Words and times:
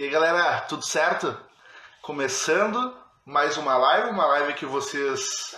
E 0.00 0.04
aí 0.04 0.08
galera, 0.08 0.62
tudo 0.62 0.82
certo? 0.82 1.38
Começando 2.00 2.96
mais 3.26 3.58
uma 3.58 3.76
live, 3.76 4.08
uma 4.08 4.24
live 4.28 4.54
que 4.54 4.64
vocês 4.64 5.54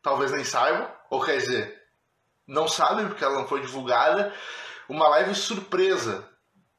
talvez 0.00 0.30
nem 0.30 0.44
saibam, 0.44 0.88
ou 1.10 1.20
quer 1.20 1.38
dizer, 1.38 1.76
não 2.46 2.68
sabem 2.68 3.08
porque 3.08 3.24
ela 3.24 3.34
não 3.34 3.48
foi 3.48 3.60
divulgada. 3.62 4.32
Uma 4.88 5.08
live 5.08 5.34
surpresa, 5.34 6.24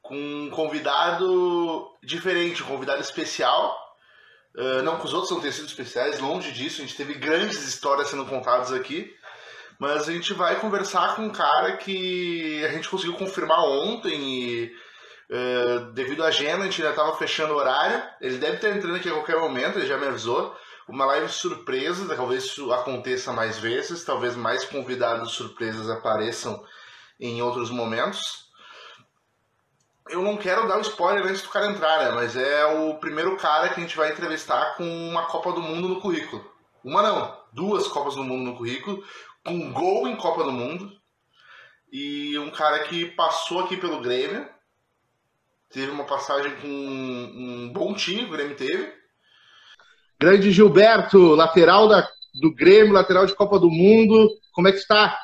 com 0.01 0.15
um 0.15 0.49
convidado 0.51 1.85
diferente, 2.01 2.63
um 2.63 2.67
convidado 2.67 3.01
especial. 3.01 3.77
Uh, 4.55 4.81
não 4.81 4.97
que 4.97 5.05
os 5.05 5.13
outros 5.13 5.31
não 5.31 5.41
tenham 5.41 5.51
sido 5.51 5.67
especiais, 5.67 6.17
longe 6.17 6.53
disso, 6.53 6.81
a 6.81 6.85
gente 6.85 6.95
teve 6.95 7.15
grandes 7.15 7.61
histórias 7.67 8.07
sendo 8.07 8.25
contadas 8.25 8.71
aqui. 8.71 9.13
Mas 9.77 10.07
a 10.07 10.13
gente 10.13 10.33
vai 10.33 10.61
conversar 10.61 11.17
com 11.17 11.23
um 11.23 11.29
cara 11.29 11.75
que 11.75 12.63
a 12.63 12.69
gente 12.69 12.87
conseguiu 12.87 13.17
confirmar 13.17 13.59
ontem 13.65 14.17
e 14.17 14.90
uh, 15.31 15.91
devido 15.93 16.23
à 16.23 16.27
agenda 16.27 16.63
a 16.63 16.65
gente 16.65 16.81
já 16.81 16.89
estava 16.91 17.15
fechando 17.15 17.53
o 17.53 17.57
horário. 17.57 18.03
Ele 18.19 18.37
deve 18.37 18.57
estar 18.57 18.69
entrando 18.69 18.95
aqui 18.95 19.09
a 19.09 19.13
qualquer 19.13 19.39
momento, 19.39 19.79
ele 19.79 19.87
já 19.87 19.97
me 19.97 20.07
avisou. 20.07 20.55
Uma 20.87 21.05
live 21.05 21.29
surpresa, 21.29 22.13
talvez 22.15 22.43
isso 22.43 22.71
aconteça 22.73 23.31
mais 23.31 23.57
vezes, 23.57 24.03
talvez 24.03 24.35
mais 24.35 24.65
convidados 24.65 25.31
surpresas 25.31 25.89
apareçam 25.89 26.61
em 27.19 27.41
outros 27.41 27.69
momentos. 27.69 28.49
Eu 30.09 30.21
não 30.21 30.35
quero 30.35 30.67
dar 30.67 30.75
o 30.75 30.79
um 30.79 30.81
spoiler 30.81 31.25
antes 31.25 31.43
do 31.43 31.49
cara 31.49 31.67
entrar, 31.67 32.03
né? 32.03 32.11
Mas 32.11 32.35
é 32.35 32.65
o 32.65 32.95
primeiro 32.95 33.37
cara 33.37 33.69
que 33.69 33.79
a 33.79 33.83
gente 33.83 33.95
vai 33.95 34.11
entrevistar 34.11 34.75
com 34.75 34.83
uma 34.83 35.27
Copa 35.27 35.53
do 35.53 35.61
Mundo 35.61 35.87
no 35.87 36.01
currículo. 36.01 36.51
Uma 36.83 37.01
não, 37.01 37.37
duas 37.53 37.87
Copas 37.87 38.15
do 38.15 38.23
Mundo 38.23 38.43
no 38.43 38.57
currículo, 38.57 39.03
um 39.45 39.71
gol 39.71 40.07
em 40.07 40.15
Copa 40.15 40.43
do 40.43 40.51
Mundo 40.51 40.91
e 41.91 42.37
um 42.39 42.49
cara 42.49 42.79
que 42.79 43.05
passou 43.05 43.59
aqui 43.59 43.77
pelo 43.77 44.01
Grêmio, 44.01 44.49
teve 45.71 45.89
uma 45.89 46.03
passagem 46.03 46.51
com 46.57 46.67
um 46.67 47.71
bom 47.73 47.93
time, 47.93 48.25
o 48.25 48.29
Grêmio 48.29 48.55
teve. 48.55 48.91
Grande 50.19 50.51
Gilberto, 50.51 51.33
lateral 51.33 51.87
da, 51.87 52.07
do 52.39 52.53
Grêmio, 52.53 52.93
lateral 52.93 53.25
de 53.25 53.35
Copa 53.35 53.57
do 53.57 53.69
Mundo, 53.69 54.29
como 54.53 54.67
é 54.67 54.71
que 54.71 54.77
está? 54.77 55.17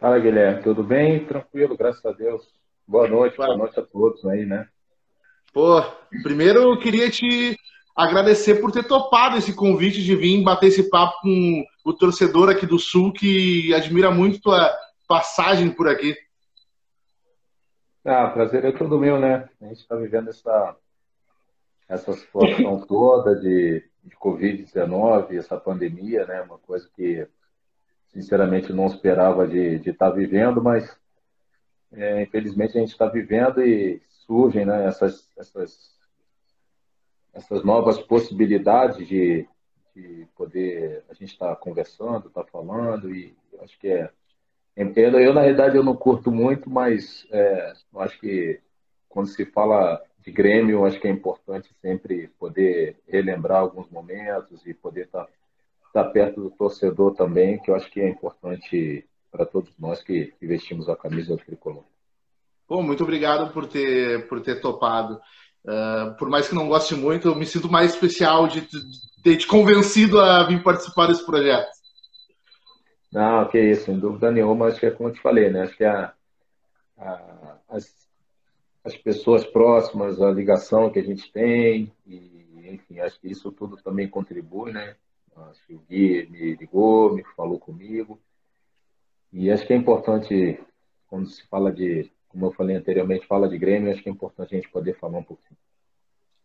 Fala 0.00 0.18
Guilherme, 0.18 0.62
tudo 0.62 0.82
bem? 0.82 1.24
Tranquilo, 1.26 1.76
graças 1.76 2.04
a 2.04 2.12
Deus. 2.12 2.42
Boa 2.86 3.08
noite, 3.08 3.36
boa 3.36 3.56
noite 3.56 3.78
a 3.80 3.82
todos 3.82 4.24
aí, 4.26 4.46
né? 4.46 4.68
Pô, 5.52 5.82
primeiro 6.22 6.60
eu 6.60 6.78
queria 6.78 7.10
te 7.10 7.58
agradecer 7.96 8.56
por 8.56 8.70
ter 8.70 8.84
topado 8.84 9.36
esse 9.36 9.54
convite 9.54 10.02
de 10.04 10.14
vir 10.14 10.44
bater 10.44 10.66
esse 10.68 10.88
papo 10.88 11.20
com 11.22 11.64
o 11.84 11.92
torcedor 11.92 12.50
aqui 12.50 12.66
do 12.66 12.78
Sul 12.78 13.12
que 13.12 13.74
admira 13.74 14.10
muito 14.10 14.40
tua 14.40 14.70
passagem 15.08 15.70
por 15.70 15.88
aqui. 15.88 16.14
Ah, 18.06 18.30
prazer 18.30 18.64
é 18.64 18.70
todo 18.70 18.98
meu, 18.98 19.18
né? 19.18 19.48
A 19.60 19.66
gente 19.66 19.80
está 19.80 19.96
vivendo 19.96 20.30
essa, 20.30 20.76
essa 21.88 22.12
situação 22.12 22.80
toda 22.86 23.34
de, 23.34 23.82
de 24.04 24.16
Covid-19, 24.16 25.36
essa 25.36 25.58
pandemia, 25.58 26.24
né? 26.24 26.40
Uma 26.42 26.58
coisa 26.58 26.88
que, 26.94 27.26
sinceramente, 28.08 28.72
não 28.72 28.86
esperava 28.86 29.46
de 29.48 29.76
estar 29.78 30.10
tá 30.10 30.10
vivendo, 30.10 30.62
mas 30.62 30.96
é, 31.92 32.22
infelizmente 32.22 32.76
a 32.76 32.80
gente 32.80 32.92
está 32.92 33.06
vivendo 33.06 33.60
e 33.60 34.00
surgem 34.08 34.64
né, 34.64 34.86
essas, 34.86 35.28
essas 35.36 35.96
essas 37.36 37.62
novas 37.62 38.00
possibilidades 38.00 39.06
de, 39.06 39.46
de 39.94 40.26
poder 40.34 41.04
a 41.08 41.14
gente 41.14 41.32
estar 41.32 41.54
tá 41.54 41.56
conversando, 41.56 42.28
estar 42.28 42.44
tá 42.44 42.50
falando 42.50 43.14
e 43.14 43.36
acho 43.60 43.78
que 43.78 43.88
é 43.88 44.10
eu, 44.76 45.20
eu 45.20 45.34
na 45.34 45.40
realidade 45.40 45.76
eu 45.76 45.82
não 45.82 45.96
curto 45.96 46.30
muito, 46.30 46.68
mas 46.68 47.26
é, 47.30 47.72
eu 47.92 48.00
acho 48.00 48.18
que 48.20 48.60
quando 49.08 49.28
se 49.28 49.46
fala 49.46 50.02
de 50.26 50.30
Grêmio, 50.30 50.84
acho 50.84 51.00
que 51.00 51.08
é 51.08 51.10
importante 51.10 51.70
sempre 51.80 52.28
poder 52.38 52.96
relembrar 53.08 53.60
alguns 53.60 53.88
momentos 53.88 54.66
e 54.66 54.74
poder 54.74 55.06
estar, 55.06 55.24
tá, 55.24 55.30
estar 55.86 56.04
perto 56.10 56.42
do 56.42 56.50
torcedor 56.50 57.14
também, 57.14 57.58
que 57.58 57.70
eu 57.70 57.76
acho 57.76 57.90
que 57.90 58.00
é 58.00 58.08
importante 58.08 59.06
para 59.30 59.46
todos 59.46 59.72
nós 59.78 60.02
que, 60.02 60.34
vestimos 60.40 60.88
a 60.88 60.96
camisa 60.96 61.36
do 61.36 61.44
tricolor. 61.44 61.84
Bom, 62.68 62.82
muito 62.82 63.04
obrigado 63.04 63.52
por 63.52 63.66
ter, 63.66 64.26
por 64.28 64.40
ter 64.40 64.60
topado. 64.60 65.20
Uh, 65.64 66.16
por 66.18 66.28
mais 66.28 66.48
que 66.48 66.54
não 66.54 66.68
goste 66.68 66.94
muito, 66.94 67.28
eu 67.28 67.34
me 67.34 67.46
sinto 67.46 67.70
mais 67.70 67.94
especial 67.94 68.48
de, 68.48 68.66
ter 69.22 69.36
te 69.36 69.46
convencido 69.46 70.20
a 70.20 70.44
vir 70.44 70.62
participar 70.62 71.06
desse 71.06 71.24
projeto. 71.24 71.68
Não, 73.16 73.48
que 73.48 73.58
isso, 73.58 73.86
sem 73.86 73.98
dúvida 73.98 74.30
nenhuma, 74.30 74.66
acho 74.66 74.78
que 74.78 74.84
é 74.84 74.90
como 74.90 75.08
eu 75.08 75.12
te 75.14 75.22
falei, 75.22 75.48
né? 75.48 75.62
Acho 75.62 75.74
que 75.74 75.84
a, 75.86 76.12
a, 76.98 77.56
as, 77.70 78.10
as 78.84 78.94
pessoas 78.94 79.42
próximas, 79.42 80.20
a 80.20 80.30
ligação 80.30 80.90
que 80.90 80.98
a 80.98 81.02
gente 81.02 81.32
tem, 81.32 81.90
e, 82.06 82.68
enfim, 82.70 83.00
acho 83.00 83.18
que 83.18 83.28
isso 83.28 83.50
tudo 83.50 83.78
também 83.78 84.06
contribui, 84.06 84.70
né? 84.70 84.96
Acho 85.34 85.66
que 85.66 85.72
o 85.72 85.82
Gui 85.88 86.28
me 86.30 86.56
ligou, 86.56 87.14
me 87.14 87.24
falou 87.34 87.58
comigo, 87.58 88.20
e 89.32 89.50
acho 89.50 89.66
que 89.66 89.72
é 89.72 89.76
importante, 89.76 90.60
quando 91.08 91.26
se 91.26 91.42
fala 91.48 91.72
de 91.72 92.12
como 92.28 92.44
eu 92.44 92.52
falei 92.52 92.76
anteriormente, 92.76 93.26
fala 93.26 93.48
de 93.48 93.56
Grêmio, 93.56 93.90
acho 93.90 94.02
que 94.02 94.10
é 94.10 94.12
importante 94.12 94.54
a 94.54 94.58
gente 94.58 94.68
poder 94.68 94.92
falar 94.98 95.20
um 95.20 95.24
pouquinho. 95.24 95.56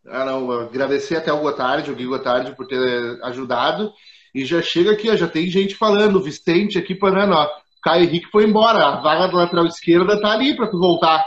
Ah, 0.06 0.24
não, 0.24 0.50
agradecer 0.50 1.16
até 1.16 1.30
o 1.30 1.42
Gotardi, 1.42 1.90
o 1.90 1.94
Gui 1.94 2.06
Gotardi, 2.06 2.56
por 2.56 2.66
ter 2.66 3.22
ajudado. 3.22 3.92
E 4.34 4.44
já 4.44 4.62
chega 4.62 4.92
aqui, 4.92 5.10
ó, 5.10 5.16
já 5.16 5.28
tem 5.28 5.46
gente 5.46 5.74
falando, 5.74 6.16
o 6.16 6.22
Vicente 6.22 6.78
aqui 6.78 6.94
falando, 6.94 7.34
ó, 7.34 7.48
Caio 7.82 8.04
Henrique 8.04 8.30
foi 8.30 8.44
embora, 8.44 8.86
a 8.86 9.00
vaga 9.00 9.28
do 9.28 9.36
lateral 9.36 9.66
esquerda 9.66 10.20
tá 10.20 10.32
ali 10.32 10.56
para 10.56 10.68
tu 10.68 10.78
voltar. 10.78 11.24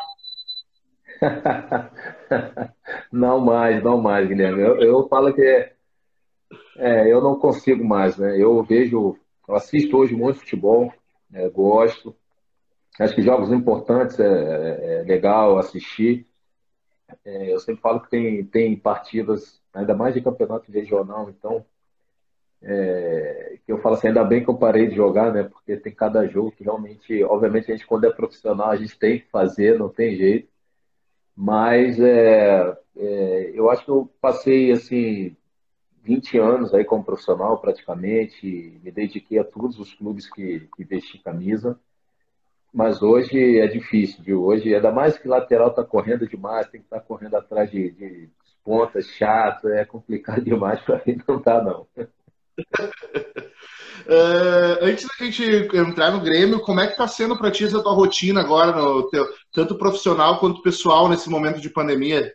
não 3.12 3.40
mais, 3.40 3.84
não 3.84 4.02
mais, 4.02 4.28
Guilherme. 4.28 4.62
Eu, 4.62 4.80
eu 4.82 5.08
falo 5.08 5.34
que 5.34 5.42
é, 5.42 5.74
é, 6.78 7.12
eu 7.12 7.22
não 7.22 7.36
consigo 7.36 7.84
mais, 7.84 8.18
né? 8.18 8.42
Eu 8.42 8.64
vejo, 8.64 9.18
eu 9.48 9.56
assisto 9.56 9.98
hoje 9.98 10.16
muito 10.16 10.40
futebol, 10.40 10.92
é, 11.34 11.48
gosto, 11.50 12.16
Acho 13.00 13.14
que 13.14 13.22
jogos 13.22 13.52
importantes 13.52 14.20
é, 14.20 14.26
é, 14.26 15.00
é 15.00 15.04
legal 15.04 15.58
assistir. 15.58 16.26
É, 17.26 17.54
eu 17.54 17.60
sempre 17.60 17.82
falo 17.82 18.00
que 18.00 18.10
tem, 18.10 18.46
tem 18.46 18.76
partidas, 18.78 19.62
ainda 19.74 19.94
mais 19.94 20.14
de 20.14 20.22
campeonato 20.22 20.72
regional, 20.72 21.30
então, 21.30 21.66
é, 22.62 23.58
que 23.66 23.72
eu 23.72 23.80
falo 23.80 23.96
assim, 23.96 24.08
ainda 24.08 24.24
bem 24.24 24.44
que 24.44 24.50
eu 24.50 24.58
parei 24.58 24.88
de 24.88 24.96
jogar, 24.96 25.34
né? 25.34 25.44
Porque 25.44 25.78
tem 25.78 25.94
cada 25.94 26.28
jogo 26.28 26.52
que 26.52 26.64
realmente, 26.64 27.24
obviamente, 27.24 27.72
a 27.72 27.76
gente 27.76 27.88
quando 27.88 28.06
é 28.06 28.12
profissional, 28.12 28.70
a 28.72 28.76
gente 28.76 28.98
tem 28.98 29.20
que 29.20 29.30
fazer, 29.30 29.78
não 29.78 29.90
tem 29.90 30.16
jeito. 30.16 30.50
Mas 31.36 32.00
é, 32.00 32.78
é, 32.98 33.52
eu 33.54 33.70
acho 33.70 33.86
que 33.86 33.92
eu 33.92 34.10
passei, 34.22 34.72
assim, 34.72 35.36
20 36.04 36.38
anos 36.38 36.74
aí 36.74 36.86
como 36.86 37.04
profissional, 37.04 37.60
praticamente, 37.60 38.80
me 38.84 38.92
dediquei 38.92 39.40
a 39.40 39.44
todos 39.44 39.80
os 39.80 39.94
clubes 39.94 40.30
que, 40.32 40.68
que 40.76 40.84
vesti 40.84 41.20
camisa 41.20 41.80
mas 42.76 43.02
hoje 43.02 43.58
é 43.58 43.68
difícil, 43.68 44.22
viu? 44.22 44.44
Hoje, 44.44 44.76
ainda 44.76 44.92
mais 44.92 45.18
que 45.18 45.30
lateral 45.30 45.70
está 45.70 45.82
correndo 45.82 46.28
demais, 46.28 46.68
tem 46.68 46.82
que 46.82 46.88
estar 46.88 47.00
tá 47.00 47.06
correndo 47.06 47.36
atrás 47.36 47.72
de, 47.72 47.90
de 47.92 48.30
pontas 48.66 49.08
chato, 49.12 49.70
é 49.70 49.86
complicado 49.86 50.42
demais 50.44 50.82
para 50.82 51.02
mim, 51.08 51.18
não 51.26 51.42
tá 51.42 51.64
não. 51.64 51.88
Uh, 52.60 54.06
antes 54.82 55.08
da 55.08 55.26
gente 55.26 55.44
entrar 55.76 56.12
no 56.12 56.22
Grêmio, 56.22 56.62
como 56.62 56.80
é 56.80 56.88
que 56.88 56.94
está 56.94 57.08
sendo 57.08 57.38
para 57.38 57.52
ti 57.52 57.66
essa 57.66 57.82
tua 57.82 57.94
rotina 57.94 58.42
agora, 58.42 58.74
teu, 59.10 59.28
tanto 59.52 59.78
profissional 59.78 60.40
quanto 60.40 60.62
pessoal, 60.62 61.10
nesse 61.10 61.30
momento 61.30 61.60
de 61.60 61.70
pandemia? 61.70 62.34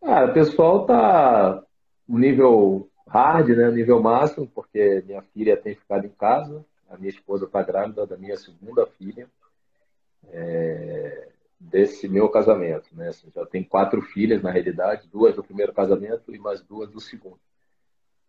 O 0.00 0.32
pessoal 0.32 0.86
tá 0.86 1.62
no 2.08 2.18
nível 2.18 2.88
hard, 3.08 3.48
né, 3.48 3.70
nível 3.70 4.00
máximo, 4.00 4.46
porque 4.54 5.02
minha 5.06 5.22
filha 5.34 5.56
tem 5.56 5.74
ficado 5.74 6.06
em 6.06 6.10
casa, 6.10 6.64
a 6.88 6.96
minha 6.96 7.10
esposa 7.10 7.44
está 7.44 7.62
grávida 7.62 8.06
da 8.06 8.16
minha 8.16 8.36
segunda 8.36 8.86
filha, 8.86 9.28
é, 10.30 11.28
desse 11.58 12.08
meu 12.08 12.28
casamento. 12.28 12.88
Né? 12.92 13.08
Assim, 13.08 13.28
já 13.34 13.44
tem 13.46 13.62
quatro 13.62 14.00
filhas, 14.00 14.42
na 14.42 14.50
realidade, 14.50 15.08
duas 15.12 15.34
do 15.34 15.44
primeiro 15.44 15.72
casamento 15.72 16.34
e 16.34 16.38
mais 16.38 16.60
duas 16.62 16.90
do 16.90 17.00
segundo. 17.00 17.38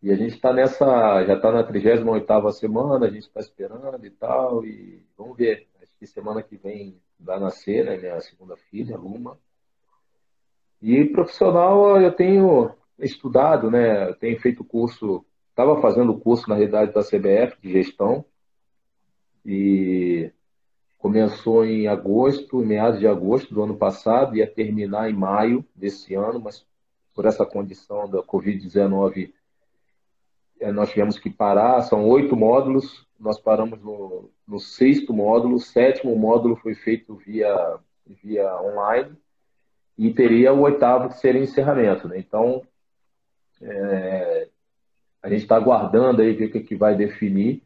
E 0.01 0.11
a 0.11 0.15
gente 0.15 0.35
está 0.35 0.53
nessa, 0.53 1.25
já 1.25 1.33
está 1.35 1.51
na 1.51 1.63
38 1.63 2.51
semana, 2.53 3.05
a 3.05 3.09
gente 3.09 3.23
está 3.23 3.41
esperando 3.41 4.05
e 4.05 4.09
tal, 4.09 4.65
e 4.65 5.03
vamos 5.17 5.35
ver. 5.35 5.67
Acho 5.81 5.91
que 5.99 6.07
semana 6.07 6.41
que 6.41 6.55
vem 6.55 7.01
vai 7.19 7.39
nascer, 7.39 7.83
né, 7.83 7.97
minha 7.97 8.19
segunda 8.21 8.55
filha, 8.55 8.95
Luma. 8.95 9.37
E 10.81 11.03
profissional, 11.05 11.99
eu 11.99 12.11
tenho 12.13 12.71
estudado, 12.97 13.69
né, 13.69 14.09
eu 14.09 14.15
tenho 14.15 14.39
feito 14.39 14.63
curso, 14.63 15.25
estava 15.49 15.81
fazendo 15.81 16.17
curso, 16.17 16.49
na 16.49 16.55
realidade, 16.55 16.93
da 16.93 17.03
CBF, 17.03 17.61
de 17.61 17.71
gestão, 17.71 18.23
e 19.45 20.31
começou 20.97 21.65
em 21.65 21.87
agosto, 21.87 22.59
meados 22.59 22.99
de 22.99 23.07
agosto 23.07 23.53
do 23.53 23.63
ano 23.63 23.75
passado, 23.75 24.37
ia 24.37 24.47
terminar 24.47 25.09
em 25.09 25.13
maio 25.13 25.65
desse 25.75 26.13
ano, 26.15 26.39
mas 26.39 26.65
por 27.13 27.25
essa 27.25 27.45
condição 27.45 28.09
da 28.09 28.23
Covid-19 28.23 29.17
eh, 29.27 29.38
nós 30.73 30.89
tivemos 30.89 31.17
que 31.17 31.29
parar. 31.29 31.81
São 31.81 32.07
oito 32.07 32.35
módulos, 32.35 33.07
nós 33.19 33.39
paramos 33.39 33.81
no, 33.81 34.29
no 34.47 34.59
sexto 34.59 35.13
módulo, 35.13 35.55
o 35.55 35.59
sétimo 35.59 36.15
módulo 36.15 36.55
foi 36.55 36.75
feito 36.75 37.15
via, 37.15 37.77
via 38.23 38.61
online 38.61 39.15
e 39.97 40.13
teria 40.13 40.53
o 40.53 40.61
oitavo 40.61 41.09
que 41.09 41.17
seria 41.17 41.41
encerramento. 41.41 42.07
Né? 42.07 42.19
Então, 42.19 42.61
é, 43.61 44.47
a 45.21 45.29
gente 45.29 45.41
está 45.41 45.57
aguardando 45.57 46.21
aí 46.21 46.33
ver 46.33 46.45
o 46.45 46.51
que, 46.51 46.61
que 46.61 46.75
vai 46.75 46.95
definir, 46.95 47.61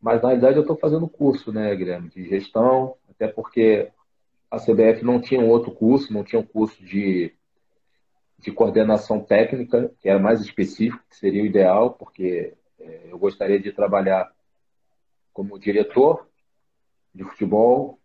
mas 0.00 0.22
na 0.22 0.28
realidade 0.28 0.56
eu 0.56 0.62
estou 0.62 0.76
fazendo 0.76 1.08
curso, 1.08 1.52
né, 1.52 1.74
Guilherme, 1.74 2.08
de 2.08 2.28
gestão, 2.28 2.94
até 3.10 3.26
porque 3.26 3.90
a 4.50 4.58
CBF 4.58 5.04
não 5.04 5.20
tinha 5.20 5.40
um 5.40 5.48
outro 5.48 5.72
curso, 5.72 6.12
não 6.12 6.22
tinha 6.22 6.40
um 6.40 6.44
curso 6.44 6.82
de, 6.84 7.32
de 8.42 8.50
coordenação 8.50 9.20
técnica, 9.20 9.90
que 10.00 10.08
era 10.08 10.18
mais 10.18 10.40
específico, 10.40 11.02
que 11.08 11.16
seria 11.16 11.42
o 11.42 11.46
ideal, 11.46 11.92
porque 11.92 12.54
é, 12.80 13.06
eu 13.08 13.18
gostaria 13.18 13.58
de 13.58 13.72
trabalhar 13.72 14.30
como 15.32 15.58
diretor 15.58 16.26
de 17.14 17.22
futebol, 17.24 17.98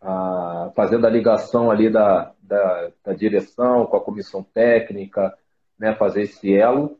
a, 0.00 0.72
fazendo 0.74 1.06
a 1.06 1.10
ligação 1.10 1.70
ali 1.70 1.90
da, 1.90 2.32
da, 2.42 2.90
da, 3.04 3.12
direção 3.12 3.86
com 3.86 3.96
a 3.96 4.00
comissão 4.00 4.42
técnica, 4.42 5.36
né, 5.78 5.94
fazer 5.94 6.22
esse 6.22 6.54
elo. 6.54 6.98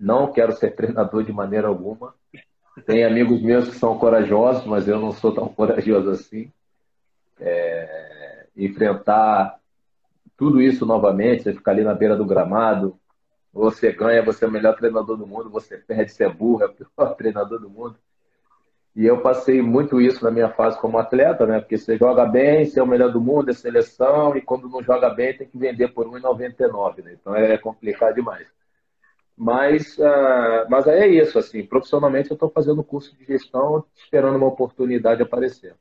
Não 0.00 0.32
quero 0.32 0.52
ser 0.52 0.74
treinador 0.74 1.22
de 1.22 1.32
maneira 1.32 1.68
alguma. 1.68 2.14
Tem 2.86 3.04
amigos 3.04 3.42
meus 3.42 3.68
que 3.68 3.74
são 3.76 3.98
corajosos, 3.98 4.64
mas 4.64 4.88
eu 4.88 4.98
não 4.98 5.12
sou 5.12 5.34
tão 5.34 5.48
corajoso 5.52 6.10
assim. 6.10 6.50
É, 7.38 8.46
enfrentar 8.56 9.60
tudo 10.36 10.60
isso 10.60 10.84
novamente, 10.84 11.44
você 11.44 11.54
ficar 11.54 11.72
ali 11.72 11.82
na 11.82 11.94
beira 11.94 12.16
do 12.16 12.24
gramado, 12.24 12.98
você 13.52 13.90
ganha, 13.92 14.22
você 14.22 14.44
é 14.44 14.48
o 14.48 14.50
melhor 14.50 14.76
treinador 14.76 15.16
do 15.16 15.26
mundo, 15.26 15.48
você 15.48 15.78
perde, 15.78 16.12
você 16.12 16.24
é 16.24 16.28
burro, 16.28 16.62
é 16.62 16.66
o 16.66 16.72
pior 16.74 17.14
treinador 17.14 17.58
do 17.58 17.70
mundo. 17.70 17.96
E 18.94 19.04
eu 19.04 19.20
passei 19.20 19.60
muito 19.60 20.00
isso 20.00 20.24
na 20.24 20.30
minha 20.30 20.48
fase 20.48 20.80
como 20.80 20.98
atleta, 20.98 21.46
né? 21.46 21.60
Porque 21.60 21.76
você 21.76 21.98
joga 21.98 22.24
bem, 22.24 22.64
você 22.64 22.80
é 22.80 22.82
o 22.82 22.86
melhor 22.86 23.12
do 23.12 23.20
mundo, 23.20 23.50
é 23.50 23.52
seleção, 23.52 24.34
e 24.36 24.40
quando 24.40 24.68
não 24.68 24.82
joga 24.82 25.10
bem 25.10 25.36
tem 25.36 25.46
que 25.46 25.58
vender 25.58 25.88
por 25.88 26.06
R$1,99, 26.06 27.04
né? 27.04 27.16
Então 27.20 27.36
é 27.36 27.58
complicado 27.58 28.14
demais. 28.14 28.46
Mas, 29.36 29.98
uh, 29.98 30.66
mas 30.70 30.86
é 30.86 31.06
isso, 31.06 31.38
assim, 31.38 31.62
profissionalmente 31.62 32.30
eu 32.30 32.34
estou 32.34 32.48
fazendo 32.50 32.82
curso 32.82 33.14
de 33.16 33.24
gestão, 33.26 33.84
esperando 33.94 34.36
uma 34.36 34.46
oportunidade 34.46 35.22
aparecer. 35.22 35.74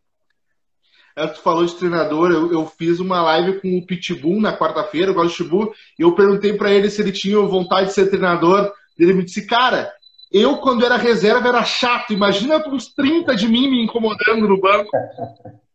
Tu 1.16 1.42
falou 1.42 1.66
de 1.66 1.76
treinador, 1.76 2.30
eu, 2.32 2.52
eu, 2.52 2.66
fiz 2.66 3.00
uma 3.00 3.22
live 3.22 3.62
com 3.62 3.78
o 3.78 3.86
Pitbull 3.86 4.42
na 4.42 4.58
quarta-feira, 4.58 5.14
o 5.14 5.22
Pitbull, 5.22 5.74
e 5.98 6.02
eu 6.02 6.14
perguntei 6.14 6.54
para 6.54 6.72
ele 6.72 6.90
se 6.90 7.02
ele 7.02 7.14
tinha 7.14 7.40
vontade 7.40 7.88
de 7.88 7.94
ser 7.94 8.10
treinador, 8.10 8.74
ele 9.00 9.14
me 9.14 9.24
disse, 9.24 9.48
cara, 9.48 9.94
eu, 10.30 10.58
quando 10.58 10.86
era 10.86 10.98
reserva, 10.98 11.48
era 11.48 11.64
chato. 11.64 12.12
Imagina 12.12 12.58
uns 12.68 12.94
30 12.94 13.34
de 13.34 13.48
mim 13.48 13.70
me 13.70 13.84
incomodando 13.84 14.48
no 14.48 14.60
banco. 14.60 14.92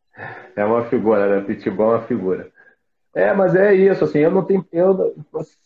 É 0.55 0.63
uma 0.63 0.85
figura, 0.85 1.27
né? 1.27 1.47
Pitbull 1.47 1.93
é 1.93 1.97
uma 1.97 2.07
figura. 2.07 2.51
É, 3.15 3.33
mas 3.33 3.55
é 3.55 3.73
isso, 3.73 4.05
assim, 4.05 4.19
eu 4.19 4.31
não 4.31 4.45
tenho, 4.45 4.67
eu, 4.71 5.15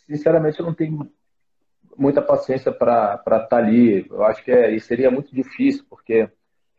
sinceramente, 0.06 0.60
eu 0.60 0.66
não 0.66 0.72
tenho 0.72 1.10
muita 1.96 2.22
paciência 2.22 2.70
para 2.70 3.14
estar 3.16 3.40
tá 3.40 3.56
ali. 3.56 4.06
Eu 4.08 4.22
acho 4.24 4.44
que 4.44 4.52
é, 4.52 4.78
seria 4.78 5.10
muito 5.10 5.34
difícil, 5.34 5.84
porque 5.90 6.28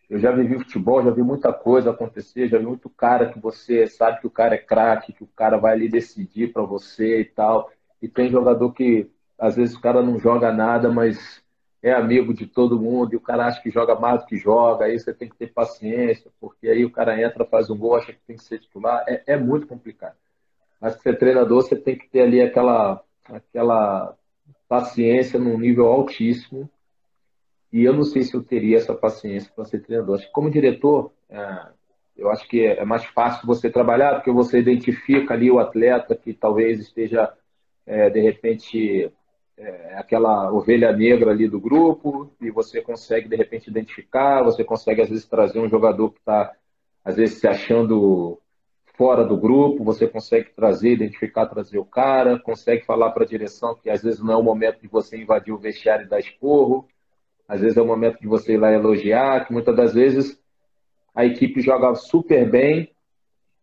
eu 0.09 0.19
já 0.19 0.31
vivi 0.31 0.57
futebol, 0.59 1.03
já 1.03 1.09
vi 1.09 1.23
muita 1.23 1.51
coisa 1.51 1.91
acontecer, 1.91 2.47
já 2.47 2.57
vi 2.57 2.65
muito 2.65 2.89
cara 2.89 3.31
que 3.31 3.39
você 3.39 3.87
sabe 3.87 4.21
que 4.21 4.27
o 4.27 4.31
cara 4.31 4.55
é 4.55 4.59
craque, 4.59 5.13
que 5.13 5.23
o 5.23 5.29
cara 5.35 5.57
vai 5.57 5.73
ali 5.73 5.89
decidir 5.89 6.53
para 6.53 6.63
você 6.63 7.21
e 7.21 7.25
tal. 7.25 7.71
E 8.01 8.07
tem 8.07 8.29
jogador 8.29 8.71
que, 8.71 9.09
às 9.37 9.55
vezes, 9.55 9.75
o 9.75 9.81
cara 9.81 10.01
não 10.03 10.19
joga 10.19 10.51
nada, 10.51 10.89
mas 10.91 11.43
é 11.81 11.91
amigo 11.93 12.33
de 12.33 12.47
todo 12.47 12.79
mundo 12.79 13.13
e 13.13 13.15
o 13.15 13.21
cara 13.21 13.45
acha 13.45 13.61
que 13.61 13.69
joga 13.69 13.93
mais 13.93 14.21
do 14.21 14.25
que 14.25 14.37
joga, 14.37 14.85
aí 14.85 14.97
você 14.97 15.13
tem 15.13 15.29
que 15.29 15.35
ter 15.35 15.53
paciência, 15.53 16.31
porque 16.39 16.67
aí 16.67 16.83
o 16.83 16.91
cara 16.91 17.21
entra, 17.21 17.45
faz 17.45 17.69
um 17.69 17.77
gol, 17.77 17.95
acha 17.95 18.11
que 18.11 18.19
tem 18.25 18.35
que 18.35 18.43
ser 18.43 18.59
titular, 18.59 19.03
é, 19.07 19.23
é 19.27 19.37
muito 19.37 19.67
complicado. 19.67 20.15
Mas 20.81 20.95
ser 21.01 21.17
treinador, 21.17 21.61
você 21.61 21.75
tem 21.75 21.95
que 21.97 22.09
ter 22.09 22.21
ali 22.21 22.41
aquela, 22.41 23.03
aquela 23.25 24.15
paciência 24.67 25.39
num 25.39 25.59
nível 25.59 25.85
altíssimo, 25.85 26.69
e 27.75 27.83
eu 27.83 27.93
não 27.93 28.03
sei 28.03 28.21
se 28.23 28.33
eu 28.33 28.41
teria 28.41 28.77
essa 28.77 28.95
paciência 28.95 29.51
para 29.53 29.65
ser 29.65 29.81
treinador. 29.81 30.15
Acho 30.15 30.27
que 30.27 30.31
como 30.31 30.49
diretor, 30.49 31.11
é, 31.29 31.67
eu 32.15 32.31
acho 32.31 32.47
que 32.47 32.65
é 32.65 32.85
mais 32.85 33.03
fácil 33.07 33.45
você 33.45 33.69
trabalhar, 33.69 34.15
porque 34.15 34.31
você 34.31 34.59
identifica 34.59 35.33
ali 35.33 35.51
o 35.51 35.59
atleta 35.59 36.15
que 36.15 36.33
talvez 36.33 36.79
esteja, 36.79 37.33
é, 37.85 38.09
de 38.09 38.21
repente, 38.21 39.11
é, 39.57 39.95
aquela 39.97 40.53
ovelha 40.53 40.93
negra 40.93 41.31
ali 41.31 41.49
do 41.49 41.59
grupo 41.59 42.31
e 42.39 42.49
você 42.49 42.81
consegue 42.81 43.27
de 43.27 43.35
repente 43.35 43.69
identificar, 43.69 44.41
você 44.41 44.63
consegue 44.63 45.01
às 45.01 45.09
vezes 45.09 45.25
trazer 45.25 45.59
um 45.59 45.67
jogador 45.67 46.11
que 46.11 46.19
está 46.19 46.53
às 47.03 47.17
vezes 47.17 47.41
se 47.41 47.47
achando 47.47 48.39
fora 48.97 49.25
do 49.25 49.35
grupo, 49.35 49.83
você 49.83 50.07
consegue 50.07 50.49
trazer, 50.55 50.93
identificar, 50.93 51.45
trazer 51.45 51.77
o 51.77 51.83
cara, 51.83 52.39
consegue 52.39 52.85
falar 52.85 53.11
para 53.11 53.25
a 53.25 53.27
direção 53.27 53.75
que 53.75 53.89
às 53.89 54.01
vezes 54.01 54.21
não 54.21 54.33
é 54.33 54.37
o 54.37 54.43
momento 54.43 54.79
de 54.79 54.87
você 54.87 55.17
invadir 55.17 55.53
o 55.53 55.57
vestiário 55.57 56.05
e 56.05 56.09
dar 56.09 56.21
esporro, 56.21 56.87
às 57.47 57.61
vezes 57.61 57.77
é 57.77 57.81
o 57.81 57.85
momento 57.85 58.19
de 58.19 58.27
você 58.27 58.53
ir 58.53 58.57
lá 58.57 58.71
elogiar, 58.71 59.45
que 59.45 59.53
muitas 59.53 59.75
das 59.75 59.93
vezes 59.93 60.39
a 61.13 61.25
equipe 61.25 61.61
joga 61.61 61.93
super 61.95 62.49
bem, 62.49 62.91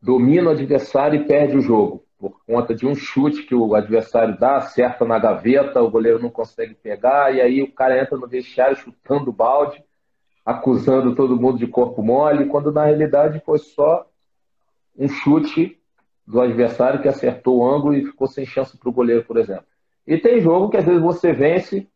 domina 0.01 0.49
o 0.49 0.53
adversário 0.53 1.21
e 1.21 1.27
perde 1.27 1.57
o 1.57 1.61
jogo 1.61 2.05
por 2.23 2.41
conta 2.47 2.73
de 2.73 2.87
um 2.87 2.95
chute 2.95 3.43
que 3.43 3.55
o 3.55 3.75
adversário 3.75 4.39
dá, 4.39 4.57
acerta 4.57 5.05
na 5.05 5.19
gaveta, 5.19 5.83
o 5.83 5.91
goleiro 5.91 6.23
não 6.23 6.31
consegue 6.31 6.73
pegar, 6.73 7.35
e 7.35 7.41
aí 7.41 7.61
o 7.61 7.73
cara 7.73 8.01
entra 8.01 8.17
no 8.17 8.29
vestiário 8.29 8.77
chutando 8.77 9.33
balde, 9.33 9.83
acusando 10.47 11.17
todo 11.17 11.41
mundo 11.41 11.59
de 11.59 11.67
corpo 11.67 12.01
mole, 12.01 12.47
quando 12.47 12.71
na 12.71 12.85
realidade 12.85 13.43
foi 13.45 13.59
só 13.59 14.07
um 14.97 15.09
chute 15.09 15.77
do 16.25 16.41
adversário 16.41 17.03
que 17.03 17.09
acertou 17.09 17.59
o 17.59 17.69
ângulo 17.69 17.95
e 17.95 18.05
ficou 18.05 18.29
sem 18.29 18.47
chance 18.47 18.79
para 18.79 18.89
o 18.89 18.93
goleiro, 18.93 19.25
por 19.25 19.37
exemplo. 19.37 19.67
E 20.07 20.17
tem 20.17 20.41
jogo 20.41 20.71
que 20.71 20.77
às 20.77 20.85
vezes 20.85 21.03
você 21.03 21.33
vence 21.33 21.89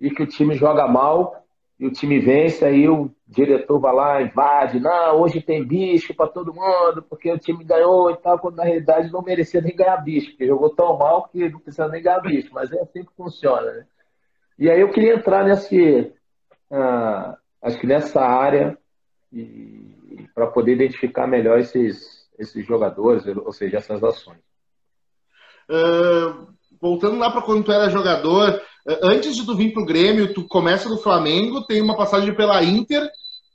e 0.00 0.10
que 0.10 0.22
o 0.22 0.26
time 0.26 0.54
joga 0.54 0.86
mal 0.86 1.46
e 1.78 1.86
o 1.86 1.92
time 1.92 2.18
vence, 2.18 2.64
aí 2.64 2.88
o 2.88 3.10
diretor 3.26 3.78
vai 3.78 3.94
lá, 3.94 4.22
invade, 4.22 4.80
não, 4.80 5.20
hoje 5.20 5.42
tem 5.42 5.62
bicho 5.62 6.14
para 6.14 6.26
todo 6.26 6.54
mundo, 6.54 7.02
porque 7.08 7.30
o 7.30 7.38
time 7.38 7.62
ganhou 7.64 8.10
e 8.10 8.16
tal, 8.16 8.38
quando 8.38 8.56
na 8.56 8.64
realidade 8.64 9.12
não 9.12 9.20
merecia 9.20 9.60
nem 9.60 9.76
ganhar 9.76 9.96
bicho, 9.98 10.30
porque 10.30 10.46
jogou 10.46 10.70
tão 10.70 10.96
mal 10.96 11.28
que 11.28 11.48
não 11.50 11.60
precisa 11.60 11.88
nem 11.88 12.02
ganhar 12.02 12.20
bicho, 12.20 12.48
mas 12.52 12.72
é 12.72 12.80
assim 12.80 13.04
que 13.04 13.12
funciona, 13.14 13.72
né? 13.72 13.86
E 14.58 14.70
aí 14.70 14.80
eu 14.80 14.90
queria 14.90 15.16
entrar 15.16 15.44
nesse, 15.44 16.12
ah, 16.70 17.36
acho 17.60 17.78
que 17.78 17.86
nessa 17.86 18.22
área, 18.22 18.78
para 20.34 20.46
poder 20.46 20.72
identificar 20.72 21.26
melhor 21.26 21.58
esses, 21.58 22.26
esses 22.38 22.64
jogadores, 22.66 23.26
ou 23.26 23.52
seja, 23.52 23.78
essas 23.78 24.02
ações. 24.02 24.40
Uh, 25.68 26.46
voltando 26.80 27.18
lá 27.18 27.30
para 27.30 27.42
quando 27.42 27.64
tu 27.64 27.72
era 27.72 27.90
jogador, 27.90 28.62
antes 29.02 29.34
de 29.34 29.44
tu 29.44 29.56
vir 29.56 29.72
pro 29.72 29.84
Grêmio, 29.84 30.32
tu 30.32 30.44
começa 30.44 30.88
no 30.88 30.98
Flamengo, 30.98 31.64
tem 31.64 31.82
uma 31.82 31.96
passagem 31.96 32.34
pela 32.34 32.62
Inter 32.62 33.10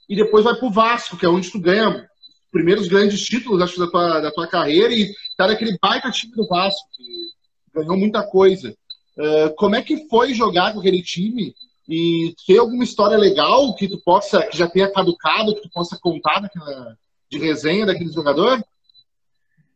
e 0.09 0.15
depois 0.15 0.43
vai 0.43 0.55
pro 0.55 0.69
Vasco, 0.69 1.17
que 1.17 1.25
é 1.25 1.29
onde 1.29 1.49
tu 1.49 1.59
ganha 1.59 1.89
os 1.89 2.51
primeiros 2.51 2.87
grandes 2.87 3.21
títulos, 3.21 3.61
acho, 3.61 3.79
da 3.79 3.87
tua, 3.87 4.19
da 4.19 4.31
tua 4.31 4.47
carreira 4.47 4.93
e 4.93 5.13
tá 5.37 5.47
naquele 5.47 5.77
baita 5.81 6.11
time 6.11 6.33
do 6.35 6.47
Vasco, 6.47 6.87
que 6.95 7.79
ganhou 7.79 7.97
muita 7.97 8.21
coisa. 8.23 8.75
Uh, 9.17 9.53
como 9.55 9.75
é 9.75 9.81
que 9.81 10.07
foi 10.09 10.33
jogar 10.33 10.73
com 10.73 10.79
aquele 10.79 11.01
time? 11.01 11.55
E 11.87 12.33
tem 12.45 12.57
alguma 12.57 12.83
história 12.83 13.17
legal 13.17 13.73
que 13.75 13.87
tu 13.87 13.97
possa, 14.03 14.43
que 14.43 14.57
já 14.57 14.67
tenha 14.67 14.91
caducado, 14.91 15.55
que 15.55 15.61
tu 15.61 15.69
possa 15.73 15.97
contar 16.01 16.39
daquela, 16.39 16.97
de 17.29 17.37
resenha 17.37 17.85
daquele 17.85 18.11
jogador? 18.11 18.61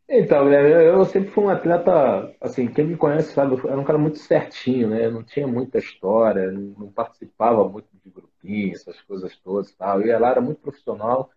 Então, 0.07 0.51
eu 0.53 1.03
sempre 1.05 1.31
fui 1.31 1.43
um 1.45 1.49
atleta, 1.49 2.31
assim, 2.39 2.67
quem 2.67 2.85
me 2.85 2.97
conhece 2.97 3.33
sabe, 3.33 3.55
eu 3.55 3.69
era 3.69 3.79
um 3.79 3.83
cara 3.83 3.97
muito 3.97 4.19
certinho, 4.19 4.89
né? 4.89 5.09
não 5.09 5.23
tinha 5.23 5.47
muita 5.47 5.79
história, 5.79 6.51
não 6.51 6.91
participava 6.91 7.67
muito 7.67 7.87
de 8.03 8.11
grupinho, 8.11 8.73
essas 8.73 9.01
coisas 9.01 9.35
todas 9.37 9.71
e 9.71 9.75
tal. 9.75 10.01
Eu 10.01 10.07
ia 10.07 10.19
lá, 10.19 10.29
era 10.29 10.41
muito 10.41 10.61
profissional, 10.61 11.31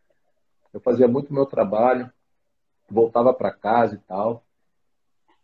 eu 0.73 0.81
fazia 0.81 1.09
muito 1.09 1.33
meu 1.33 1.47
trabalho, 1.47 2.13
voltava 2.91 3.33
para 3.35 3.53
casa 3.53 3.95
e 3.95 3.99
tal. 3.99 4.45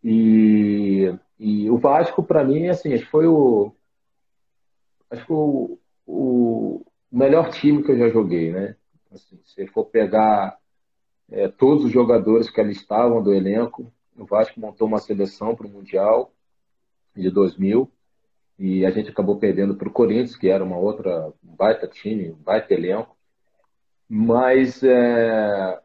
E, 0.02 1.14
e 1.38 1.70
o 1.70 1.78
Vasco, 1.78 2.22
para 2.22 2.44
mim, 2.44 2.68
assim, 2.68 2.98
foi 2.98 3.26
o. 3.26 3.72
Acho 5.10 5.24
que 5.26 5.32
o, 5.32 5.78
o 6.06 6.84
melhor 7.10 7.50
time 7.50 7.82
que 7.82 7.92
eu 7.92 7.98
já 7.98 8.08
joguei, 8.10 8.52
né? 8.52 8.76
Assim, 9.10 9.40
se 9.44 9.66
for 9.68 9.86
pegar 9.86 10.58
é, 11.30 11.48
todos 11.48 11.84
os 11.84 11.92
jogadores 11.92 12.50
que 12.50 12.60
ali 12.60 12.72
estavam 12.72 13.22
do 13.22 13.32
elenco. 13.32 13.92
O 14.16 14.24
Vasco 14.24 14.60
montou 14.60 14.86
uma 14.86 14.98
seleção 14.98 15.54
para 15.54 15.66
o 15.66 15.70
Mundial 15.70 16.32
de 17.16 17.30
2000 17.30 17.90
e 18.58 18.86
a 18.86 18.90
gente 18.90 19.10
acabou 19.10 19.36
perdendo 19.36 19.74
para 19.74 19.88
o 19.88 19.92
Corinthians, 19.92 20.36
que 20.36 20.48
era 20.48 20.62
uma 20.62 20.76
outra 20.76 21.32
baita 21.42 21.88
time, 21.88 22.30
um 22.30 22.36
baita 22.36 22.72
elenco. 22.72 23.16
Mas 24.08 24.82
é, 24.82 25.80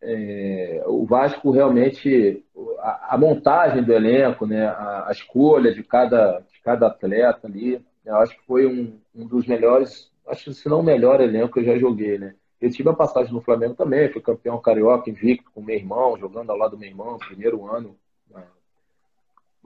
é, 0.00 0.82
o 0.86 1.04
Vasco 1.04 1.50
realmente, 1.50 2.44
a, 2.78 3.14
a, 3.14 3.18
montagem 3.18 3.82
do 3.82 3.92
elenco, 3.92 4.46
né, 4.46 4.66
a, 4.66 5.08
a, 5.08 5.12
escolha 5.12 5.74
de 5.74 5.82
cada, 5.82 6.40
de 6.40 6.60
cada 6.62 6.86
atleta 6.86 7.46
ali, 7.46 7.84
eu 8.04 8.16
acho 8.16 8.38
que 8.38 8.46
foi 8.46 8.66
um, 8.66 8.98
um 9.14 9.26
dos 9.26 9.46
melhores, 9.46 10.10
acho 10.26 10.44
que 10.44 10.54
se 10.54 10.68
não 10.68 10.80
o 10.80 10.84
melhor 10.84 11.20
elenco 11.20 11.54
que 11.54 11.60
eu 11.60 11.64
já 11.64 11.76
joguei, 11.76 12.18
né? 12.18 12.34
Eu 12.60 12.70
tive 12.70 12.88
a 12.88 12.94
passagem 12.94 13.32
no 13.32 13.40
Flamengo 13.40 13.74
também, 13.74 14.12
fui 14.12 14.20
campeão 14.20 14.60
carioca 14.60 15.08
invicto 15.08 15.50
com 15.52 15.62
meu 15.62 15.76
irmão, 15.76 16.18
jogando 16.18 16.50
ao 16.50 16.56
lado 16.56 16.72
do 16.72 16.78
meu 16.78 16.88
irmão, 16.88 17.18
primeiro 17.18 17.66
ano 17.66 17.96
né, 18.28 18.44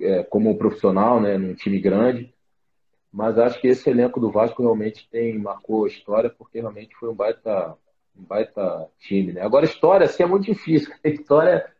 é, 0.00 0.22
como 0.24 0.56
profissional, 0.58 1.20
né, 1.20 1.38
num 1.38 1.54
time 1.54 1.80
grande. 1.80 2.34
Mas 3.10 3.38
acho 3.38 3.60
que 3.60 3.68
esse 3.68 3.88
elenco 3.88 4.20
do 4.20 4.30
Vasco 4.30 4.62
realmente 4.62 5.08
tem 5.10 5.38
marcou 5.38 5.84
a 5.84 5.88
história, 5.88 6.30
porque 6.30 6.60
realmente 6.60 6.94
foi 6.96 7.10
um 7.10 7.14
baita, 7.14 7.76
um 8.16 8.22
baita 8.22 8.88
time. 8.98 9.32
Né? 9.32 9.42
Agora, 9.42 9.66
história 9.66 10.06
assim, 10.06 10.22
é 10.22 10.26
muito 10.26 10.44
difícil. 10.44 10.92
A 11.04 11.08
história, 11.08 11.70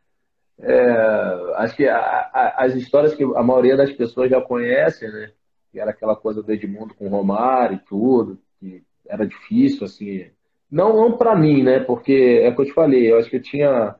é, 0.58 1.54
acho 1.56 1.76
que 1.76 1.88
a, 1.88 1.98
a, 1.98 2.64
as 2.64 2.74
histórias 2.74 3.14
que 3.14 3.24
a 3.24 3.42
maioria 3.42 3.76
das 3.76 3.92
pessoas 3.92 4.30
já 4.30 4.40
conhece, 4.40 5.06
né? 5.08 5.32
que 5.70 5.80
era 5.80 5.90
aquela 5.90 6.14
coisa 6.14 6.42
do 6.42 6.52
Edmundo 6.52 6.94
com 6.94 7.06
o 7.06 7.10
Romário 7.10 7.76
e 7.76 7.88
tudo, 7.88 8.38
que 8.60 8.82
era 9.06 9.26
difícil, 9.26 9.86
assim. 9.86 10.30
Não, 10.72 10.96
não 10.96 11.16
para 11.18 11.36
mim, 11.36 11.62
né? 11.62 11.80
Porque 11.80 12.40
é 12.42 12.48
o 12.48 12.56
que 12.56 12.62
eu 12.62 12.66
te 12.66 12.72
falei, 12.72 13.12
eu 13.12 13.18
acho 13.18 13.30
que 13.30 13.36
eu 13.36 13.42
tinha 13.42 13.94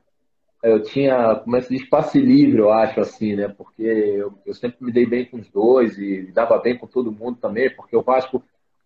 eu 0.62 0.81
tinha, 0.81 1.35
como 1.37 1.57
é 1.57 1.61
que 1.61 1.67
se 1.67 1.76
diz, 1.76 1.88
passe 1.88 2.21
livre, 2.21 2.61
eu 2.61 2.73
acho, 2.73 3.00
assim, 3.00 3.35
né? 3.35 3.49
Porque 3.49 3.83
eu, 3.83 4.33
eu, 4.47 4.55
sempre 4.55 4.76
me 4.81 4.93
dei 4.93 5.05
bem 5.05 5.25
com 5.25 5.38
os 5.38 5.49
dois 5.50 5.99
e 5.99 6.31
dava 6.33 6.57
bem 6.59 6.79
com 6.79 6.87
todo 6.87 7.11
mundo 7.11 7.38
também, 7.41 7.75
porque 7.75 7.97
o 7.97 8.02
Vasco 8.02 8.43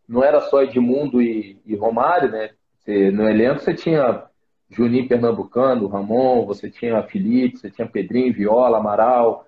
não 0.09 0.25
era 0.25 0.40
só 0.40 0.62
Edmundo 0.62 1.21
e, 1.21 1.61
e 1.66 1.76
Romário, 1.76 2.31
né? 2.31 2.50
Você, 2.78 3.11
no 3.11 3.28
elenco 3.28 3.61
você 3.61 3.75
tinha 3.75 4.25
Juninho 4.71 5.07
Pernambucano, 5.07 5.87
Ramon, 5.87 6.47
você 6.47 6.71
tinha 6.71 7.02
Felipe, 7.02 7.59
você 7.59 7.71
tinha 7.71 7.87
Pedrinho, 7.87 8.33
Viola, 8.33 8.78
Amaral, 8.78 9.47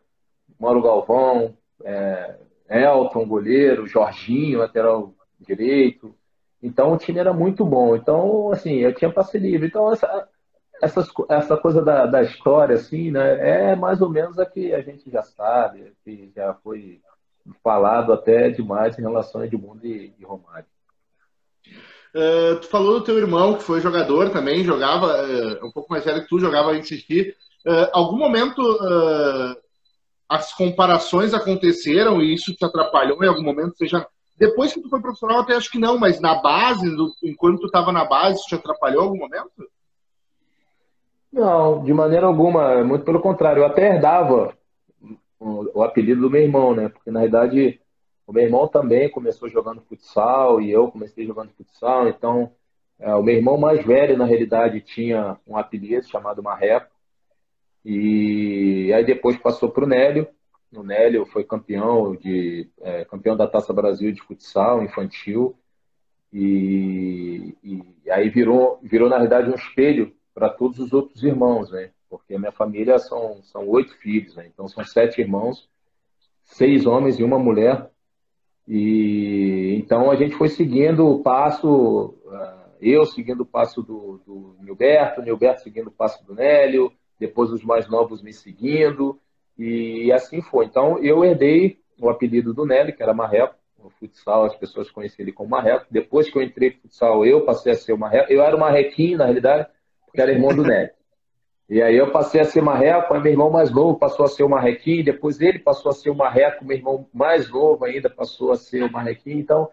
Mauro 0.60 0.82
Galvão, 0.82 1.56
é, 1.82 2.36
Elton, 2.68 3.26
goleiro, 3.26 3.86
Jorginho, 3.86 4.58
lateral 4.58 5.14
direito. 5.40 6.14
Então 6.62 6.92
o 6.92 6.98
time 6.98 7.18
era 7.18 7.32
muito 7.32 7.64
bom. 7.64 7.96
Então, 7.96 8.52
assim, 8.52 8.74
eu 8.76 8.94
tinha 8.94 9.12
passe 9.12 9.38
livre. 9.38 9.68
Então, 9.68 9.92
essa, 9.92 10.28
essa 11.28 11.56
coisa 11.56 11.82
da, 11.82 12.06
da 12.06 12.22
história, 12.22 12.74
assim, 12.74 13.10
né, 13.10 13.70
é 13.70 13.76
mais 13.76 14.00
ou 14.00 14.08
menos 14.08 14.38
a 14.38 14.46
que 14.46 14.72
a 14.72 14.80
gente 14.80 15.10
já 15.10 15.22
sabe, 15.22 15.92
que 16.04 16.30
já 16.34 16.54
foi 16.54 17.00
falado 17.62 18.12
até 18.12 18.50
demais 18.50 18.98
em 18.98 19.02
relação 19.02 19.40
a 19.40 19.46
Edmundo 19.46 19.86
e, 19.86 20.12
e 20.18 20.24
Romário. 20.24 20.66
Uh, 22.14 22.58
tu 22.60 22.68
falou 22.68 22.98
do 22.98 23.04
teu 23.04 23.18
irmão, 23.18 23.54
que 23.54 23.62
foi 23.62 23.80
jogador 23.80 24.30
também, 24.30 24.64
jogava, 24.64 25.06
uh, 25.06 25.66
um 25.66 25.70
pouco 25.70 25.92
mais 25.92 26.04
velho 26.04 26.22
que 26.22 26.28
tu, 26.28 26.40
jogava 26.40 26.74
em 26.76 26.82
Sisqui. 26.82 27.34
Uh, 27.66 27.88
algum 27.92 28.16
momento 28.16 28.62
as 30.28 30.52
comparações 30.52 31.32
aconteceram 31.32 32.20
e 32.20 32.34
isso 32.34 32.54
te 32.54 32.64
atrapalhou 32.64 33.22
em 33.22 33.28
algum 33.28 33.42
momento? 33.42 33.76
Seja, 33.76 34.06
depois 34.38 34.72
que 34.72 34.80
tu 34.80 34.88
foi 34.88 35.00
profissional, 35.00 35.40
até 35.40 35.54
acho 35.54 35.70
que 35.70 35.78
não, 35.78 35.98
mas 35.98 36.20
na 36.20 36.36
base, 36.40 36.88
do, 36.94 37.12
enquanto 37.22 37.60
tu 37.60 37.66
estava 37.66 37.90
na 37.92 38.04
base, 38.04 38.44
te 38.46 38.54
atrapalhou 38.54 39.02
algum 39.02 39.18
momento? 39.18 39.68
Não, 41.32 41.82
de 41.82 41.92
maneira 41.92 42.26
alguma. 42.26 42.82
Muito 42.84 43.04
pelo 43.04 43.20
contrário. 43.20 43.60
Eu 43.60 43.66
até 43.66 43.94
herdava 43.94 44.56
o, 45.38 45.78
o 45.80 45.82
apelido 45.82 46.22
do 46.22 46.30
meu 46.30 46.42
irmão, 46.42 46.74
né? 46.74 46.88
Porque 46.88 47.10
na 47.10 47.20
verdade 47.20 47.80
o 48.26 48.32
meu 48.32 48.44
irmão 48.44 48.68
também 48.68 49.10
começou 49.10 49.48
jogando 49.48 49.82
futsal 49.82 50.60
e 50.60 50.70
eu 50.70 50.90
comecei 50.90 51.26
jogando 51.26 51.50
futsal. 51.52 52.08
Então 52.08 52.52
é, 52.98 53.14
o 53.14 53.22
meu 53.22 53.34
irmão 53.34 53.58
mais 53.58 53.84
velho, 53.84 54.16
na 54.16 54.24
realidade, 54.24 54.80
tinha 54.80 55.36
um 55.46 55.56
apelido 55.56 56.06
chamado 56.06 56.42
Marreco. 56.42 56.90
E 57.84 58.92
aí 58.92 59.04
depois 59.04 59.36
passou 59.36 59.70
para 59.70 59.84
o 59.84 59.88
Nélio. 59.88 60.28
O 60.72 60.82
Nélio 60.82 61.24
foi 61.26 61.44
campeão 61.44 62.14
de 62.14 62.68
é, 62.80 63.04
campeão 63.04 63.36
da 63.36 63.46
Taça 63.46 63.72
Brasil 63.72 64.12
de 64.12 64.22
futsal 64.22 64.82
infantil. 64.82 65.56
E, 66.32 67.56
e 67.64 68.10
aí 68.10 68.28
virou, 68.28 68.78
virou, 68.82 69.08
na 69.08 69.16
realidade, 69.16 69.50
um 69.50 69.54
espelho 69.54 70.14
para 70.34 70.50
todos 70.50 70.78
os 70.78 70.92
outros 70.92 71.22
irmãos, 71.22 71.70
né? 71.70 71.90
Porque 72.08 72.34
a 72.34 72.38
minha 72.38 72.52
família 72.52 72.98
são, 72.98 73.42
são 73.42 73.66
oito 73.68 73.94
filhos, 73.96 74.36
né? 74.36 74.46
Então 74.46 74.68
são 74.68 74.84
sete 74.84 75.20
irmãos, 75.20 75.68
seis 76.44 76.86
homens 76.86 77.18
e 77.18 77.24
uma 77.24 77.38
mulher. 77.38 77.90
E 78.66 79.74
então 79.78 80.10
a 80.10 80.16
gente 80.16 80.36
foi 80.36 80.48
seguindo 80.48 81.06
o 81.06 81.22
passo, 81.22 82.14
ah, 82.30 82.68
eu 82.80 83.06
seguindo 83.06 83.40
o 83.40 83.46
passo 83.46 83.82
do, 83.82 84.20
do 84.26 84.56
Nilberto, 84.60 85.22
Nilberto 85.22 85.62
seguindo 85.62 85.86
o 85.86 85.92
passo 85.92 86.24
do 86.26 86.34
Nélio, 86.34 86.92
depois 87.18 87.50
os 87.50 87.64
mais 87.64 87.88
novos 87.88 88.22
me 88.22 88.32
seguindo, 88.32 89.18
e 89.58 90.12
assim 90.12 90.40
foi. 90.40 90.66
Então 90.66 90.98
eu 90.98 91.24
herdei 91.24 91.78
o 92.00 92.08
apelido 92.08 92.54
do 92.54 92.64
Nélio, 92.64 92.94
que 92.94 93.02
era 93.02 93.12
Marreco, 93.12 93.54
no 93.82 93.90
futsal 93.90 94.44
as 94.44 94.54
pessoas 94.54 94.90
conheciam 94.90 95.24
ele 95.24 95.32
como 95.32 95.50
Marreco. 95.50 95.86
Depois 95.90 96.30
que 96.30 96.38
eu 96.38 96.42
entrei 96.42 96.70
no 96.70 96.82
futsal, 96.82 97.26
eu 97.26 97.44
passei 97.44 97.72
a 97.72 97.76
ser 97.76 97.92
o 97.92 97.98
Marreco. 97.98 98.32
Eu 98.32 98.42
era 98.42 98.56
o 98.56 98.60
Marrequinho, 98.60 99.18
na 99.18 99.24
realidade, 99.24 99.68
que 100.14 100.20
era 100.20 100.32
irmão 100.32 100.54
do 100.54 100.62
Neto. 100.62 100.96
E 101.70 101.82
aí 101.82 101.98
eu 101.98 102.10
passei 102.10 102.40
a 102.40 102.44
ser 102.44 102.62
marreco, 102.62 103.12
aí 103.12 103.20
meu 103.20 103.30
irmão 103.30 103.50
mais 103.50 103.70
novo 103.70 103.98
passou 103.98 104.24
a 104.24 104.28
ser 104.28 104.42
o 104.42 104.48
marrequinho, 104.48 105.04
depois 105.04 105.38
ele 105.38 105.58
passou 105.58 105.90
a 105.90 105.92
ser 105.92 106.08
o 106.08 106.14
marreco, 106.14 106.64
meu 106.64 106.74
irmão 106.74 107.06
mais 107.12 107.50
novo 107.50 107.84
ainda 107.84 108.08
passou 108.08 108.52
a 108.52 108.56
ser 108.56 108.84
o 108.84 108.90
marrequinho. 108.90 109.38
Então, 109.38 109.68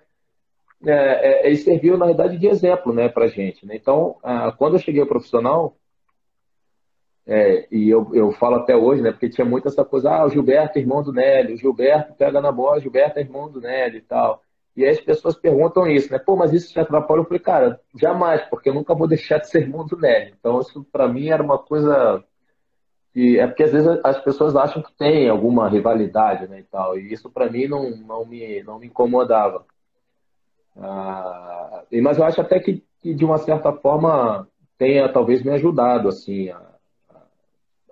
é, 0.86 0.92
é, 0.92 1.48
ele 1.48 1.56
serviu, 1.56 1.98
na 1.98 2.06
verdade, 2.06 2.38
de 2.38 2.48
exemplo 2.48 2.94
né, 2.94 3.08
para 3.08 3.28
gente. 3.28 3.66
Né? 3.66 3.78
Então, 3.78 4.18
ah, 4.22 4.54
quando 4.58 4.74
eu 4.74 4.80
cheguei 4.80 5.00
ao 5.00 5.08
profissional, 5.08 5.78
é, 7.28 7.68
e 7.72 7.90
eu, 7.90 8.10
eu 8.14 8.32
falo 8.34 8.58
até 8.58 8.76
hoje, 8.76 9.02
né, 9.02 9.12
porque 9.12 9.30
tinha 9.30 9.46
muito 9.46 9.68
essa 9.68 9.84
coisa, 9.84 10.12
ah, 10.12 10.26
o 10.26 10.30
Gilberto 10.30 10.78
é 10.78 10.82
irmão 10.82 11.02
do 11.02 11.12
Nélio, 11.12 11.56
o 11.56 11.58
Gilberto 11.58 12.14
pega 12.14 12.40
na 12.40 12.52
bola, 12.52 12.78
o 12.78 12.82
Gilberto 12.82 13.18
é 13.18 13.22
irmão 13.22 13.50
do 13.50 13.60
Nélio 13.60 13.98
e 13.98 14.02
tal. 14.02 14.42
E 14.76 14.84
aí 14.84 14.92
as 14.92 15.00
pessoas 15.00 15.36
perguntam 15.36 15.88
isso, 15.88 16.12
né? 16.12 16.20
Pô, 16.20 16.36
mas 16.36 16.52
isso 16.52 16.72
te 16.72 16.80
atrapalha? 16.80 17.22
Eu 17.22 17.26
falei, 17.26 17.40
cara, 17.40 17.80
jamais, 17.98 18.42
porque 18.50 18.70
eu 18.70 18.74
nunca 18.74 18.94
vou 18.94 19.08
deixar 19.08 19.38
de 19.38 19.50
ser 19.50 19.62
irmão 19.62 19.86
do 19.86 19.98
Nélio. 19.98 20.36
Então, 20.38 20.60
isso 20.60 20.86
para 20.92 21.08
mim 21.08 21.30
era 21.30 21.42
uma 21.42 21.58
coisa 21.58 22.22
que 23.14 23.40
é 23.40 23.48
porque 23.48 23.64
às 23.64 23.72
vezes 23.72 23.88
as 24.04 24.20
pessoas 24.22 24.58
acham 24.58 24.84
que 24.84 24.94
tem 24.98 25.30
alguma 25.30 25.70
rivalidade, 25.70 26.48
né, 26.50 26.60
e 26.60 26.64
tal. 26.64 26.98
E 27.00 27.14
isso 27.14 27.30
para 27.30 27.50
mim 27.50 27.68
não, 27.68 27.90
não, 27.92 28.26
me, 28.26 28.62
não 28.64 28.78
me 28.78 28.88
incomodava. 28.88 29.66
Ah, 30.78 31.84
mas 32.04 32.18
eu 32.18 32.26
acho 32.26 32.42
até 32.42 32.60
que, 32.60 32.84
que, 33.02 33.14
de 33.14 33.24
uma 33.24 33.38
certa 33.38 33.72
forma 33.72 34.46
tenha 34.78 35.08
talvez 35.08 35.42
me 35.42 35.52
ajudado 35.52 36.10
assim 36.10 36.50
a, 36.50 36.58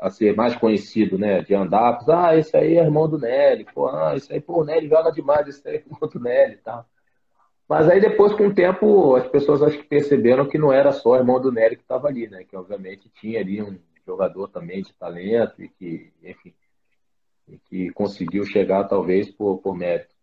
a 0.04 0.10
ser 0.10 0.36
mais 0.36 0.54
conhecido, 0.54 1.18
né? 1.18 1.42
De 1.42 1.56
andar, 1.56 1.98
ah, 2.10 2.36
esse 2.38 2.56
aí 2.58 2.76
é 2.76 2.84
irmão 2.84 3.08
do 3.08 3.18
Nelly, 3.18 3.66
pô, 3.74 3.88
ah, 3.88 4.14
esse 4.18 4.34
aí, 4.34 4.42
pô, 4.42 4.60
o 4.62 4.66
Nelly 4.66 4.90
joga 4.90 5.10
demais, 5.14 5.48
esse 5.48 5.66
aí 5.66 5.78
é 5.78 5.80
irmão 5.80 6.10
do 6.10 6.20
Nelly 6.20 6.56
e 6.56 6.58
tal. 6.58 6.86
Mas 7.70 7.88
aí 7.88 8.02
depois, 8.02 8.34
com 8.34 8.48
o 8.48 8.54
tempo, 8.54 9.16
as 9.16 9.26
pessoas 9.30 9.64
acho 9.64 9.78
que 9.78 9.86
perceberam 9.86 10.46
que 10.46 10.58
não 10.58 10.74
era 10.74 10.92
só 10.92 11.12
o 11.12 11.16
irmão 11.16 11.40
do 11.40 11.54
Nelly 11.54 11.78
que 11.78 11.84
estava 11.84 12.10
ali, 12.10 12.28
né? 12.28 12.44
Que 12.44 12.58
obviamente 12.58 13.10
tinha 13.22 13.40
ali 13.40 13.62
um 13.64 13.80
jogador 14.06 14.50
também 14.50 14.84
de 14.84 14.94
talento 14.94 15.64
e 15.64 15.70
que, 15.70 16.12
enfim, 16.22 16.54
e 17.48 17.58
que 17.58 17.90
conseguiu 17.92 18.46
chegar 18.46 18.84
talvez 18.84 19.32
por, 19.32 19.60
por 19.60 19.74
mérito. 19.74 20.14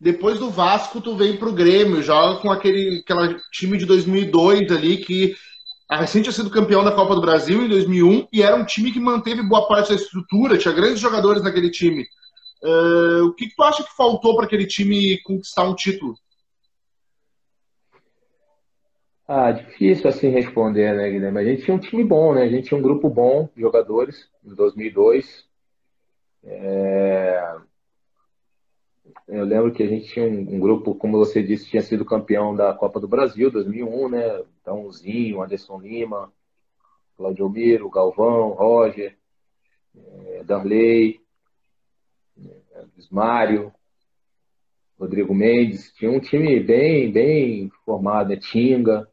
Depois 0.00 0.38
do 0.38 0.50
Vasco, 0.50 1.02
tu 1.02 1.14
vem 1.16 1.36
pro 1.36 1.52
Grêmio, 1.52 2.02
joga 2.02 2.40
com 2.40 2.50
aquele 2.50 3.00
aquela 3.00 3.36
time 3.52 3.76
de 3.76 3.84
2002 3.84 4.72
ali 4.72 4.96
que 4.96 5.34
a 5.88 5.96
recente 5.96 6.24
tinha 6.24 6.32
sido 6.32 6.50
campeão 6.50 6.82
da 6.82 6.92
Copa 6.92 7.14
do 7.14 7.20
Brasil 7.20 7.62
em 7.62 7.68
2001 7.68 8.28
e 8.32 8.42
era 8.42 8.56
um 8.56 8.64
time 8.64 8.90
que 8.90 8.98
manteve 8.98 9.42
boa 9.42 9.68
parte 9.68 9.90
da 9.90 9.94
estrutura, 9.94 10.58
tinha 10.58 10.74
grandes 10.74 10.98
jogadores 10.98 11.42
naquele 11.42 11.70
time. 11.70 12.06
Uh, 12.62 13.26
o 13.26 13.34
que, 13.34 13.54
tu 13.54 13.62
acha 13.62 13.84
que 13.84 13.94
faltou 13.96 14.34
para 14.34 14.46
aquele 14.46 14.66
time 14.66 15.20
conquistar 15.22 15.62
um 15.64 15.74
título? 15.74 16.16
Ah, 19.28 19.52
difícil 19.52 20.08
assim 20.08 20.28
responder, 20.28 20.94
né, 20.94 21.10
Guilherme? 21.10 21.40
A 21.40 21.44
gente 21.44 21.64
tinha 21.64 21.76
um 21.76 21.80
time 21.80 22.02
bom, 22.02 22.34
né? 22.34 22.42
A 22.42 22.48
gente 22.48 22.68
tinha 22.68 22.78
um 22.78 22.82
grupo 22.82 23.08
bom 23.08 23.48
de 23.54 23.60
jogadores 23.60 24.28
em 24.44 24.54
2002. 24.54 25.44
É... 26.44 27.56
Eu 29.28 29.44
lembro 29.44 29.72
que 29.72 29.82
a 29.82 29.86
gente 29.86 30.06
tinha 30.06 30.24
um, 30.24 30.54
um, 30.54 30.60
grupo, 30.60 30.94
como 30.94 31.18
você 31.18 31.42
disse, 31.42 31.68
tinha 31.68 31.82
sido 31.82 32.04
campeão 32.04 32.54
da 32.54 32.72
Copa 32.72 33.00
do 33.00 33.08
Brasil 33.08 33.50
2001, 33.50 34.08
né? 34.08 34.44
Então, 34.60 34.90
Zinho, 34.92 35.42
Anderson 35.42 35.80
Lima, 35.80 36.32
Claudio 37.16 37.48
Miro, 37.48 37.90
Galvão, 37.90 38.50
Roger, 38.50 39.16
é, 39.96 40.44
Darley, 40.44 41.20
é, 42.38 42.84
Mário, 43.10 43.72
Rodrigo 44.98 45.34
Mendes. 45.34 45.92
Tinha 45.94 46.10
um 46.10 46.20
time 46.20 46.60
bem, 46.60 47.10
bem 47.10 47.70
formado, 47.84 48.28
né? 48.28 48.36
Tinga. 48.36 49.10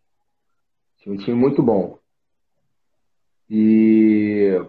Tinha 0.99 1.15
um 1.15 1.17
time 1.17 1.35
muito 1.35 1.63
bom. 1.63 1.97
E 3.49 4.61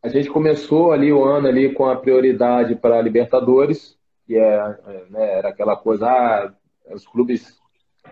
a 0.00 0.08
gente 0.08 0.30
começou 0.30 0.92
ali 0.92 1.12
o 1.12 1.24
ano 1.24 1.48
ali 1.48 1.72
com 1.74 1.86
a 1.86 1.96
prioridade 1.96 2.76
para 2.76 2.98
a 2.98 3.02
Libertadores 3.02 3.95
que 4.26 4.36
é, 4.36 4.76
é, 4.86 5.06
né, 5.08 5.38
era 5.38 5.48
aquela 5.50 5.76
coisa, 5.76 6.06
ah, 6.06 6.52
os 6.92 7.06
clubes, 7.06 7.58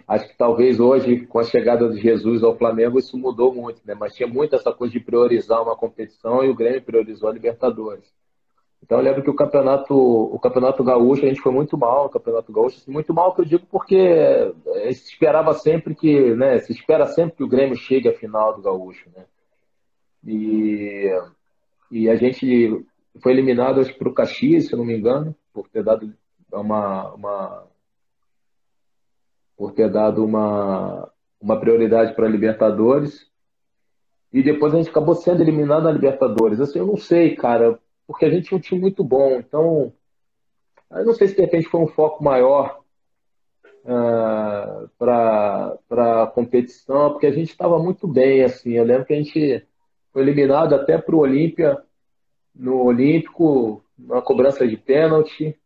acho 0.06 0.28
que 0.28 0.37
talvez 0.37 0.78
hoje, 0.78 1.26
com 1.26 1.38
a 1.38 1.44
chegada 1.44 1.88
de 1.88 2.00
Jesus 2.00 2.42
ao 2.42 2.56
Flamengo, 2.56 2.99
isso 2.99 3.18
mudou 3.18 3.52
muito, 3.52 3.80
né? 3.85 3.94
Mas 3.94 4.14
tinha 4.14 4.28
muito 4.28 4.54
essa 4.54 4.73
coisa 4.73 4.92
de 4.92 5.00
priorizar 5.00 5.62
uma 5.62 5.76
competição 5.76 6.44
e 6.44 6.50
o 6.50 6.54
Grêmio 6.54 6.83
priorizou 6.83 7.28
a 7.28 7.33
Libertadores. 7.33 8.12
Então 8.83 8.99
eu 8.99 9.04
lembro 9.04 9.23
que 9.23 9.30
o 9.30 9.35
campeonato, 9.35 9.94
o 9.94 10.38
campeonato 10.38 10.85
gaúcho, 10.85 11.25
a 11.25 11.28
gente 11.28 11.40
foi 11.40 11.52
muito 11.52 11.76
mal, 11.76 12.06
o 12.06 12.11
campeonato 12.11 12.52
gaúcho, 12.52 12.76
assim, 12.76 12.92
muito 12.92 13.14
mal 13.14 13.35
que 13.35 13.40
eu 13.40 13.44
digo 13.44 13.66
porque 13.71 13.97
eh, 13.97 14.92
se 14.92 15.11
esperava 15.11 15.54
sempre 15.54 15.94
que, 15.94 16.35
né, 16.35 16.59
se 16.59 16.73
espera 16.73 17.06
sempre 17.06 17.37
que 17.37 17.44
o 17.44 17.49
Grêmio 17.49 17.76
chegue 17.76 18.11
à 18.11 18.12
final 18.12 18.54
do 18.54 18.62
gaúcho, 18.62 19.09
né? 19.16 19.25
E, 20.26 21.11
e 21.90 22.11
a 22.11 22.16
gente 22.16 22.85
foi 23.23 23.33
eliminado 23.33 23.80
acho 23.80 23.97
para 23.97 24.09
o 24.09 24.14
Caxias, 24.14 24.66
se 24.66 24.76
não 24.76 24.85
me 24.85 24.97
engano, 24.97 25.35
por 25.54 25.68
ter 25.68 25.84
dado 25.84 26.12
uma, 26.52 27.14
uma 27.14 27.66
por 29.56 29.73
ter 29.73 29.88
dado 29.90 30.25
uma, 30.25 31.11
uma 31.40 31.58
prioridade 31.58 32.14
para 32.14 32.26
a 32.26 32.28
Libertadores. 32.28 33.30
E 34.32 34.42
depois 34.42 34.75
a 34.75 34.78
gente 34.78 34.90
acabou 34.90 35.14
sendo 35.14 35.42
eliminado 35.42 35.84
na 35.84 35.92
Libertadores. 35.92 36.61
Assim, 36.61 36.80
eu 36.80 36.87
não 36.87 36.96
sei, 36.96 37.37
cara, 37.37 37.78
porque 38.04 38.25
a 38.25 38.30
gente 38.30 38.49
tinha 38.49 38.58
um 38.58 38.61
time 38.61 38.80
muito 38.80 39.04
bom. 39.04 39.37
Então, 39.38 39.92
eu 40.90 41.04
não 41.04 41.14
sei 41.14 41.28
se 41.28 41.37
de 41.37 41.42
repente 41.42 41.68
foi 41.68 41.80
um 41.80 41.87
foco 41.87 42.23
maior 42.23 42.80
uh, 43.84 44.90
ah, 45.00 45.78
para 45.88 46.23
a 46.23 46.26
competição, 46.26 47.12
porque 47.12 47.28
a 47.28 47.32
gente 47.32 47.50
estava 47.50 47.78
muito 47.78 48.08
bem. 48.08 48.42
assim. 48.42 48.73
Eu 48.73 48.84
lembro 48.84 49.04
que 49.04 49.14
a 49.14 49.23
gente 49.23 49.64
foi 50.12 50.23
eliminado 50.23 50.75
até 50.75 50.99
para 50.99 51.14
o 51.14 51.20
Olímpia, 51.20 51.80
no 52.52 52.82
Olímpico, 52.82 53.83
na 53.98 54.20
cobrança 54.20 54.66
de 54.66 54.76
pênalti. 54.76 55.58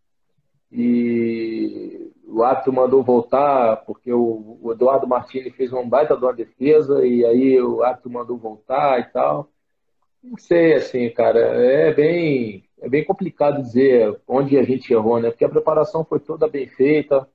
E 0.70 2.12
o 2.26 2.42
árbitro 2.42 2.72
mandou 2.72 3.02
voltar 3.02 3.78
porque 3.84 4.12
o, 4.12 4.70
Eduardo 4.72 5.06
Martini 5.06 5.50
fez 5.50 5.72
uma 5.72 5.84
baita 5.84 6.16
de 6.16 6.24
uma 6.24 6.34
defesa 6.34 7.04
e 7.06 7.24
aí 7.24 7.60
o 7.60 7.82
árbitro 7.82 8.10
mandou 8.10 8.36
voltar 8.36 9.00
e 9.00 9.04
tal. 9.04 9.50
Não 10.22 10.36
sei, 10.36 10.74
assim, 10.74 11.08
cara, 11.10 11.38
é 11.38 11.92
bem, 11.94 12.64
é 12.80 12.88
bem 12.88 13.04
complicado 13.04 13.62
dizer 13.62 14.20
onde 14.26 14.58
a 14.58 14.62
gente 14.62 14.92
errou, 14.92 15.20
né? 15.20 15.30
Porque 15.30 15.44
a 15.44 15.48
preparação 15.48 16.04
foi 16.04 16.20
toda 16.20 16.48
bem 16.48 16.68
feita. 16.68 17.26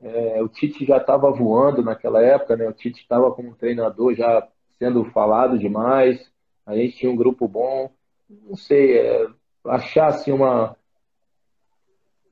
É, 0.00 0.42
o 0.42 0.48
Tite 0.48 0.84
já 0.86 0.98
estava 0.98 1.30
voando 1.30 1.82
naquela 1.82 2.22
época, 2.22 2.56
né? 2.56 2.68
O 2.68 2.72
Tite 2.72 3.00
estava 3.02 3.32
como 3.32 3.54
treinador 3.54 4.14
já 4.14 4.46
sendo 4.78 5.04
falado 5.06 5.58
demais. 5.58 6.30
A 6.64 6.76
gente 6.76 6.96
tinha 6.96 7.12
um 7.12 7.16
grupo 7.16 7.48
bom. 7.48 7.90
Não 8.28 8.56
sei, 8.56 8.98
é, 8.98 9.26
achar 9.64 10.08
assim 10.08 10.32
uma, 10.32 10.76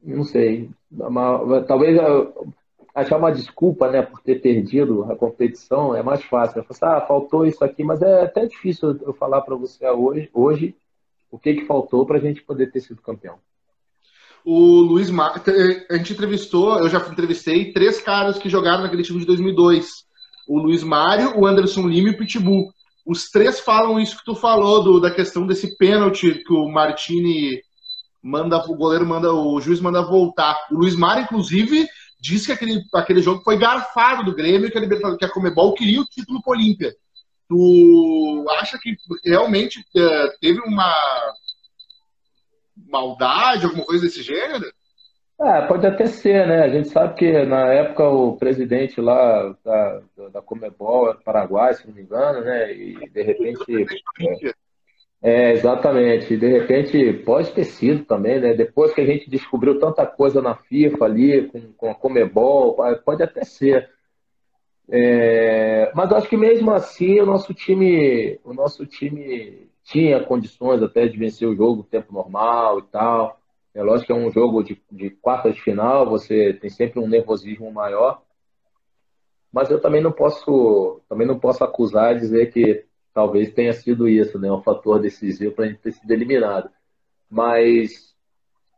não 0.02 0.25
sei, 0.25 0.70
uma, 0.90 1.62
talvez 1.62 1.99
achar 2.94 3.16
uma 3.16 3.32
desculpa, 3.32 3.90
né, 3.90 4.02
por 4.02 4.20
ter 4.20 4.40
perdido 4.40 5.04
a 5.11 5.16
competição 5.16 5.94
é 5.94 6.02
mais 6.02 6.23
fácil. 6.25 6.58
Eu 6.58 6.64
falo, 6.64 6.92
ah, 6.92 7.06
faltou 7.06 7.47
isso 7.47 7.64
aqui, 7.64 7.85
mas 7.85 8.02
é 8.02 8.23
até 8.23 8.47
difícil 8.47 8.99
eu 9.02 9.12
falar 9.12 9.42
para 9.42 9.54
você 9.54 9.88
hoje, 9.88 10.28
hoje 10.32 10.75
o 11.30 11.38
que 11.38 11.54
que 11.54 11.66
faltou 11.66 12.06
para 12.06 12.18
a 12.18 12.20
gente 12.20 12.42
poder 12.42 12.70
ter 12.73 12.80
sido 12.80 13.02
campeão. 13.02 13.38
O 14.44 14.80
Luiz 14.80 15.11
Mar... 15.11 15.42
a 15.90 15.97
gente 15.97 16.12
entrevistou, 16.12 16.78
eu 16.78 16.88
já 16.88 16.99
entrevistei 16.99 17.73
três 17.73 18.00
caras 18.00 18.38
que 18.38 18.49
jogaram 18.49 18.82
naquele 18.82 19.02
time 19.02 19.20
de 19.20 19.26
2002. 19.26 20.06
O 20.49 20.58
Luiz 20.58 20.82
Mário, 20.82 21.38
o 21.38 21.47
Anderson 21.47 21.87
Lima 21.87 22.08
e 22.08 22.12
o 22.12 22.16
Pitbull. 22.16 22.73
Os 23.09 23.31
três 23.31 23.59
falam 23.59 23.99
isso 23.99 24.19
que 24.19 24.25
tu 24.27 24.35
falou 24.35 24.85
do, 24.85 25.00
da 25.00 25.11
questão 25.11 25.47
desse 25.47 25.79
pênalti 25.79 26.45
que 26.45 26.53
o 26.53 26.69
Martini 26.69 27.59
manda 28.23 28.59
o 28.59 28.77
goleiro 28.77 29.07
manda 29.07 29.33
o 29.33 29.59
juiz 29.62 29.81
manda 29.81 30.03
voltar. 30.03 30.67
O 30.71 30.75
Luiz 30.75 30.95
Mário, 30.95 31.23
inclusive, 31.23 31.88
disse 32.21 32.45
que 32.45 32.53
aquele, 32.53 32.83
aquele 32.93 33.23
jogo 33.23 33.43
foi 33.43 33.57
garfado 33.57 34.27
do 34.27 34.35
Grêmio, 34.35 34.71
que 34.71 34.77
a, 34.77 34.81
Libertadores, 34.83 35.19
que 35.19 35.25
a 35.25 35.33
Comebol 35.33 35.73
queria 35.73 36.03
o 36.03 36.05
título 36.05 36.43
pro 36.43 36.53
Olímpia. 36.53 36.95
Tu 37.49 38.45
acha 38.59 38.79
que 38.79 38.95
realmente 39.25 39.81
uh, 39.81 40.38
teve 40.38 40.61
uma 40.61 40.95
maldade, 42.77 43.65
alguma 43.65 43.87
coisa 43.87 44.05
desse 44.05 44.23
gênero? 44.23 44.71
É, 45.40 45.62
pode 45.68 45.87
até 45.87 46.07
ser, 46.07 46.49
né? 46.49 46.64
A 46.64 46.68
gente 46.68 46.88
sabe 46.88 47.14
que 47.14 47.45
na 47.45 47.73
época 47.73 48.09
o 48.09 48.37
presidente 48.37 49.00
lá 49.00 49.54
da, 49.64 50.02
da 50.33 50.42
Comebol 50.42 51.11
era 51.11 51.18
Paraguai, 51.18 51.75
se 51.75 51.87
não 51.87 51.95
me 51.95 52.02
engano, 52.02 52.40
né? 52.40 52.73
E 52.73 53.09
de 53.09 53.23
repente. 53.23 53.87
É, 55.23 55.52
exatamente. 55.52 56.37
De 56.37 56.49
repente, 56.49 57.12
pode 57.25 57.52
ter 57.52 57.64
sido 57.64 58.04
também, 58.04 58.40
né? 58.40 58.52
Depois 58.54 58.92
que 58.92 59.00
a 59.00 59.06
gente 59.06 59.30
descobriu 59.30 59.78
tanta 59.78 60.04
coisa 60.04 60.43
na 60.43 60.56
FIFA 60.56 61.04
ali, 61.04 61.49
com, 61.49 61.73
com 61.73 61.91
a 61.91 61.95
Comebol, 61.95 62.76
pode 63.04 63.23
até 63.23 63.45
ser. 63.45 63.89
É, 64.91 65.93
mas 65.95 66.10
acho 66.13 66.28
que 66.28 66.36
mesmo 66.36 66.73
assim 66.73 67.21
o 67.21 67.26
nosso 67.26 67.54
time, 67.54 68.41
o 68.43 68.52
nosso 68.54 68.86
time 68.86 69.69
tinha 69.84 70.23
condições 70.25 70.82
até 70.82 71.06
de 71.06 71.17
vencer 71.17 71.47
o 71.47 71.54
jogo 71.54 71.76
no 71.76 71.84
tempo 71.84 72.13
normal 72.13 72.80
e 72.80 72.82
tal. 72.91 73.39
É 73.78 73.82
lógico 73.84 74.06
que 74.06 74.12
é 74.12 74.17
um 74.17 74.28
jogo 74.28 74.64
de, 74.64 74.82
de 74.91 75.08
quarta 75.08 75.52
de 75.52 75.62
final, 75.62 76.10
você 76.10 76.52
tem 76.52 76.69
sempre 76.69 76.99
um 76.99 77.06
nervosismo 77.06 77.71
maior. 77.71 78.21
Mas 79.52 79.71
eu 79.71 79.80
também 79.80 80.02
não 80.02 80.10
posso, 80.10 81.00
também 81.08 81.25
não 81.25 81.38
posso 81.38 81.62
acusar 81.62 82.17
e 82.17 82.19
dizer 82.19 82.52
que 82.52 82.84
talvez 83.14 83.52
tenha 83.52 83.73
sido 83.73 84.08
isso, 84.08 84.36
né? 84.36 84.50
Um 84.50 84.62
fator 84.62 85.00
decisivo 85.00 85.54
para 85.54 85.67
a 85.67 85.69
gente 85.69 85.78
ter 85.78 85.93
sido 85.93 86.10
eliminado. 86.10 86.69
Mas 87.30 88.17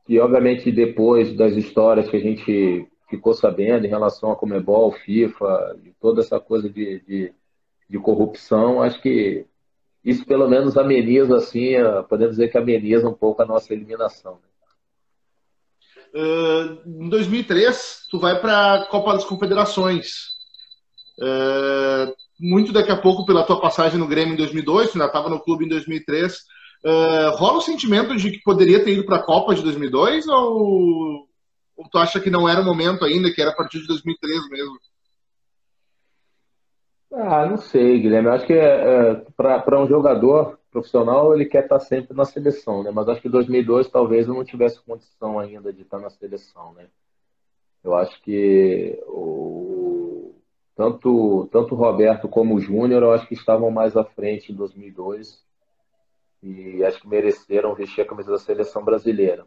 que, 0.04 0.20
obviamente, 0.20 0.70
depois 0.70 1.34
das 1.34 1.54
histórias 1.54 2.10
que 2.10 2.18
a 2.18 2.20
gente 2.20 2.86
ficou 3.08 3.32
sabendo 3.32 3.86
em 3.86 3.90
relação 3.90 4.30
a 4.30 4.36
Comebol, 4.36 4.92
FIFA, 4.92 5.78
e 5.82 5.92
toda 5.98 6.20
essa 6.20 6.38
coisa 6.38 6.68
de, 6.68 7.00
de, 7.08 7.32
de, 7.88 7.98
corrupção, 7.98 8.82
acho 8.82 9.00
que 9.00 9.46
isso 10.04 10.26
pelo 10.26 10.46
menos 10.46 10.76
ameniza, 10.76 11.38
assim, 11.38 11.72
podemos 12.06 12.36
dizer 12.36 12.50
que 12.50 12.58
ameniza 12.58 13.08
um 13.08 13.14
pouco 13.14 13.40
a 13.40 13.46
nossa 13.46 13.72
eliminação. 13.72 14.34
Né? 14.34 14.49
Em 16.12 17.08
2003, 17.08 18.06
tu 18.10 18.18
vai 18.18 18.40
para 18.40 18.74
a 18.74 18.86
Copa 18.86 19.12
das 19.12 19.24
Confederações. 19.24 20.30
Uh, 21.18 22.14
muito 22.40 22.72
daqui 22.72 22.90
a 22.90 22.96
pouco 22.96 23.26
pela 23.26 23.44
tua 23.44 23.60
passagem 23.60 23.98
no 23.98 24.08
Grêmio 24.08 24.34
em 24.34 24.36
2002, 24.36 24.90
tu 24.90 24.94
ainda 24.94 25.06
estava 25.06 25.28
no 25.28 25.40
clube 25.40 25.66
em 25.66 25.68
2003. 25.68 26.34
Uh, 26.82 27.36
rola 27.36 27.58
o 27.58 27.62
sentimento 27.62 28.16
de 28.16 28.30
que 28.30 28.42
poderia 28.42 28.82
ter 28.82 28.92
ido 28.92 29.04
para 29.04 29.16
a 29.16 29.22
Copa 29.22 29.54
de 29.54 29.62
2002 29.62 30.26
ou, 30.28 31.28
ou 31.76 31.88
tu 31.90 31.98
acha 31.98 32.18
que 32.18 32.30
não 32.30 32.48
era 32.48 32.60
o 32.60 32.64
momento 32.64 33.04
ainda, 33.04 33.30
que 33.30 33.40
era 33.40 33.50
a 33.50 33.56
partir 33.56 33.80
de 33.80 33.86
2003 33.86 34.48
mesmo? 34.48 34.78
Ah, 37.12 37.46
não 37.46 37.56
sei, 37.56 38.00
Guilherme. 38.00 38.28
Eu 38.28 38.32
acho 38.32 38.46
que 38.46 38.52
é, 38.52 39.14
é 39.14 39.14
para 39.36 39.80
um 39.80 39.88
jogador 39.88 40.59
profissional 40.70 41.34
ele 41.34 41.46
quer 41.46 41.64
estar 41.64 41.80
sempre 41.80 42.16
na 42.16 42.24
seleção, 42.24 42.82
né? 42.82 42.90
Mas 42.90 43.08
acho 43.08 43.20
que 43.20 43.28
2002 43.28 43.88
talvez 43.88 44.28
eu 44.28 44.34
não 44.34 44.44
tivesse 44.44 44.80
condição 44.80 45.38
ainda 45.38 45.72
de 45.72 45.82
estar 45.82 45.98
na 45.98 46.10
seleção, 46.10 46.72
né? 46.74 46.86
Eu 47.82 47.94
acho 47.94 48.20
que 48.22 49.02
o, 49.06 50.34
tanto, 50.76 51.48
tanto 51.50 51.74
o 51.74 51.78
Roberto 51.78 52.28
como 52.28 52.54
o 52.54 52.60
Júnior, 52.60 53.02
eu 53.02 53.12
acho 53.12 53.26
que 53.26 53.34
estavam 53.34 53.70
mais 53.70 53.96
à 53.96 54.04
frente 54.04 54.52
em 54.52 54.54
2002 54.54 55.42
e 56.42 56.84
acho 56.84 57.00
que 57.00 57.08
mereceram 57.08 57.74
vestir 57.74 58.02
a 58.02 58.06
camisa 58.06 58.30
da 58.30 58.38
seleção 58.38 58.84
brasileira. 58.84 59.46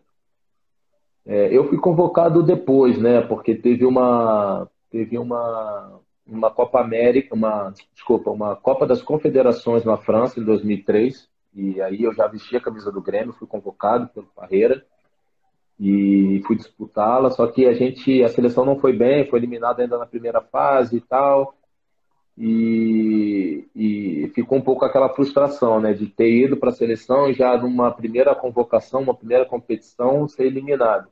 É, 1.25 1.55
eu 1.55 1.67
fui 1.69 1.77
convocado 1.77 2.43
depois, 2.43 2.99
né? 2.99 3.21
Porque 3.21 3.55
teve 3.55 3.85
uma 3.85 4.69
teve 4.89 5.17
uma 5.17 5.99
uma 6.25 6.49
Copa 6.49 6.79
América, 6.79 7.35
uma 7.35 7.73
desculpa, 7.93 8.31
uma 8.31 8.55
Copa 8.55 8.85
das 8.87 9.01
Confederações 9.01 9.83
na 9.83 9.97
França 9.97 10.39
em 10.39 10.43
2003 10.43 11.29
e 11.55 11.81
aí 11.81 12.03
eu 12.03 12.13
já 12.13 12.27
vesti 12.27 12.57
a 12.57 12.61
camisa 12.61 12.91
do 12.91 13.01
Grêmio, 13.01 13.33
fui 13.33 13.47
convocado 13.47 14.07
pelo 14.07 14.25
Parreira 14.35 14.83
e 15.79 16.41
fui 16.45 16.55
disputá-la, 16.55 17.29
só 17.29 17.45
que 17.47 17.65
a 17.65 17.73
gente, 17.73 18.23
a 18.23 18.29
seleção 18.29 18.65
não 18.65 18.79
foi 18.79 18.93
bem, 18.93 19.27
foi 19.29 19.39
eliminada 19.39 19.81
ainda 19.81 19.97
na 19.97 20.05
primeira 20.05 20.41
fase 20.41 20.97
e 20.97 21.01
tal, 21.01 21.55
e, 22.37 23.67
e 23.75 24.31
ficou 24.33 24.57
um 24.57 24.61
pouco 24.61 24.85
aquela 24.85 25.09
frustração, 25.09 25.79
né, 25.79 25.93
de 25.93 26.07
ter 26.07 26.31
ido 26.31 26.57
para 26.57 26.69
a 26.69 26.73
seleção 26.73 27.29
e 27.29 27.33
já 27.33 27.55
numa 27.57 27.91
primeira 27.91 28.33
convocação, 28.33 29.01
uma 29.01 29.15
primeira 29.15 29.45
competição, 29.45 30.27
ser 30.27 30.45
eliminado. 30.45 31.07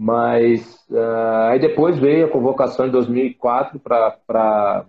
Mas 0.00 0.86
uh, 0.90 1.50
aí 1.50 1.58
depois 1.58 1.98
veio 1.98 2.26
a 2.26 2.30
convocação 2.30 2.86
em 2.86 2.90
2004 2.90 3.80
para. 3.80 4.86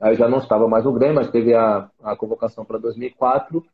Aí 0.00 0.12
eu 0.12 0.16
já 0.16 0.28
não 0.28 0.38
estava 0.38 0.68
mais 0.68 0.84
no 0.84 0.92
Grêmio, 0.92 1.16
mas 1.16 1.28
teve 1.28 1.52
a, 1.54 1.90
a 2.04 2.14
convocação 2.14 2.64
para 2.64 2.78
2004 2.78 3.66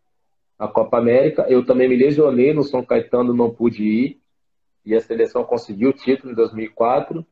a 0.59 0.66
Copa 0.66 0.97
América. 0.97 1.45
Eu 1.51 1.66
também 1.66 1.87
me 1.87 1.97
lesionei 1.97 2.55
no 2.55 2.62
São 2.62 2.83
Caetano, 2.83 3.35
não 3.35 3.51
pude 3.51 3.83
ir. 3.83 4.21
E 4.87 4.95
a 4.95 5.01
seleção 5.03 5.45
conseguiu 5.45 5.90
o 5.90 5.92
título 5.92 6.33
em 6.33 6.35
2004. 6.35 7.27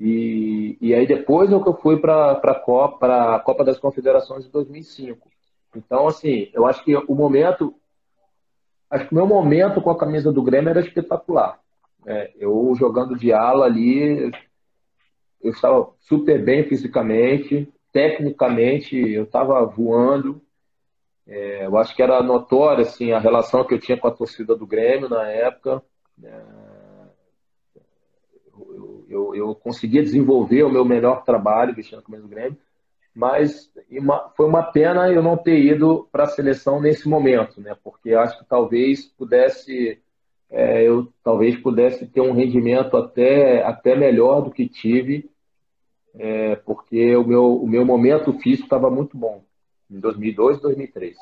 E, 0.00 0.78
e 0.80 0.94
aí 0.94 1.06
depois 1.06 1.50
eu 1.50 1.60
fui 1.74 1.98
para 1.98 2.32
a 2.32 2.54
Copa, 2.54 3.38
Copa 3.40 3.62
das 3.62 3.78
Confederações 3.78 4.44
de 4.44 4.50
2005. 4.50 5.28
Então, 5.74 6.06
assim, 6.06 6.48
eu 6.54 6.66
acho 6.66 6.82
que 6.82 6.96
o 6.96 7.14
momento, 7.14 7.74
acho 8.88 9.06
que 9.06 9.12
o 9.12 9.16
meu 9.16 9.26
momento 9.26 9.82
com 9.82 9.90
a 9.90 9.98
camisa 9.98 10.32
do 10.32 10.42
Grêmio 10.42 10.70
era 10.70 10.80
espetacular. 10.80 11.60
É, 12.06 12.32
eu 12.36 12.72
jogando 12.78 13.18
de 13.18 13.32
ala 13.32 13.66
ali, 13.66 14.30
eu 15.42 15.50
estava 15.50 15.90
super 15.98 16.42
bem 16.42 16.62
fisicamente, 16.64 17.68
tecnicamente, 17.92 18.96
eu 18.96 19.24
estava 19.24 19.64
voando. 19.66 20.40
É, 21.26 21.66
eu 21.66 21.76
acho 21.76 21.96
que 21.96 22.02
era 22.02 22.22
notória 22.22 22.82
assim, 22.82 23.10
a 23.10 23.18
relação 23.18 23.64
que 23.64 23.74
eu 23.74 23.80
tinha 23.80 23.98
com 23.98 24.06
a 24.06 24.12
torcida 24.12 24.54
do 24.54 24.64
Grêmio 24.64 25.08
na 25.08 25.28
época. 25.28 25.82
É, 26.22 26.42
eu, 28.56 29.04
eu, 29.08 29.34
eu 29.34 29.54
conseguia 29.56 30.02
desenvolver 30.02 30.62
o 30.62 30.70
meu 30.70 30.84
melhor 30.84 31.24
trabalho 31.24 31.74
vestindo 31.74 31.98
a 31.98 32.02
camisa 32.02 32.22
do 32.22 32.28
Grêmio, 32.28 32.56
mas 33.12 33.72
foi 34.36 34.46
uma 34.46 34.62
pena 34.62 35.10
eu 35.10 35.22
não 35.22 35.36
ter 35.36 35.58
ido 35.58 36.08
para 36.12 36.24
a 36.24 36.28
seleção 36.28 36.80
nesse 36.80 37.08
momento, 37.08 37.60
né? 37.60 37.76
porque 37.82 38.14
acho 38.14 38.38
que 38.38 38.44
talvez 38.44 39.06
pudesse 39.06 40.00
é, 40.50 40.86
eu 40.86 41.12
talvez 41.22 41.56
pudesse 41.60 42.06
ter 42.06 42.20
um 42.20 42.32
rendimento 42.32 42.96
até, 42.96 43.62
até 43.64 43.96
melhor 43.96 44.42
do 44.42 44.50
que 44.50 44.68
tive, 44.68 45.30
é, 46.14 46.56
porque 46.56 47.14
o 47.16 47.24
meu, 47.26 47.56
o 47.56 47.66
meu 47.66 47.84
momento 47.84 48.32
físico 48.34 48.64
estava 48.64 48.90
muito 48.90 49.16
bom 49.16 49.44
em 49.90 50.00
2002 50.00 50.58
e 50.58 50.62
2003. 50.62 51.16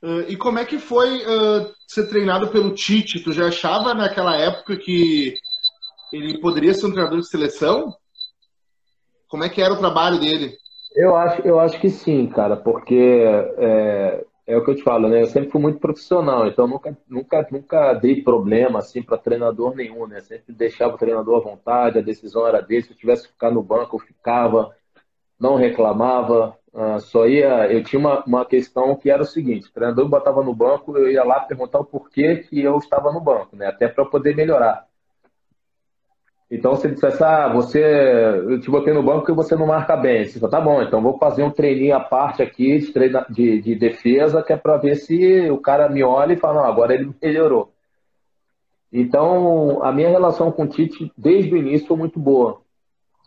Uh, 0.00 0.20
e 0.28 0.36
como 0.36 0.60
é 0.60 0.64
que 0.64 0.78
foi 0.78 1.18
uh, 1.18 1.74
ser 1.86 2.08
treinado 2.08 2.48
pelo 2.48 2.72
Tite? 2.72 3.20
Tu 3.20 3.32
já 3.32 3.48
achava 3.48 3.94
naquela 3.94 4.36
época 4.36 4.76
que 4.76 5.34
ele 6.12 6.40
poderia 6.40 6.72
ser 6.72 6.86
um 6.86 6.92
treinador 6.92 7.18
de 7.18 7.28
seleção? 7.28 7.92
Como 9.26 9.42
é 9.42 9.48
que 9.48 9.60
era 9.60 9.74
o 9.74 9.78
trabalho 9.78 10.20
dele? 10.20 10.56
Eu 10.94 11.16
acho, 11.16 11.42
eu 11.42 11.58
acho 11.58 11.80
que 11.80 11.90
sim, 11.90 12.26
cara, 12.28 12.56
porque 12.56 13.24
é, 13.58 14.24
é 14.48 14.56
o 14.56 14.64
que 14.64 14.70
eu 14.70 14.76
te 14.76 14.82
falo, 14.82 15.10
né? 15.10 15.20
Eu 15.20 15.26
sempre 15.26 15.50
fui 15.50 15.60
muito 15.60 15.78
profissional, 15.78 16.46
então 16.46 16.66
nunca, 16.66 16.96
nunca, 17.06 17.46
nunca 17.52 17.92
dei 17.92 18.22
problema 18.22 18.78
assim 18.78 19.02
para 19.02 19.18
treinador 19.18 19.76
nenhum, 19.76 20.06
né? 20.06 20.20
Sempre 20.20 20.54
deixava 20.54 20.94
o 20.94 20.98
treinador 20.98 21.36
à 21.36 21.44
vontade, 21.44 21.98
a 21.98 22.02
decisão 22.02 22.46
era 22.46 22.62
dele. 22.62 22.82
Se 22.82 22.92
eu 22.92 22.96
tivesse 22.96 23.26
que 23.26 23.34
ficar 23.34 23.50
no 23.50 23.62
banco, 23.62 23.96
eu 23.96 24.00
ficava, 24.00 24.74
não 25.38 25.56
reclamava. 25.56 26.56
Uh, 26.72 26.98
só 27.00 27.26
ia. 27.26 27.70
Eu 27.70 27.84
tinha 27.84 28.00
uma, 28.00 28.24
uma 28.24 28.46
questão 28.46 28.96
que 28.96 29.10
era 29.10 29.22
o 29.22 29.26
seguinte: 29.26 29.68
o 29.68 29.72
treinador 29.72 30.06
me 30.06 30.10
botava 30.10 30.42
no 30.42 30.54
banco, 30.54 30.96
eu 30.96 31.10
ia 31.10 31.24
lá 31.24 31.40
perguntar 31.40 31.80
o 31.80 31.84
porquê 31.84 32.36
que 32.36 32.58
eu 32.62 32.78
estava 32.78 33.12
no 33.12 33.20
banco, 33.20 33.54
né? 33.54 33.66
Até 33.66 33.86
para 33.86 34.06
poder 34.06 34.34
melhorar. 34.34 34.87
Então, 36.50 36.74
se 36.76 36.86
ele 36.86 36.94
dissesse, 36.94 37.22
ah, 37.22 37.52
você, 37.52 37.82
eu 37.82 38.58
te 38.58 38.70
botei 38.70 38.94
no 38.94 39.02
banco 39.02 39.18
porque 39.18 39.32
você 39.32 39.54
não 39.54 39.66
marca 39.66 39.94
bem. 39.96 40.24
Você 40.24 40.38
fala, 40.38 40.50
tá 40.50 40.60
bom, 40.60 40.82
então 40.82 41.02
vou 41.02 41.18
fazer 41.18 41.42
um 41.42 41.50
treininho 41.50 41.94
à 41.94 42.00
parte 42.00 42.42
aqui 42.42 42.78
de, 42.78 42.90
de, 43.30 43.60
de 43.60 43.74
defesa, 43.74 44.42
que 44.42 44.52
é 44.52 44.56
para 44.56 44.78
ver 44.78 44.96
se 44.96 45.50
o 45.50 45.58
cara 45.58 45.90
me 45.90 46.02
olha 46.02 46.32
e 46.32 46.38
fala, 46.38 46.62
não, 46.62 46.64
agora 46.64 46.94
ele 46.94 47.14
melhorou. 47.22 47.70
Então, 48.90 49.82
a 49.82 49.92
minha 49.92 50.08
relação 50.08 50.50
com 50.50 50.64
o 50.64 50.68
Tite, 50.68 51.12
desde 51.16 51.52
o 51.52 51.58
início, 51.58 51.86
foi 51.86 51.98
muito 51.98 52.18
boa. 52.18 52.62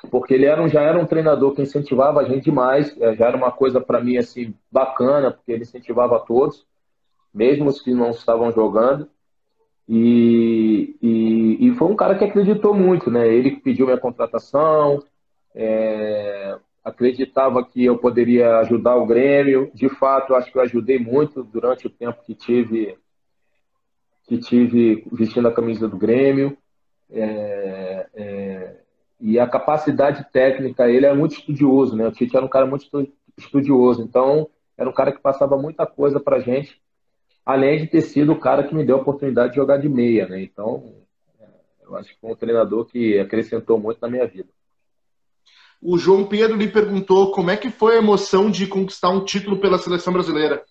Porque 0.10 0.34
ele 0.34 0.45
era 0.45 0.67
já 0.67 0.81
era 0.81 0.99
um 0.99 1.05
treinador 1.05 1.53
que 1.53 1.62
incentivava 1.62 2.21
a 2.21 2.23
gente 2.23 2.45
demais, 2.45 2.99
é, 2.99 3.15
já 3.15 3.27
era 3.27 3.38
uma 3.38 3.51
coisa 3.51 3.79
para 3.79 4.01
mim 4.01 4.17
assim 4.17 4.55
bacana, 4.71 5.29
porque 5.29 5.51
ele 5.51 5.62
incentivava 5.62 6.19
todos, 6.19 6.65
mesmo 7.31 7.69
os 7.69 7.79
que 7.79 7.93
não 7.93 8.10
estavam 8.10 8.51
jogando. 8.51 9.07
E, 9.88 10.96
e, 11.02 11.67
e, 11.67 11.76
foi 11.76 11.88
um 11.88 11.96
cara 11.96 12.17
que 12.17 12.24
acreditou 12.24 12.74
muito, 12.74 13.12
né? 13.12 13.28
Ele 13.28 13.58
pediu 13.58 13.86
minha 13.86 14.00
contratação, 14.00 15.04
é, 15.54 16.58
acreditava 16.84 17.63
que 17.65 17.84
eu 17.84 17.98
poderia 17.98 18.58
ajudar 18.60 18.96
o 18.96 19.06
Grêmio. 19.06 19.72
De 19.74 19.89
fato, 19.89 20.36
acho 20.36 20.52
que 20.52 20.58
eu 20.58 20.62
ajudei 20.62 20.98
muito 20.98 21.44
durante 21.44 21.88
o 21.88 21.89
tempo 21.89 22.24
que 22.24 22.34
tive 22.36 22.98
que 24.28 24.38
tive 24.38 25.06
vestindo 25.12 25.48
a 25.48 25.54
camisa 25.54 25.89
do 25.89 25.98
Grêmio. 25.98 26.58
É, 27.10 28.08
é, 28.13 28.82
e 29.20 29.38
a 29.38 29.48
capacidade 29.48 30.26
técnica, 30.32 30.89
ele 30.89 31.06
é 31.06 31.13
muito 31.13 31.34
estudioso, 31.34 31.96
né? 31.96 32.08
O 32.08 32.12
Tite 32.12 32.36
era 32.36 32.46
um 32.46 32.50
cara 32.50 32.65
muito 32.65 32.86
estudioso, 33.38 34.02
então 34.02 34.50
era 34.78 34.89
um 34.89 34.94
cara 34.94 35.12
que 35.12 35.22
passava 35.22 35.58
muita 35.58 35.86
coisa 35.86 36.20
para 36.20 36.39
gente 36.39 36.82
além 37.45 37.80
de 37.80 37.88
ter 37.88 38.01
sido 38.01 38.32
o 38.34 38.39
cara 38.39 38.63
que 38.63 38.73
me 38.73 38.86
deu 38.86 38.97
a 38.97 39.01
oportunidade 39.01 39.51
de 39.51 39.56
jogar 39.56 39.77
de 39.77 39.89
meia, 39.89 40.27
né? 40.27 40.41
Então, 40.41 40.93
eu 41.82 41.95
acho 41.95 42.10
que 42.13 42.19
foi 42.19 42.32
um 42.32 42.36
treinador 42.36 42.86
que 42.86 43.19
acrescentou 43.19 43.80
muito 43.80 43.99
na 44.01 44.10
minha 44.10 44.25
vida. 44.27 44.49
O 45.82 45.97
João 45.97 46.25
Pedro 46.25 46.56
lhe 46.56 46.67
perguntou 46.67 47.32
como 47.32 47.49
é 47.49 47.58
que 47.58 47.71
foi 47.71 47.95
a 47.95 47.99
emoção 47.99 48.51
de 48.51 48.67
conquistar 48.67 49.10
um 49.10 49.25
título 49.25 49.58
pela 49.58 49.80
seleção 49.80 50.13
brasileira. 50.13 50.63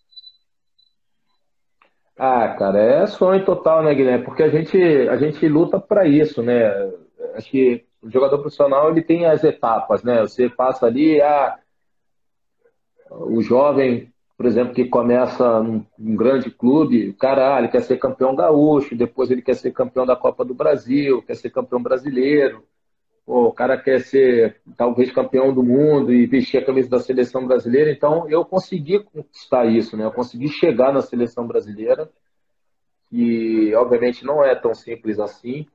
Ah, 2.17 2.55
cara, 2.55 2.79
é 2.79 3.07
sonho 3.07 3.45
total, 3.45 3.83
né, 3.83 3.95
Guilherme? 3.95 4.25
Porque 4.25 4.43
a 4.43 4.49
gente, 4.49 4.79
a 5.09 5.17
gente 5.17 5.49
luta 5.49 5.81
para 5.81 6.07
isso, 6.07 6.43
né? 6.43 6.71
Acho 7.35 7.51
que 7.51 7.85
o 8.03 8.11
jogador 8.11 8.39
profissional 8.39 8.91
ele 8.91 9.03
tem 9.03 9.27
as 9.27 9.43
etapas, 9.43 10.03
né? 10.03 10.21
Você 10.21 10.49
passa 10.49 10.87
ali, 10.87 11.21
ah, 11.21 11.59
o 13.11 13.43
jovem 13.43 14.13
por 14.41 14.47
exemplo, 14.47 14.73
que 14.73 14.87
começa 14.87 15.63
num, 15.63 15.85
grande 16.17 16.51
clube, 16.51 17.11
o 17.11 17.15
cara 17.15 17.57
ah, 17.57 17.59
ele 17.59 17.69
quer 17.69 17.83
ser 17.83 17.99
campeão 17.99 18.35
gaúcho, 18.35 18.97
depois 18.97 19.31
ele 19.31 19.43
quer 19.43 19.53
ser 19.53 19.71
campeão 19.71 20.07
da 20.07 20.17
Copa 20.17 20.47
do 20.47 20.55
Brasil, 20.55 21.21
quer 21.21 21.37
ser 21.37 21.51
campeão 21.51 21.83
brasileiro, 21.83 22.65
Pô, 23.27 23.49
o 23.49 23.53
cara 23.53 23.77
quer 23.77 24.01
ser 24.01 24.63
talvez 24.79 25.13
campeão 25.13 25.53
do 25.53 25.63
mundo 25.63 26.11
e 26.11 26.25
vestir 26.25 26.57
a 26.57 26.65
camisa 26.65 26.89
da 26.89 26.99
seleção 26.99 27.47
brasileira. 27.47 27.93
Então 27.93 28.27
eu 28.31 28.43
consegui 28.43 29.01
conquistar 29.01 29.67
isso, 29.67 29.95
né? 29.95 30.07
Eu 30.07 30.11
consegui 30.11 30.49
chegar 30.49 30.91
na 30.91 31.03
seleção 31.03 31.47
brasileira, 31.47 32.11
e 33.13 33.75
obviamente 33.75 34.25
não 34.25 34.43
é 34.43 34.55
tão 34.55 34.73
simples 34.73 35.21
assim, 35.21 35.67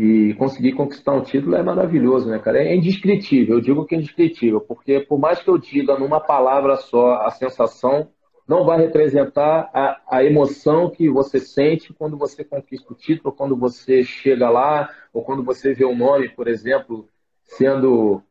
e 0.00 0.32
conseguir 0.34 0.74
conquistar 0.74 1.12
um 1.12 1.22
título 1.22 1.56
é 1.56 1.62
maravilhoso, 1.62 2.30
né, 2.30 2.38
cara? 2.38 2.62
É 2.62 2.76
indescritível, 2.76 3.56
eu 3.56 3.60
digo 3.60 3.84
que 3.84 3.96
é 3.96 3.98
indescritível, 3.98 4.60
porque 4.60 5.00
por 5.00 5.18
mais 5.18 5.42
que 5.42 5.50
eu 5.50 5.58
diga 5.58 5.98
numa 5.98 6.20
palavra 6.20 6.76
só 6.76 7.14
a 7.14 7.30
sensação, 7.32 8.08
não 8.46 8.64
vai 8.64 8.78
representar 8.78 9.68
a, 9.74 10.00
a 10.08 10.24
emoção 10.24 10.88
que 10.88 11.10
você 11.10 11.40
sente 11.40 11.92
quando 11.92 12.16
você 12.16 12.44
conquista 12.44 12.92
o 12.92 12.96
título, 12.96 13.34
quando 13.34 13.56
você 13.56 14.04
chega 14.04 14.48
lá, 14.48 14.88
ou 15.12 15.24
quando 15.24 15.42
você 15.42 15.74
vê 15.74 15.84
o 15.84 15.90
um 15.90 15.96
nome, 15.96 16.28
por 16.28 16.46
exemplo, 16.46 17.08
sendo 17.42 18.22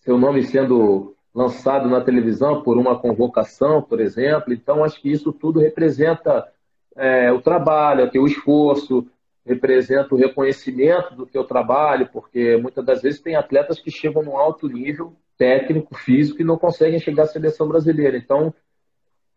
seu 0.00 0.18
nome 0.18 0.42
sendo 0.42 1.14
lançado 1.32 1.88
na 1.88 2.00
televisão 2.00 2.64
por 2.64 2.76
uma 2.76 2.98
convocação, 2.98 3.80
por 3.80 4.00
exemplo. 4.00 4.52
Então, 4.52 4.82
acho 4.82 5.00
que 5.00 5.12
isso 5.12 5.32
tudo 5.32 5.60
representa 5.60 6.48
é, 6.96 7.30
o 7.30 7.40
trabalho, 7.40 8.10
o 8.12 8.26
esforço, 8.26 9.06
representa 9.44 10.14
o 10.14 10.18
reconhecimento 10.18 11.14
do 11.14 11.26
teu 11.26 11.44
trabalho, 11.44 12.08
porque 12.12 12.56
muitas 12.56 12.84
das 12.84 13.02
vezes 13.02 13.20
tem 13.20 13.34
atletas 13.34 13.80
que 13.80 13.90
chegam 13.90 14.22
num 14.22 14.36
alto 14.36 14.68
nível 14.68 15.14
técnico, 15.36 15.96
físico 15.96 16.40
e 16.40 16.44
não 16.44 16.56
conseguem 16.56 17.00
chegar 17.00 17.24
à 17.24 17.26
seleção 17.26 17.66
brasileira. 17.66 18.16
Então, 18.16 18.54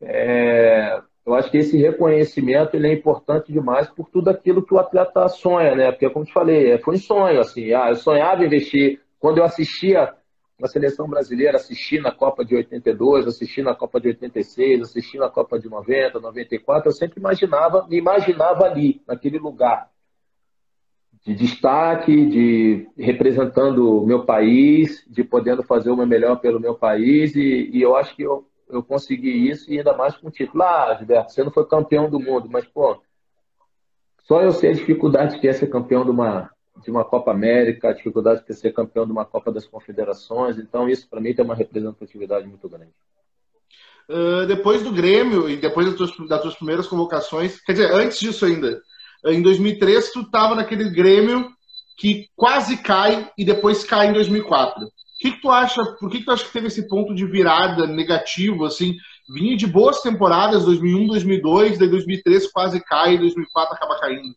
é, 0.01 1.01
eu 1.25 1.33
acho 1.33 1.49
que 1.49 1.57
esse 1.57 1.77
reconhecimento 1.77 2.75
ele 2.75 2.87
é 2.87 2.93
importante 2.93 3.51
demais 3.51 3.89
por 3.89 4.07
tudo 4.09 4.29
aquilo 4.29 4.63
que 4.63 4.73
o 4.73 4.79
atleta 4.79 5.27
sonha, 5.27 5.75
né? 5.75 5.91
Porque, 5.91 6.09
como 6.09 6.25
te 6.25 6.33
falei, 6.33 6.73
é, 6.73 6.77
foi 6.77 6.95
um 6.95 6.99
sonho, 6.99 7.39
assim. 7.39 7.73
Ah, 7.73 7.89
eu 7.89 7.95
sonhava 7.95 8.45
investir. 8.45 9.01
Quando 9.19 9.39
eu 9.39 9.43
assistia 9.43 10.13
na 10.59 10.67
seleção 10.67 11.07
brasileira, 11.07 11.57
assisti 11.57 11.99
na 11.99 12.11
Copa 12.11 12.45
de 12.45 12.55
82, 12.55 13.27
assisti 13.27 13.63
na 13.63 13.73
Copa 13.73 13.99
de 13.99 14.09
86, 14.09 14.81
assisti 14.83 15.17
na 15.17 15.29
Copa 15.29 15.59
de 15.59 15.67
90, 15.67 16.19
94, 16.19 16.89
eu 16.89 16.93
sempre 16.93 17.19
imaginava, 17.19 17.87
me 17.89 17.97
imaginava 17.97 18.65
ali, 18.65 19.01
naquele 19.07 19.39
lugar 19.39 19.89
de 21.25 21.33
destaque, 21.33 22.25
de 22.27 22.87
representando 22.95 23.99
o 23.99 24.05
meu 24.05 24.25
país, 24.25 25.03
de 25.07 25.23
podendo 25.23 25.63
fazer 25.63 25.89
o 25.89 25.97
meu 25.97 26.05
melhor 26.05 26.39
pelo 26.39 26.59
meu 26.59 26.75
país, 26.75 27.35
e, 27.35 27.71
e 27.73 27.81
eu 27.81 27.95
acho 27.95 28.15
que 28.15 28.21
eu, 28.21 28.47
eu 28.69 28.83
consegui 28.83 29.49
isso, 29.49 29.71
e 29.71 29.79
ainda 29.79 29.97
mais 29.97 30.15
com 30.15 30.27
o 30.27 30.31
título. 30.31 30.61
Ah, 30.61 30.95
Gilberto, 30.95 31.31
você 31.31 31.43
não 31.43 31.51
foi 31.51 31.65
campeão 31.65 32.07
do 32.07 32.19
mundo, 32.19 32.47
mas, 32.51 32.63
pô, 32.65 33.01
só 34.27 34.41
eu 34.41 34.51
sei 34.51 34.69
a 34.69 34.73
dificuldade 34.73 35.39
que 35.39 35.47
é 35.47 35.53
ser 35.53 35.67
campeão 35.67 36.03
de 36.03 36.11
uma, 36.11 36.51
de 36.83 36.91
uma 36.91 37.03
Copa 37.03 37.31
América, 37.31 37.89
a 37.89 37.93
dificuldade 37.93 38.43
que 38.43 38.51
é 38.51 38.55
ser 38.55 38.71
campeão 38.71 39.07
de 39.07 39.11
uma 39.11 39.25
Copa 39.25 39.51
das 39.51 39.65
Confederações, 39.65 40.59
então 40.59 40.87
isso 40.87 41.09
para 41.09 41.19
mim 41.19 41.33
tem 41.33 41.43
uma 41.43 41.55
representatividade 41.55 42.45
muito 42.47 42.69
grande. 42.69 42.93
Uh, 44.07 44.45
depois 44.45 44.83
do 44.83 44.91
Grêmio 44.91 45.49
e 45.49 45.57
depois 45.57 45.87
das 45.87 45.95
tuas, 45.95 46.29
das 46.29 46.41
tuas 46.43 46.55
primeiras 46.55 46.85
convocações, 46.85 47.59
quer 47.61 47.71
dizer, 47.71 47.91
antes 47.91 48.19
disso 48.19 48.45
ainda, 48.45 48.79
em 49.25 49.41
2003, 49.41 50.11
tu 50.11 50.21
estava 50.21 50.55
naquele 50.55 50.89
Grêmio 50.89 51.49
que 51.97 52.27
quase 52.35 52.77
cai 52.77 53.29
e 53.37 53.45
depois 53.45 53.83
cai 53.83 54.09
em 54.09 54.13
2004. 54.13 54.83
O 54.83 54.89
que, 55.19 55.31
que 55.31 55.41
tu 55.41 55.49
acha? 55.49 55.81
Por 55.99 56.09
que, 56.09 56.19
que 56.19 56.25
tu 56.25 56.31
acha 56.31 56.45
que 56.45 56.51
teve 56.51 56.67
esse 56.67 56.87
ponto 56.87 57.15
de 57.15 57.25
virada 57.25 57.87
negativo? 57.87 58.65
Assim, 58.65 58.95
vinha 59.33 59.55
de 59.55 59.65
boas 59.65 60.01
temporadas, 60.01 60.65
2001, 60.65 61.07
2002, 61.07 61.79
daí 61.79 61.89
2003 61.89 62.51
quase 62.51 62.83
cai, 62.83 63.17
2004 63.17 63.75
acaba 63.75 63.99
caindo. 63.99 64.35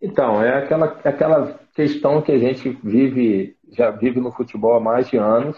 Então, 0.00 0.42
é 0.42 0.58
aquela, 0.58 0.86
aquela 1.02 1.60
questão 1.74 2.20
que 2.20 2.30
a 2.30 2.38
gente 2.38 2.68
vive, 2.84 3.56
já 3.72 3.90
vive 3.90 4.20
no 4.20 4.30
futebol 4.30 4.74
há 4.74 4.80
mais 4.80 5.08
de 5.08 5.16
anos, 5.16 5.56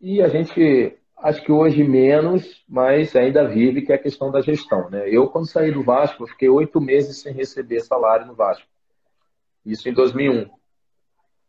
e 0.00 0.22
a 0.22 0.28
gente 0.28 0.96
Acho 1.22 1.40
que 1.44 1.52
hoje 1.52 1.84
menos, 1.84 2.64
mas 2.68 3.14
ainda 3.14 3.46
vive, 3.46 3.82
que 3.82 3.92
é 3.92 3.94
a 3.94 4.02
questão 4.02 4.32
da 4.32 4.40
gestão. 4.40 4.90
Né? 4.90 5.08
Eu, 5.08 5.28
quando 5.28 5.46
saí 5.46 5.70
do 5.70 5.80
Vasco, 5.80 6.26
fiquei 6.26 6.48
oito 6.48 6.80
meses 6.80 7.22
sem 7.22 7.32
receber 7.32 7.78
salário 7.78 8.26
no 8.26 8.34
Vasco. 8.34 8.66
Isso 9.64 9.88
em 9.88 9.92
2001. 9.92 10.50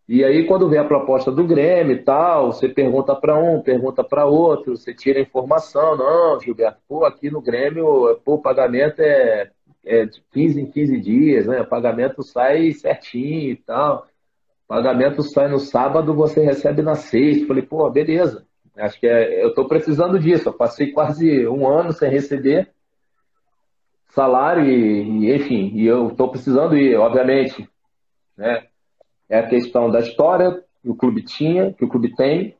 E 0.07 0.23
aí, 0.23 0.45
quando 0.45 0.69
vem 0.69 0.77
a 0.77 0.85
proposta 0.85 1.31
do 1.31 1.43
Grêmio 1.47 1.95
e 1.95 2.03
tal, 2.03 2.51
você 2.51 2.69
pergunta 2.69 3.15
para 3.15 3.35
um, 3.35 3.61
pergunta 3.61 4.03
para 4.03 4.25
outro, 4.25 4.77
você 4.77 4.93
tira 4.93 5.19
informação. 5.19 5.97
Não, 5.97 6.39
Gilberto, 6.39 6.79
pô, 6.87 7.03
aqui 7.03 7.31
no 7.31 7.41
Grêmio, 7.41 8.15
pô, 8.23 8.35
o 8.35 8.41
pagamento 8.41 8.99
é, 8.99 9.49
é 9.83 10.05
de 10.05 10.21
15 10.33 10.61
em 10.61 10.69
15 10.69 10.99
dias, 10.99 11.47
né? 11.47 11.61
O 11.61 11.67
pagamento 11.67 12.21
sai 12.21 12.73
certinho 12.73 13.51
e 13.51 13.55
tal. 13.55 14.05
O 14.65 14.67
pagamento 14.67 15.23
sai 15.23 15.47
no 15.47 15.57
sábado, 15.57 16.13
você 16.13 16.41
recebe 16.43 16.83
na 16.83 16.93
sexta. 16.93 17.47
Falei, 17.47 17.63
pô, 17.63 17.89
beleza. 17.89 18.45
Acho 18.77 18.99
que 18.99 19.07
é, 19.07 19.43
eu 19.43 19.49
estou 19.49 19.67
precisando 19.67 20.19
disso. 20.19 20.49
Eu 20.49 20.53
passei 20.53 20.91
quase 20.91 21.47
um 21.47 21.67
ano 21.67 21.91
sem 21.91 22.09
receber 22.09 22.71
salário 24.09 24.65
e, 24.65 25.25
e 25.25 25.35
enfim, 25.35 25.71
e 25.75 25.85
eu 25.85 26.09
estou 26.09 26.29
precisando 26.29 26.77
ir, 26.77 26.95
obviamente, 26.95 27.67
né? 28.37 28.67
É 29.27 29.39
a 29.39 29.47
questão 29.47 29.89
da 29.89 29.99
história 29.99 30.63
que 30.81 30.89
o 30.89 30.95
clube 30.95 31.23
tinha, 31.23 31.73
que 31.73 31.83
o 31.83 31.89
clube 31.89 32.15
tem. 32.15 32.55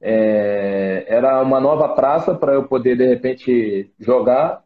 É, 0.00 1.04
era 1.08 1.42
uma 1.42 1.60
nova 1.60 1.94
praça 1.94 2.34
para 2.34 2.54
eu 2.54 2.64
poder, 2.66 2.96
de 2.96 3.06
repente, 3.06 3.90
jogar. 3.98 4.62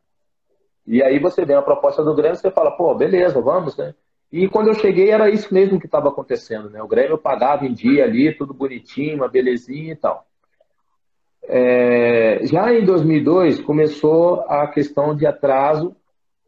E 0.86 1.02
aí 1.02 1.18
você 1.18 1.44
vê 1.44 1.54
a 1.54 1.62
proposta 1.62 2.02
do 2.02 2.14
Grêmio, 2.14 2.36
você 2.36 2.50
fala, 2.50 2.72
pô, 2.72 2.94
beleza, 2.94 3.40
vamos, 3.40 3.76
né? 3.76 3.94
E 4.32 4.48
quando 4.48 4.68
eu 4.68 4.74
cheguei 4.74 5.10
era 5.10 5.30
isso 5.30 5.54
mesmo 5.54 5.78
que 5.78 5.86
estava 5.86 6.08
acontecendo, 6.08 6.68
né? 6.68 6.82
O 6.82 6.88
Grêmio 6.88 7.16
pagava 7.16 7.64
em 7.64 7.72
dia 7.72 8.04
ali, 8.04 8.36
tudo 8.36 8.52
bonitinho, 8.52 9.16
uma 9.16 9.28
belezinha 9.28 9.92
e 9.92 9.96
tal. 9.96 10.26
É, 11.46 12.46
já 12.46 12.72
em 12.72 12.84
2002 12.84 13.60
começou 13.60 14.40
a 14.48 14.66
questão 14.68 15.14
de 15.14 15.26
atraso 15.26 15.94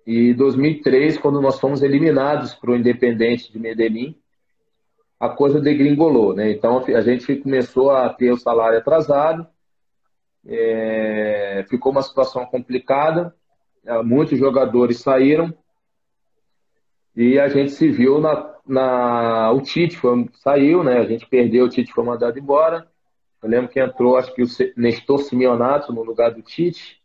e 0.06 0.32
2003, 0.34 1.18
quando 1.18 1.40
nós 1.40 1.58
fomos 1.58 1.82
eliminados 1.82 2.54
para 2.54 2.70
o 2.70 2.76
Independente 2.76 3.52
de 3.52 3.58
Medellín, 3.58 4.16
a 5.18 5.28
coisa 5.28 5.60
degringolou, 5.60 6.34
né? 6.34 6.50
Então 6.50 6.78
a 6.78 7.00
gente 7.00 7.36
começou 7.36 7.90
a 7.90 8.08
ter 8.10 8.30
o 8.30 8.38
salário 8.38 8.78
atrasado, 8.78 9.46
é, 10.46 11.64
ficou 11.68 11.90
uma 11.90 12.02
situação 12.02 12.46
complicada, 12.46 13.34
é, 13.84 14.02
muitos 14.02 14.38
jogadores 14.38 15.00
saíram 15.00 15.52
e 17.14 17.38
a 17.38 17.48
gente 17.48 17.72
se 17.72 17.88
viu 17.90 18.20
na, 18.20 18.54
na 18.66 19.50
o 19.52 19.60
Tite 19.60 19.96
foi, 19.96 20.28
saiu, 20.34 20.84
né? 20.84 20.98
A 20.98 21.04
gente 21.04 21.26
perdeu, 21.26 21.64
o 21.64 21.68
Tite 21.68 21.92
foi 21.92 22.04
mandado 22.04 22.38
embora. 22.38 22.86
Eu 23.42 23.48
lembro 23.48 23.68
que 23.68 23.80
entrou, 23.80 24.16
acho 24.16 24.34
que 24.34 24.42
o 24.42 24.46
Nestor 24.76 25.18
Simeonato 25.18 25.92
no 25.92 26.02
lugar 26.02 26.32
do 26.32 26.42
Tite, 26.42 27.00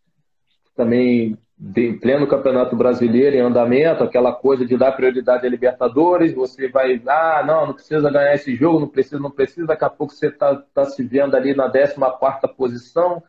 também 0.75 1.37
de 1.63 1.93
pleno 1.93 2.25
Campeonato 2.25 2.75
Brasileiro 2.75 3.35
em 3.35 3.41
andamento, 3.41 4.03
aquela 4.03 4.33
coisa 4.33 4.65
de 4.65 4.75
dar 4.75 4.93
prioridade 4.93 5.45
a 5.45 5.49
Libertadores, 5.49 6.33
você 6.33 6.67
vai, 6.67 6.99
ah, 7.07 7.43
não, 7.45 7.67
não 7.67 7.73
precisa 7.73 8.09
ganhar 8.09 8.33
esse 8.33 8.55
jogo, 8.55 8.79
não 8.79 8.87
precisa, 8.87 9.19
não 9.19 9.29
precisa, 9.29 9.67
daqui 9.67 9.85
a 9.85 9.89
pouco 9.89 10.11
você 10.11 10.27
está 10.27 10.55
tá 10.73 10.85
se 10.85 11.03
vendo 11.03 11.35
ali 11.35 11.53
na 11.53 11.69
14 11.69 12.55
posição, 12.57 13.21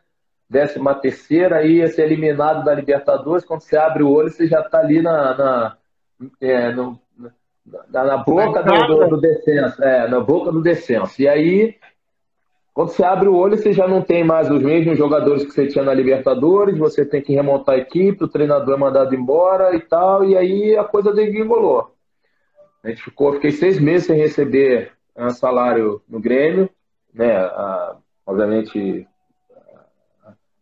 13 0.51 0.79
terceira, 0.99 1.63
ia 1.63 1.87
ser 1.87 2.05
eliminado 2.05 2.63
da 2.63 2.73
Libertadores, 2.73 3.45
quando 3.45 3.61
você 3.61 3.77
abre 3.77 4.01
o 4.01 4.09
olho, 4.09 4.31
você 4.31 4.47
já 4.47 4.61
está 4.61 4.79
ali 4.79 4.99
na, 4.99 5.37
na, 5.37 5.77
é, 6.41 6.71
no, 6.71 6.99
na, 7.91 8.03
na, 8.03 8.17
boca 8.17 8.63
do, 8.63 8.87
do, 8.87 9.07
do 9.09 9.21
descenso, 9.21 9.83
é, 9.83 10.07
na 10.07 10.19
boca 10.19 10.51
do 10.51 10.63
descenso. 10.63 11.21
E 11.21 11.27
aí 11.27 11.75
quando 12.73 12.89
você 12.89 13.03
abre 13.03 13.29
o 13.29 13.35
olho, 13.35 13.55
você 13.55 13.71
já 13.71 13.87
não 13.87 14.01
tem 14.01 14.23
mais 14.23 14.49
os 14.49 14.61
mesmos 14.61 14.97
jogadores 14.97 15.45
que 15.45 15.51
você 15.51 15.67
tinha 15.67 15.83
na 15.83 15.93
Libertadores, 15.93 16.77
você 16.77 17.05
tem 17.05 17.21
que 17.21 17.33
remontar 17.33 17.75
a 17.75 17.77
equipe, 17.77 18.23
o 18.23 18.27
treinador 18.27 18.73
é 18.75 18.77
mandado 18.77 19.13
embora 19.13 19.75
e 19.75 19.79
tal, 19.79 20.25
e 20.25 20.35
aí 20.35 20.75
a 20.75 20.83
coisa 20.83 21.13
degringolou. 21.13 21.93
A 22.83 22.89
gente 22.89 23.03
ficou, 23.03 23.33
fiquei 23.33 23.51
seis 23.51 23.79
meses 23.79 24.07
sem 24.07 24.17
receber 24.17 24.91
um 25.15 25.29
salário 25.29 26.01
no 26.09 26.19
Grêmio, 26.19 26.67
né, 27.13 27.35
a, 27.37 27.95
obviamente 28.25 29.07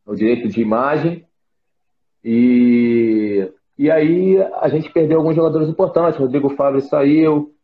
o 0.06 0.14
direito 0.14 0.50
de 0.50 0.62
imagem, 0.62 1.26
e, 2.22 3.50
e 3.78 3.90
aí 3.90 4.38
a 4.60 4.68
gente 4.68 4.92
perdeu 4.92 5.20
alguns 5.20 5.36
jogadores 5.36 5.70
importantes, 5.70 6.20
Rodrigo 6.20 6.50
Fábio 6.50 6.82
saiu, 6.82 7.56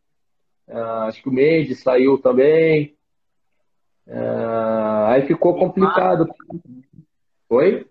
acho 1.06 1.22
que 1.22 1.28
o 1.28 1.32
Mendes 1.32 1.82
saiu 1.82 2.16
também, 2.16 2.96
Uh, 4.08 5.04
aí 5.08 5.26
ficou 5.26 5.54
complicado. 5.54 6.26
Oi? 7.50 7.86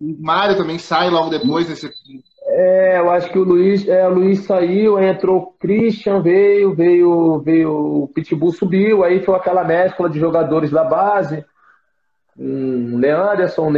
O 0.00 0.16
Mário 0.20 0.56
também 0.56 0.78
sai 0.78 1.10
logo 1.10 1.30
depois 1.30 1.68
nesse. 1.68 1.90
É, 2.46 2.98
eu 3.00 3.10
acho 3.10 3.30
que 3.30 3.38
o 3.38 3.44
Luiz, 3.44 3.86
é, 3.86 4.06
o 4.06 4.14
Luiz 4.14 4.44
saiu, 4.44 4.98
entrou 4.98 5.38
o 5.38 5.52
Christian, 5.58 6.22
veio, 6.22 6.74
veio, 6.74 7.40
veio, 7.40 8.04
o 8.04 8.08
Pitbull 8.08 8.52
subiu, 8.52 9.04
aí 9.04 9.22
foi 9.22 9.34
aquela 9.34 9.64
mescla 9.64 10.08
de 10.08 10.18
jogadores 10.18 10.70
da 10.70 10.82
base, 10.82 11.44
um 12.38 12.96
Leanderson, 12.96 13.70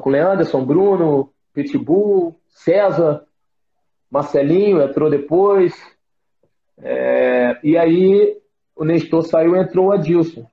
com 0.00 0.10
Leanderson, 0.10 0.64
Bruno, 0.64 1.30
Pitbull, 1.52 2.34
César, 2.48 3.22
Marcelinho 4.10 4.80
entrou 4.80 5.10
depois, 5.10 5.74
é, 6.78 7.58
e 7.62 7.76
aí 7.76 8.36
o 8.74 8.84
Nestor 8.84 9.24
saiu, 9.24 9.56
entrou 9.56 9.88
o 9.88 9.92
Adilson. 9.92 10.46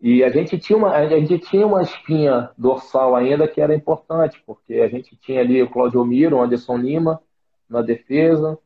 E 0.00 0.22
a 0.22 0.30
gente 0.30 0.58
tinha 0.58 0.76
uma, 0.76 0.92
a 0.92 1.08
gente 1.08 1.38
tinha 1.38 1.66
uma 1.66 1.82
espinha 1.82 2.50
dorsal 2.56 3.16
ainda 3.16 3.48
que 3.48 3.60
era 3.60 3.74
importante, 3.74 4.40
porque 4.46 4.74
a 4.74 4.88
gente 4.88 5.16
tinha 5.16 5.40
ali 5.40 5.62
o 5.62 5.70
Claudio 5.70 6.04
Miro, 6.04 6.36
o 6.36 6.42
Anderson 6.42 6.76
Lima 6.76 7.20
na 7.68 7.82
defesa, 7.82 8.58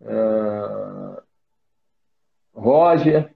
uh, 0.00 1.22
Roger, 2.54 3.32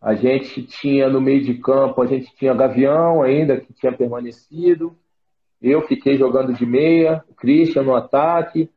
a 0.00 0.14
gente 0.14 0.62
tinha 0.62 1.08
no 1.08 1.20
meio 1.20 1.42
de 1.42 1.54
campo, 1.54 2.02
a 2.02 2.06
gente 2.06 2.34
tinha 2.36 2.54
Gavião 2.54 3.22
ainda, 3.22 3.58
que 3.58 3.72
tinha 3.72 3.92
permanecido, 3.92 4.96
eu 5.60 5.82
fiquei 5.82 6.16
jogando 6.16 6.52
de 6.52 6.66
meia, 6.66 7.24
o 7.28 7.34
Christian 7.34 7.82
no 7.82 7.94
ataque, 7.94 8.70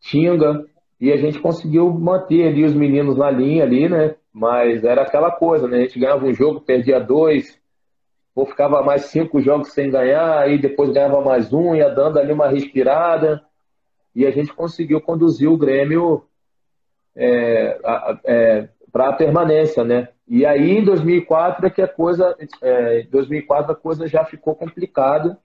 Tinga, 0.00 0.64
e 1.00 1.10
a 1.10 1.16
gente 1.16 1.40
conseguiu 1.40 1.90
manter 1.90 2.46
ali 2.46 2.64
os 2.64 2.74
meninos 2.74 3.16
na 3.16 3.30
linha 3.30 3.64
ali, 3.64 3.88
né? 3.88 4.16
Mas 4.32 4.84
era 4.84 5.02
aquela 5.02 5.30
coisa, 5.30 5.66
né? 5.66 5.78
A 5.78 5.80
gente 5.80 5.98
ganhava 5.98 6.26
um 6.26 6.34
jogo, 6.34 6.60
perdia 6.60 7.00
dois, 7.00 7.58
ou 8.34 8.44
ficava 8.44 8.82
mais 8.82 9.06
cinco 9.06 9.40
jogos 9.40 9.72
sem 9.72 9.90
ganhar, 9.90 10.38
aí 10.38 10.58
depois 10.58 10.92
ganhava 10.92 11.20
mais 11.22 11.52
um, 11.52 11.74
ia 11.74 11.88
dando 11.88 12.18
ali 12.18 12.32
uma 12.32 12.48
respirada. 12.48 13.42
E 14.14 14.26
a 14.26 14.30
gente 14.30 14.52
conseguiu 14.52 15.00
conduzir 15.00 15.48
o 15.48 15.56
Grêmio 15.56 16.24
é, 17.16 17.78
é, 18.24 18.68
para 18.92 19.08
a 19.08 19.12
permanência, 19.12 19.82
né? 19.82 20.08
E 20.28 20.44
aí 20.44 20.78
em 20.78 20.84
2004 20.84 21.66
é 21.66 21.70
que 21.70 21.82
a 21.82 21.88
coisa, 21.88 22.36
é, 22.62 23.00
em 23.00 23.10
2004 23.10 23.72
a 23.72 23.76
coisa 23.76 24.06
já 24.06 24.24
ficou 24.24 24.54
complicada, 24.54 25.38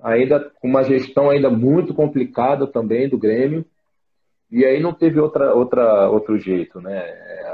ainda 0.00 0.40
com 0.60 0.68
uma 0.68 0.82
gestão 0.82 1.30
ainda 1.30 1.50
muito 1.50 1.92
complicada 1.92 2.66
também 2.66 3.08
do 3.08 3.18
Grêmio. 3.18 3.64
E 4.50 4.64
aí 4.64 4.80
não 4.80 4.92
teve 4.92 5.20
outra, 5.20 5.54
outra, 5.54 6.10
outro 6.10 6.36
jeito, 6.38 6.80
né? 6.80 7.00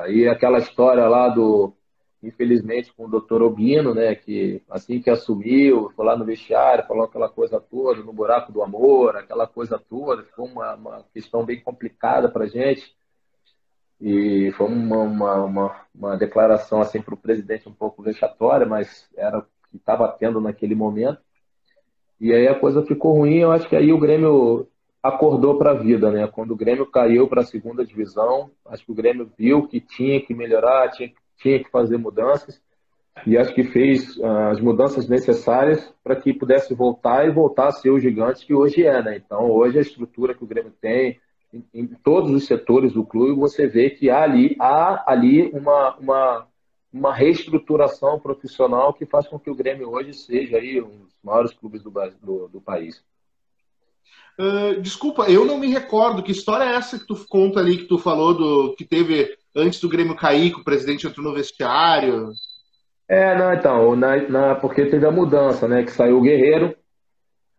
Aí 0.02 0.26
aquela 0.26 0.59
história 0.59 1.06
lá 1.06 1.28
do, 1.28 1.74
infelizmente, 2.22 2.92
com 2.92 3.04
o 3.04 3.09
doutor 3.09 3.42
Obino, 3.42 3.94
né? 3.94 4.14
Que 4.14 4.62
assim 4.70 5.00
que 5.00 5.11
assumiu, 5.11 5.90
foi 5.94 6.06
lá 6.06 6.16
no 6.16 6.24
vestiário, 6.24 6.87
falou 6.87 7.04
aquela 7.04 7.28
coisa 7.28 7.61
toda, 7.61 8.02
no 8.02 8.12
buraco 8.12 8.50
do 8.50 8.62
amor, 8.62 9.16
aquela 9.16 9.46
coisa 9.46 9.78
toda, 9.78 10.24
ficou 10.24 10.46
uma, 10.46 10.74
uma 10.74 11.04
questão 11.12 11.44
bem 11.44 11.61
complicada 11.61 12.30
para 12.30 12.46
gente. 12.46 12.94
E 14.00 14.52
foi 14.56 14.66
uma, 14.66 14.98
uma, 14.98 15.44
uma, 15.44 15.80
uma 15.94 16.16
declaração 16.16 16.80
assim 16.80 17.00
para 17.00 17.14
o 17.14 17.18
presidente 17.18 17.68
um 17.68 17.74
pouco 17.74 18.02
vexatória, 18.02 18.66
mas 18.66 19.09
era 19.16 19.38
o 19.38 19.42
que 19.42 19.76
estava 19.76 20.09
tendo 20.09 20.40
naquele 20.40 20.74
momento. 20.74 21.20
E 22.20 22.32
aí 22.32 22.48
a 22.48 22.59
coisa 22.59 22.82
ficou 22.82 23.14
ruim. 23.14 23.37
Eu 23.38 23.52
acho 23.52 23.68
que 23.68 23.76
aí 23.76 23.92
o 23.92 23.98
Grêmio 23.98 24.68
acordou 25.09 25.59
para 25.59 25.73
a 25.73 25.75
vida, 25.75 26.11
né? 26.11 26.27
Quando 26.27 26.53
o 26.53 26.57
Grêmio 26.57 26.87
caiu 26.87 27.29
para 27.29 27.42
a 27.42 27.47
segunda 27.47 27.85
divisão, 27.85 28.51
acho 28.66 28.85
que 28.85 28.92
o 28.92 28.95
Grêmio 28.95 29.31
viu 29.38 29.66
que 29.66 29.81
tinha 29.81 30.21
que 30.21 30.35
melhorar, 30.35 30.90
tinha, 30.90 31.12
tinha 31.38 31.62
que 31.62 31.71
fazer 31.71 31.97
mudanças 31.97 32.61
e 33.25 33.38
acho 33.38 33.55
que 33.55 33.64
fez 33.64 34.16
uh, 34.19 34.51
as 34.51 34.61
mudanças 34.61 35.09
necessárias 35.09 35.92
para 36.05 36.16
que 36.16 36.35
pudesse 36.35 36.75
voltar 36.75 37.27
e 37.27 37.31
voltar 37.31 37.69
a 37.69 37.73
ser 37.73 37.90
o 37.90 37.99
gigante 37.99 38.45
que 38.45 38.53
hoje 38.53 38.85
é, 38.85 39.03
né? 39.03 39.16
Então, 39.16 39.51
hoje 39.51 39.79
a 39.79 39.83
estrutura 39.83 40.35
que 40.35 40.45
o 40.45 40.47
Grêmio 40.47 40.73
tem 40.81 41.19
em, 41.53 41.64
em 41.73 41.87
todos 41.87 42.31
os 42.31 42.47
setores 42.47 42.92
do 42.92 43.05
clube, 43.05 43.40
você 43.40 43.66
vê 43.66 43.90
que 43.90 44.11
há 44.11 44.23
ali, 44.23 44.57
há 44.61 45.05
ali 45.11 45.51
uma, 45.51 45.97
uma, 45.97 46.47
uma 46.92 47.14
reestruturação 47.14 48.21
profissional 48.21 48.92
que 48.92 49.07
faz 49.07 49.27
com 49.27 49.38
que 49.38 49.51
o 49.51 49.55
Grêmio 49.55 49.88
hoje 49.90 50.12
seja 50.12 50.59
aí 50.59 50.81
um 50.83 51.05
dos 51.05 51.16
maiores 51.23 51.53
clubes 51.55 51.83
do, 51.83 51.90
do, 52.23 52.49
do 52.49 52.61
país. 52.61 53.03
Uh, 54.38 54.81
desculpa, 54.81 55.31
eu 55.31 55.45
não 55.45 55.59
me 55.59 55.69
recordo. 55.69 56.23
Que 56.23 56.33
história 56.33 56.64
é 56.64 56.75
essa 56.75 56.99
que 56.99 57.07
tu 57.07 57.16
conta 57.29 57.61
ali, 57.61 57.79
que 57.79 57.85
tu 57.85 57.99
falou 57.99 58.35
do 58.35 58.75
que 58.77 58.85
teve 58.85 59.37
antes 59.55 59.81
do 59.81 59.88
Grêmio 59.88 60.14
cair, 60.14 60.53
que 60.53 60.61
o 60.61 60.64
presidente 60.64 61.07
entrou 61.07 61.27
no 61.27 61.35
vestiário? 61.35 62.31
É, 63.09 63.37
não, 63.38 63.53
então, 63.53 63.97
na, 63.97 64.16
na, 64.29 64.55
porque 64.55 64.87
teve 64.87 65.07
a 65.07 65.11
mudança, 65.11 65.66
né? 65.66 65.85
Que 65.85 65.92
saiu 65.92 66.19
o 66.19 66.23
Guerreiro 66.23 66.75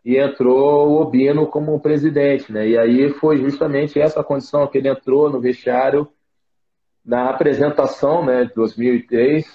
e 0.05 0.17
entrou 0.17 0.89
o 0.89 1.01
Obino 1.01 1.47
como 1.47 1.79
presidente, 1.79 2.51
né? 2.51 2.67
E 2.67 2.77
aí 2.77 3.09
foi 3.13 3.37
justamente 3.37 3.99
essa 3.99 4.23
condição 4.23 4.67
que 4.67 4.77
ele 4.77 4.89
entrou 4.89 5.29
no 5.29 5.41
vestiário 5.41 6.07
na 7.07 7.29
apresentação, 7.29 8.25
né, 8.25 8.43
de 8.43 8.53
2003, 8.53 9.45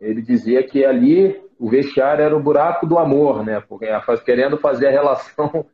ele 0.00 0.22
dizia 0.22 0.62
que 0.62 0.84
ali 0.84 1.36
o 1.58 1.68
vestiário 1.68 2.24
era 2.24 2.36
o 2.36 2.42
buraco 2.42 2.86
do 2.86 2.96
amor, 2.96 3.44
né, 3.44 3.60
porque 3.60 3.86
querendo 4.24 4.56
fazer 4.56 4.86
a 4.86 4.92
relação 4.92 5.66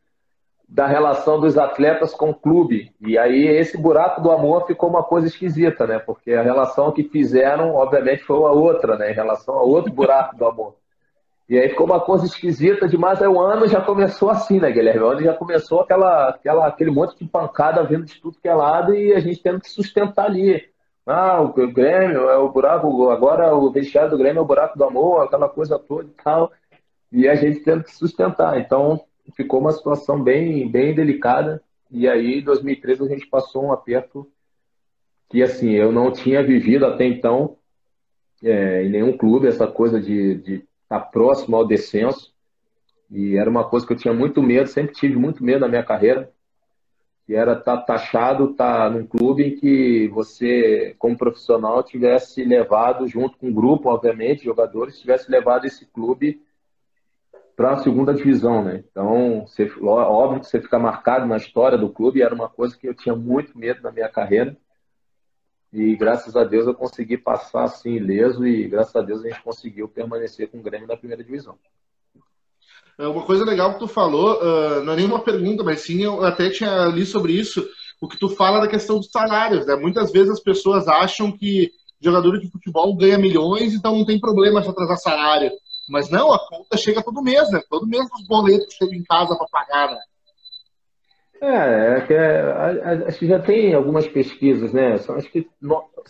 da 0.69 0.85
relação 0.85 1.39
dos 1.39 1.57
atletas 1.57 2.13
com 2.13 2.29
o 2.29 2.35
clube. 2.35 2.93
E 3.01 3.17
aí 3.17 3.47
esse 3.47 3.75
buraco 3.75 4.21
do 4.21 4.31
amor 4.31 4.67
ficou 4.67 4.87
uma 4.87 5.01
coisa 5.01 5.25
esquisita, 5.27 5.87
né? 5.87 5.97
Porque 5.97 6.31
a 6.31 6.43
relação 6.43 6.91
que 6.91 7.03
fizeram, 7.03 7.73
obviamente, 7.73 8.23
foi 8.23 8.37
uma 8.37 8.51
outra, 8.51 8.95
né? 8.95 9.11
Em 9.11 9.15
relação 9.15 9.55
a 9.55 9.63
outro 9.63 9.91
buraco 9.91 10.37
do 10.37 10.45
amor. 10.45 10.75
E 11.49 11.57
aí 11.57 11.69
ficou 11.69 11.87
uma 11.87 11.99
coisa 11.99 12.27
esquisita 12.27 12.87
demais. 12.87 13.19
Aí 13.19 13.27
o 13.27 13.39
ano 13.39 13.67
já 13.67 13.81
começou 13.81 14.29
assim, 14.29 14.59
né, 14.59 14.71
Guilherme? 14.71 15.01
O 15.01 15.07
ano 15.07 15.23
já 15.23 15.33
começou 15.33 15.81
aquela, 15.81 16.29
aquela, 16.29 16.67
aquele 16.67 16.91
monte 16.91 17.17
de 17.17 17.25
pancada 17.25 17.83
vindo 17.83 18.05
de 18.05 18.21
tudo 18.21 18.37
que 18.39 18.47
é 18.47 18.53
lado 18.53 18.93
e 18.93 19.15
a 19.15 19.19
gente 19.19 19.41
tendo 19.41 19.59
que 19.59 19.71
sustentar 19.71 20.25
ali. 20.25 20.69
Ah, 21.07 21.41
o 21.41 21.51
Grêmio 21.51 22.29
é 22.29 22.37
o 22.37 22.51
buraco, 22.51 23.09
agora 23.09 23.55
o 23.55 23.71
vestiário 23.71 24.11
do 24.11 24.17
Grêmio 24.19 24.41
é 24.41 24.43
o 24.43 24.45
buraco 24.45 24.77
do 24.77 24.83
amor, 24.83 25.23
aquela 25.23 25.49
coisa 25.49 25.79
toda 25.79 26.07
e 26.07 26.23
tal. 26.23 26.51
E 27.11 27.27
a 27.27 27.33
gente 27.33 27.61
tendo 27.61 27.83
que 27.83 27.95
sustentar. 27.95 28.59
Então, 28.59 29.01
ficou 29.35 29.59
uma 29.59 29.71
situação 29.71 30.21
bem, 30.21 30.69
bem 30.69 30.93
delicada. 30.93 31.61
E 31.91 32.07
aí, 32.07 32.39
em 32.39 32.43
2013, 32.43 33.03
a 33.03 33.07
gente 33.07 33.27
passou 33.27 33.65
um 33.65 33.71
aperto 33.71 34.29
que, 35.29 35.41
assim, 35.43 35.71
eu 35.71 35.91
não 35.91 36.11
tinha 36.11 36.43
vivido 36.43 36.85
até 36.85 37.05
então 37.05 37.57
é, 38.43 38.83
em 38.83 38.89
nenhum 38.89 39.17
clube, 39.17 39.47
essa 39.47 39.67
coisa 39.67 39.99
de, 39.99 40.33
estar 40.33 40.63
tá 40.87 40.99
próximo 40.99 41.55
ao 41.55 41.67
descenso. 41.67 42.33
E 43.11 43.37
era 43.37 43.49
uma 43.49 43.67
coisa 43.67 43.85
que 43.85 43.93
eu 43.93 43.97
tinha 43.97 44.13
muito 44.13 44.41
medo, 44.41 44.67
sempre 44.67 44.93
tive 44.93 45.15
muito 45.15 45.43
medo 45.43 45.61
na 45.61 45.67
minha 45.67 45.83
carreira, 45.83 46.31
que 47.25 47.35
era 47.35 47.53
estar 47.53 47.77
tá 47.77 47.83
taxado, 47.83 48.51
estar 48.51 48.85
tá 48.85 48.89
num 48.89 49.05
clube 49.05 49.43
em 49.43 49.55
que 49.55 50.07
você, 50.09 50.95
como 50.99 51.17
profissional, 51.17 51.83
tivesse 51.83 52.43
levado, 52.43 53.07
junto 53.07 53.37
com 53.37 53.47
um 53.47 53.53
grupo, 53.53 53.89
obviamente, 53.89 54.45
jogadores, 54.45 54.99
tivesse 54.99 55.29
levado 55.29 55.65
esse 55.65 55.85
clube 55.87 56.41
para 57.59 57.73
a 57.73 57.83
segunda 57.83 58.13
divisão, 58.13 58.63
né? 58.63 58.85
Então, 58.89 59.45
você, 59.45 59.69
óbvio 59.81 60.39
que 60.39 60.47
você 60.47 60.61
fica 60.61 60.79
marcado 60.79 61.25
na 61.25 61.35
história 61.35 61.77
do 61.77 61.89
clube, 61.89 62.21
era 62.21 62.33
uma 62.33 62.47
coisa 62.47 62.77
que 62.77 62.87
eu 62.87 62.93
tinha 62.93 63.13
muito 63.13 63.59
medo 63.59 63.81
na 63.81 63.91
minha 63.91 64.07
carreira. 64.07 64.55
E 65.73 65.93
graças 65.97 66.37
a 66.37 66.45
Deus 66.45 66.67
eu 66.67 66.73
consegui 66.73 67.17
passar 67.17 67.65
assim 67.65 67.95
ileso 67.95 68.47
e 68.47 68.65
graças 68.65 68.95
a 68.95 69.01
Deus 69.01 69.25
a 69.25 69.27
gente 69.27 69.43
conseguiu 69.43 69.89
permanecer 69.89 70.49
com 70.49 70.59
o 70.59 70.61
Grêmio 70.61 70.87
na 70.87 70.95
primeira 70.95 71.21
divisão. 71.21 71.59
É, 72.97 73.05
uma 73.05 73.25
coisa 73.25 73.43
legal 73.43 73.73
que 73.73 73.79
tu 73.79 73.89
falou, 73.89 74.39
uh, 74.41 74.81
não 74.85 74.93
é 74.93 74.95
nenhuma 74.95 75.19
pergunta, 75.19 75.61
mas 75.61 75.81
sim 75.81 76.01
eu 76.01 76.23
até 76.23 76.49
tinha 76.49 76.85
li 76.85 77.05
sobre 77.05 77.33
isso, 77.33 77.67
o 77.99 78.07
que 78.07 78.17
tu 78.17 78.29
fala 78.29 78.61
da 78.61 78.69
questão 78.69 78.99
dos 78.99 79.11
salários. 79.11 79.65
Né? 79.65 79.75
Muitas 79.75 80.13
vezes 80.13 80.29
as 80.29 80.39
pessoas 80.39 80.87
acham 80.87 81.29
que 81.29 81.69
jogador 81.99 82.39
de 82.39 82.49
futebol 82.49 82.95
ganha 82.95 83.17
milhões, 83.17 83.73
então 83.73 83.97
não 83.97 84.05
tem 84.05 84.17
problema 84.17 84.63
se 84.63 84.69
atrasar 84.69 84.97
salário. 84.97 85.51
Mas 85.89 86.09
não, 86.09 86.31
a 86.31 86.39
conta 86.47 86.77
chega 86.77 87.03
todo 87.03 87.21
mês, 87.21 87.51
né? 87.51 87.61
Todo 87.69 87.87
mês 87.87 88.07
os 88.13 88.27
boletos 88.27 88.73
chegam 88.75 88.93
em 88.93 89.03
casa 89.03 89.35
para 89.35 89.47
pagar, 89.47 89.91
né? 89.91 89.99
É, 91.41 91.47
é 91.47 92.13
é, 92.13 93.07
acho 93.07 93.19
que 93.19 93.27
já 93.27 93.39
tem 93.39 93.73
algumas 93.73 94.07
pesquisas, 94.07 94.73
né? 94.73 94.93
Acho 94.93 95.31
que 95.31 95.47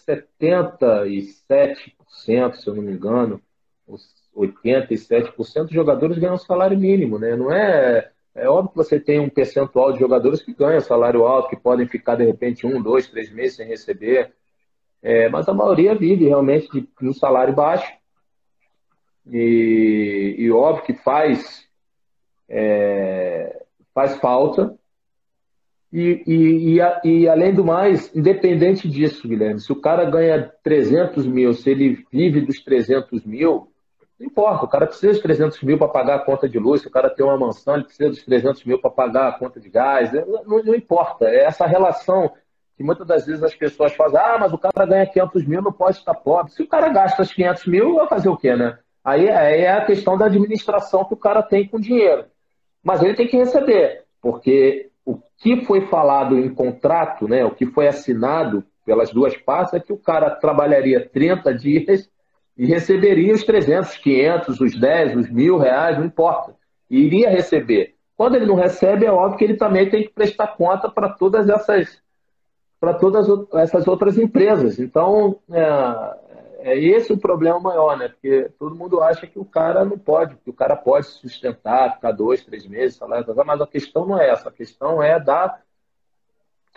77%, 0.07 2.55
se 2.55 2.67
eu 2.67 2.75
não 2.75 2.83
me 2.83 2.91
engano, 2.91 3.41
os 3.87 4.03
87% 4.35 5.63
dos 5.63 5.71
jogadores 5.71 6.17
ganham 6.17 6.37
salário 6.37 6.77
mínimo, 6.77 7.17
né? 7.17 7.35
Não 7.35 7.51
é. 7.51 8.11
É 8.35 8.47
óbvio 8.47 8.71
que 8.71 8.77
você 8.77 8.99
tem 8.99 9.19
um 9.19 9.29
percentual 9.29 9.91
de 9.91 9.99
jogadores 9.99 10.41
que 10.41 10.53
ganham 10.53 10.79
salário 10.79 11.25
alto, 11.25 11.49
que 11.49 11.57
podem 11.57 11.87
ficar 11.87 12.15
de 12.15 12.23
repente 12.23 12.65
um, 12.65 12.81
dois, 12.81 13.07
três 13.07 13.31
meses 13.31 13.57
sem 13.57 13.67
receber. 13.67 14.33
É, 15.01 15.27
mas 15.29 15.47
a 15.49 15.53
maioria 15.53 15.95
vive 15.95 16.27
realmente 16.27 16.69
de 16.71 17.07
um 17.07 17.13
salário 17.13 17.53
baixo 17.53 17.98
e, 19.25 20.35
e 20.37 20.51
óbvio 20.51 20.85
que 20.85 20.93
faz, 20.93 21.65
é, 22.47 23.63
faz 23.93 24.17
falta. 24.17 24.75
E, 25.91 26.23
e, 26.27 26.79
e, 26.79 27.07
e, 27.07 27.27
além 27.27 27.53
do 27.53 27.65
mais, 27.65 28.15
independente 28.15 28.87
disso, 28.87 29.27
Guilherme, 29.27 29.59
se 29.59 29.71
o 29.71 29.81
cara 29.81 30.05
ganha 30.05 30.51
300 30.63 31.25
mil, 31.25 31.53
se 31.53 31.69
ele 31.71 32.05
vive 32.11 32.41
dos 32.41 32.63
300 32.63 33.25
mil, 33.25 33.71
não 34.19 34.27
importa, 34.27 34.65
o 34.65 34.67
cara 34.67 34.85
precisa 34.85 35.13
dos 35.13 35.21
300 35.21 35.63
mil 35.63 35.77
para 35.79 35.87
pagar 35.87 36.15
a 36.15 36.25
conta 36.25 36.47
de 36.47 36.59
luz, 36.59 36.81
se 36.81 36.87
o 36.87 36.91
cara 36.91 37.09
tem 37.09 37.25
uma 37.25 37.37
mansão, 37.37 37.73
ele 37.75 37.85
precisa 37.85 38.09
dos 38.09 38.23
300 38.23 38.63
mil 38.65 38.79
para 38.79 38.91
pagar 38.91 39.29
a 39.29 39.31
conta 39.31 39.59
de 39.59 39.69
gás, 39.69 40.11
não, 40.45 40.61
não, 40.63 40.75
importa, 40.75 41.25
é 41.25 41.45
essa 41.45 41.65
relação 41.65 42.31
que 42.77 42.83
muitas 42.83 43.07
das 43.07 43.25
vezes 43.25 43.41
as 43.41 43.55
pessoas 43.55 43.93
fazem, 43.95 44.19
ah, 44.19 44.37
mas 44.39 44.53
o 44.53 44.57
cara 44.57 44.85
ganha 44.85 45.07
500 45.07 45.45
mil, 45.47 45.61
não 45.61 45.73
pode 45.73 45.97
estar 45.97 46.13
pobre. 46.13 46.51
Se 46.51 46.63
o 46.63 46.67
cara 46.67 46.87
gasta 46.89 47.21
os 47.21 47.33
500 47.33 47.65
mil, 47.65 47.95
vai 47.95 48.07
fazer 48.07 48.29
o 48.29 48.37
quê, 48.37 48.55
né? 48.55 48.77
Aí, 49.03 49.29
aí 49.29 49.61
é 49.61 49.71
a 49.71 49.85
questão 49.85 50.17
da 50.17 50.25
administração 50.25 51.05
que 51.05 51.13
o 51.13 51.17
cara 51.17 51.41
tem 51.41 51.67
com 51.67 51.79
dinheiro. 51.79 52.25
Mas 52.83 53.01
ele 53.01 53.15
tem 53.15 53.27
que 53.27 53.37
receber, 53.37 54.03
porque 54.21 54.89
o 55.05 55.17
que 55.37 55.65
foi 55.65 55.81
falado 55.87 56.37
em 56.37 56.53
contrato, 56.53 57.27
né, 57.27 57.43
o 57.43 57.51
que 57.51 57.65
foi 57.65 57.87
assinado 57.87 58.63
pelas 58.85 59.11
duas 59.11 59.35
partes, 59.37 59.73
é 59.73 59.79
que 59.79 59.93
o 59.93 59.97
cara 59.97 60.29
trabalharia 60.31 61.07
30 61.07 61.53
dias 61.53 62.09
e 62.57 62.65
receberia 62.65 63.33
os 63.33 63.43
300, 63.43 63.97
500, 63.97 64.59
os 64.59 64.79
10, 64.79 65.15
os 65.15 65.29
mil 65.29 65.57
reais, 65.57 65.97
não 65.97 66.05
importa. 66.05 66.55
E 66.89 66.99
iria 66.99 67.29
receber. 67.29 67.95
Quando 68.17 68.35
ele 68.35 68.45
não 68.45 68.55
recebe, 68.55 69.05
é 69.05 69.11
óbvio 69.11 69.37
que 69.37 69.45
ele 69.45 69.55
também 69.55 69.89
tem 69.89 70.03
que 70.03 70.13
prestar 70.13 70.47
conta 70.47 70.89
para 70.89 71.09
todas 71.09 71.47
essas 71.47 72.01
para 72.79 72.93
todas 72.93 73.27
essas 73.55 73.87
outras 73.87 74.17
empresas. 74.17 74.79
Então, 74.79 75.37
é, 75.51 75.63
é 76.61 76.77
esse 76.77 77.11
o 77.13 77.17
problema 77.17 77.59
maior, 77.59 77.97
né? 77.97 78.09
Porque 78.09 78.49
todo 78.57 78.75
mundo 78.75 79.01
acha 79.01 79.27
que 79.27 79.39
o 79.39 79.45
cara 79.45 79.85
não 79.85 79.97
pode, 79.97 80.35
que 80.37 80.49
o 80.49 80.53
cara 80.53 80.75
pode 80.75 81.07
se 81.07 81.19
sustentar, 81.19 81.95
ficar 81.95 82.11
dois, 82.11 82.43
três 82.43 82.65
meses, 82.65 82.97
salário, 82.97 83.25
mas 83.45 83.61
a 83.61 83.67
questão 83.67 84.05
não 84.05 84.19
é 84.19 84.29
essa. 84.29 84.49
A 84.49 84.51
questão 84.51 85.01
é 85.01 85.19
da, 85.19 85.59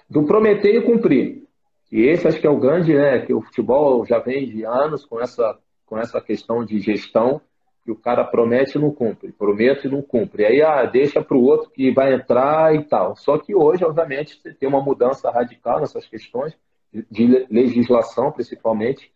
do 0.08 0.24
prometer 0.24 0.74
e 0.74 0.82
cumprir. 0.82 1.44
E 1.90 2.02
esse 2.02 2.26
acho 2.26 2.40
que 2.40 2.46
é 2.46 2.50
o 2.50 2.58
grande, 2.58 2.94
né? 2.94 3.20
Que 3.20 3.34
o 3.34 3.42
futebol 3.42 4.04
já 4.06 4.18
vem 4.18 4.48
de 4.48 4.64
anos 4.64 5.04
com 5.04 5.20
essa, 5.20 5.58
com 5.86 5.98
essa 5.98 6.20
questão 6.20 6.64
de 6.64 6.78
gestão, 6.80 7.40
que 7.84 7.90
o 7.90 7.96
cara 7.96 8.24
promete 8.24 8.78
e 8.78 8.80
não 8.80 8.92
cumpre, 8.92 9.32
promete 9.32 9.88
e 9.88 9.90
não 9.90 10.02
cumpre. 10.02 10.44
E 10.44 10.46
aí 10.46 10.62
ah, 10.62 10.84
deixa 10.86 11.22
para 11.22 11.36
o 11.36 11.42
outro 11.42 11.70
que 11.70 11.92
vai 11.92 12.14
entrar 12.14 12.74
e 12.74 12.84
tal. 12.84 13.16
Só 13.16 13.38
que 13.38 13.54
hoje, 13.54 13.84
obviamente, 13.84 14.40
você 14.40 14.54
tem 14.54 14.68
uma 14.68 14.80
mudança 14.80 15.30
radical 15.30 15.80
nessas 15.80 16.06
questões, 16.06 16.56
de 17.10 17.46
legislação 17.50 18.30
principalmente, 18.30 19.10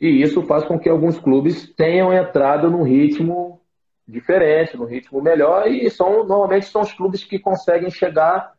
e 0.00 0.22
isso 0.22 0.42
faz 0.42 0.64
com 0.64 0.78
que 0.78 0.88
alguns 0.88 1.18
clubes 1.18 1.72
tenham 1.74 2.12
entrado 2.12 2.70
num 2.70 2.82
ritmo 2.82 3.60
diferente, 4.06 4.76
num 4.76 4.84
ritmo 4.84 5.20
melhor, 5.20 5.66
e 5.66 5.88
são 5.90 6.24
normalmente 6.24 6.66
são 6.66 6.82
os 6.82 6.92
clubes 6.92 7.24
que 7.24 7.38
conseguem 7.38 7.90
chegar, 7.90 8.52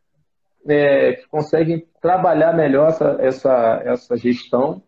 é, 0.67 1.13
que 1.13 1.27
conseguem 1.27 1.87
trabalhar 2.01 2.53
melhor 2.53 2.89
essa, 2.89 3.17
essa, 3.19 3.81
essa 3.85 4.17
gestão, 4.17 4.83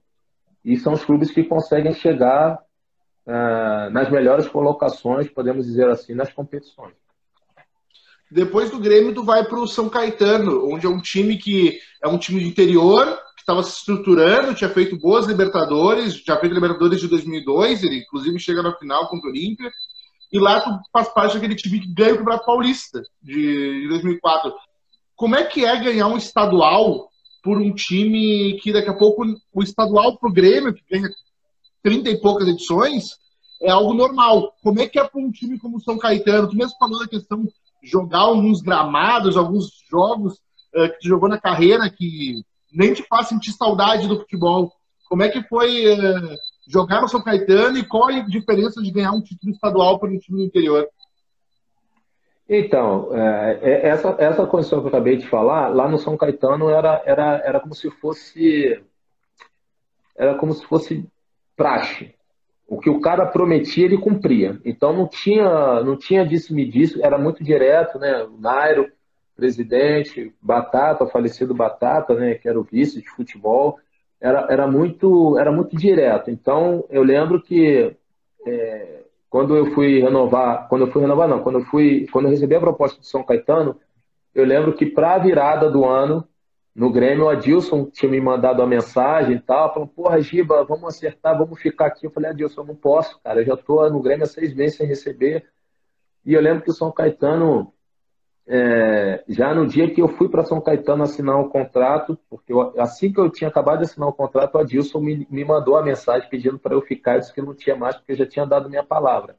e 0.64 0.78
são 0.78 0.94
os 0.94 1.06
clubes 1.06 1.32
que 1.32 1.44
conseguem 1.44 1.94
chegar 1.94 2.60
ah, 3.26 3.90
nas 3.92 4.10
melhores 4.10 4.48
colocações, 4.48 5.30
podemos 5.30 5.66
dizer 5.66 5.88
assim, 5.88 6.14
nas 6.16 6.34
competições. 6.34 6.94
Depois 8.32 8.70
do 8.70 8.80
Grêmio, 8.80 9.14
tu 9.14 9.24
vai 9.24 9.44
para 9.44 9.60
o 9.60 9.68
São 9.68 9.90
Caetano, 9.90 10.68
onde 10.72 10.86
é 10.86 10.90
um 10.90 11.02
time 11.02 11.38
que 11.38 11.80
é 12.04 12.08
um 12.08 12.18
time 12.18 12.40
de 12.40 12.48
interior, 12.48 13.06
estava 13.50 13.64
se 13.64 13.80
estruturando, 13.80 14.54
tinha 14.54 14.70
feito 14.70 14.96
boas 14.98 15.26
Libertadores, 15.26 16.22
já 16.24 16.38
fez 16.38 16.54
Libertadores 16.54 17.02
de 17.02 17.08
2002, 17.08 17.84
ele 17.84 17.98
inclusive 17.98 18.40
chega 18.40 18.62
na 18.62 18.76
final 18.78 19.08
contra 19.08 19.28
o 19.28 19.32
Olímpia, 19.32 19.72
e 20.32 20.38
lá 20.38 20.62
tu 20.62 20.70
faz 20.94 21.12
parte 21.12 21.34
daquele 21.34 21.56
time 21.56 21.80
que 21.80 21.92
ganha 21.92 22.14
o 22.14 22.18
Campeonato 22.18 22.46
Paulista 22.46 23.02
de, 23.22 23.82
de 23.82 23.88
2004. 23.90 24.54
Como 25.16 25.36
é 25.36 25.44
que 25.44 25.66
é 25.66 25.76
ganhar 25.84 26.08
um 26.08 26.18
estadual 26.18 27.10
por 27.44 27.58
um 27.58 27.74
time 27.74 28.60
que 28.62 28.72
daqui 28.72 28.90
a 28.90 28.94
pouco 28.94 29.26
o 29.52 29.64
estadual 29.64 30.18
pro 30.18 30.32
Grêmio, 30.32 30.74
que 30.74 30.84
ganha 30.90 31.10
30 31.82 32.10
e 32.12 32.22
poucas 32.22 32.48
edições, 32.48 33.18
é 33.62 33.72
algo 33.72 33.96
normal. 33.96 34.54
Como 34.62 34.80
é 34.80 34.88
que 34.88 35.00
é 35.00 35.04
para 35.04 35.20
um 35.20 35.32
time 35.32 35.58
como 35.58 35.78
o 35.78 35.82
São 35.82 35.98
Caetano? 35.98 36.48
Tu 36.50 36.56
mesmo 36.56 36.78
falou 36.78 37.00
da 37.00 37.08
questão 37.08 37.44
de 37.44 37.52
jogar 37.82 38.20
alguns 38.20 38.62
gramados, 38.62 39.36
alguns 39.36 39.72
jogos 39.90 40.36
uh, 40.76 40.90
que 40.90 41.00
tu 41.00 41.08
jogou 41.08 41.28
na 41.28 41.40
carreira 41.40 41.90
que 41.90 42.44
nem 42.72 42.94
te 42.94 43.04
faz 43.04 43.28
sentir 43.28 43.52
saudade 43.52 44.08
do 44.08 44.20
futebol. 44.20 44.72
Como 45.08 45.24
é 45.24 45.30
que 45.30 45.42
foi 45.44 45.88
uh, 45.94 46.38
jogar 46.68 47.02
no 47.02 47.10
São 47.10 47.22
Caetano 47.22 47.78
e 47.78 47.86
qual 47.86 48.10
a 48.10 48.20
diferença 48.20 48.82
de 48.82 48.92
ganhar 48.92 49.12
um 49.12 49.22
título 49.22 49.52
estadual 49.52 50.00
para 50.00 50.10
um 50.10 50.18
time 50.18 50.40
do 50.40 50.46
interior? 50.46 50.88
Então, 52.48 53.10
é, 53.16 53.88
essa, 53.88 54.16
essa 54.18 54.46
condição 54.48 54.80
que 54.80 54.86
eu 54.86 54.90
acabei 54.90 55.18
de 55.18 55.28
falar, 55.28 55.68
lá 55.68 55.88
no 55.88 56.00
São 56.00 56.18
Caetano 56.18 56.70
era, 56.70 57.02
era, 57.06 57.42
era 57.46 57.60
como 57.60 57.76
se 57.76 57.92
fosse 57.92 58.84
era 60.16 60.36
como 60.36 60.54
se 60.54 60.66
fosse 60.66 61.08
praxe. 61.56 62.14
O 62.68 62.78
que 62.78 62.90
o 62.90 63.00
cara 63.00 63.26
prometia, 63.26 63.86
ele 63.86 63.98
cumpria. 63.98 64.60
Então 64.66 64.92
não 64.94 65.08
tinha, 65.08 65.82
não 65.82 65.98
tinha 65.98 66.26
disse-me 66.26 66.70
disso, 66.70 67.00
era 67.02 67.18
muito 67.18 67.44
direto, 67.44 67.98
né? 67.98 68.24
O 68.24 68.38
Nairo, 68.38 68.92
presidente, 69.40 70.34
Batata, 70.42 71.08
falecido 71.08 71.54
Batata, 71.54 72.14
né, 72.14 72.36
que 72.36 72.48
era 72.48 72.60
o 72.60 72.64
vice 72.64 73.02
de 73.02 73.10
futebol, 73.10 73.80
era, 74.20 74.46
era, 74.50 74.68
muito, 74.68 75.38
era 75.38 75.52
muito 75.52 75.78
direto. 75.78 76.30
Então, 76.30 76.84
eu 76.90 77.02
lembro 77.04 77.42
que 77.42 77.96
é, 78.46 79.04
quando 79.30 79.56
eu 79.56 79.68
fui 79.72 80.02
renovar, 80.02 80.68
quando 80.68 80.86
eu 80.86 80.92
fui 80.92 81.02
renovar, 81.02 81.28
não, 81.28 81.42
quando 81.42 81.60
eu 81.60 81.66
fui, 81.66 82.06
quando 82.12 82.26
eu 82.26 82.32
recebi 82.32 82.56
a 82.56 82.60
proposta 82.60 83.00
do 83.00 83.06
São 83.06 83.24
Caetano, 83.24 83.78
eu 84.36 84.44
lembro 84.46 84.74
que 84.74 84.86
para 84.86 85.16
a 85.16 85.20
virada 85.20 85.70
do 85.70 85.86
ano, 85.86 86.28
no 86.76 86.92
Grêmio, 86.92 87.26
o 87.26 87.30
Adilson 87.30 87.86
tinha 87.86 88.12
me 88.12 88.22
mandado 88.22 88.62
uma 88.62 88.68
mensagem 88.68 89.36
e 89.36 89.40
tal, 89.40 89.74
falando, 89.74 89.90
porra, 89.90 90.22
Giba, 90.22 90.64
vamos 90.64 90.96
acertar, 90.96 91.38
vamos 91.38 91.60
ficar 91.60 91.88
aqui. 91.88 92.06
Eu 92.06 92.12
falei, 92.12 92.30
Adilson, 92.30 92.62
eu 92.62 92.68
não 92.68 92.76
posso, 92.76 93.20
cara, 93.22 93.42
eu 93.42 93.46
já 93.46 93.54
estou 93.56 93.90
no 93.90 94.02
Grêmio 94.02 94.24
há 94.24 94.28
seis 94.28 94.54
meses 94.54 94.78
sem 94.78 94.88
receber. 94.88 95.46
E 96.26 96.34
eu 96.34 96.42
lembro 96.42 96.64
que 96.64 96.70
o 96.70 96.74
São 96.74 96.92
Caetano, 96.92 97.74
é, 98.52 99.24
já 99.28 99.54
no 99.54 99.68
dia 99.68 99.94
que 99.94 100.02
eu 100.02 100.08
fui 100.08 100.28
para 100.28 100.44
São 100.44 100.60
Caetano 100.60 101.04
assinar 101.04 101.36
o 101.38 101.46
um 101.46 101.50
contrato, 101.50 102.18
porque 102.28 102.52
eu, 102.52 102.74
assim 102.82 103.14
que 103.14 103.20
eu 103.20 103.30
tinha 103.30 103.48
acabado 103.48 103.78
de 103.78 103.86
assinar 103.86 104.08
o 104.08 104.12
um 104.12 104.16
contrato, 104.16 104.56
o 104.56 104.58
Adilson 104.58 105.00
me, 105.00 105.28
me 105.30 105.46
mandou 105.46 105.78
a 105.78 105.84
mensagem 105.84 106.28
pedindo 106.28 106.58
para 106.58 106.74
eu 106.74 106.82
ficar, 106.82 107.14
eu 107.14 107.20
disse 107.20 107.34
que 107.34 107.44
não 107.44 107.54
tinha 107.54 107.76
mais, 107.76 107.96
porque 107.96 108.14
eu 108.14 108.18
já 108.18 108.26
tinha 108.26 108.48
dado 108.48 108.68
minha 108.68 108.84
palavra. 108.84 109.36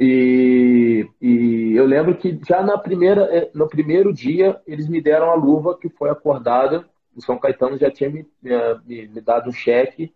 E, 0.00 1.08
e, 1.22 1.72
eu 1.76 1.86
lembro 1.86 2.16
que 2.16 2.40
já 2.44 2.60
na 2.60 2.76
primeira, 2.76 3.22
eh, 3.36 3.50
no 3.54 3.68
primeiro 3.68 4.12
dia 4.12 4.60
eles 4.66 4.88
me 4.88 5.00
deram 5.00 5.30
a 5.30 5.34
luva 5.34 5.78
que 5.78 5.88
foi 5.88 6.10
acordada. 6.10 6.84
O 7.14 7.22
São 7.22 7.38
Caetano 7.38 7.78
já 7.78 7.90
tinha 7.90 8.10
me, 8.10 8.26
me, 8.42 9.06
me 9.06 9.20
dado 9.20 9.50
um 9.50 9.52
cheque 9.52 10.12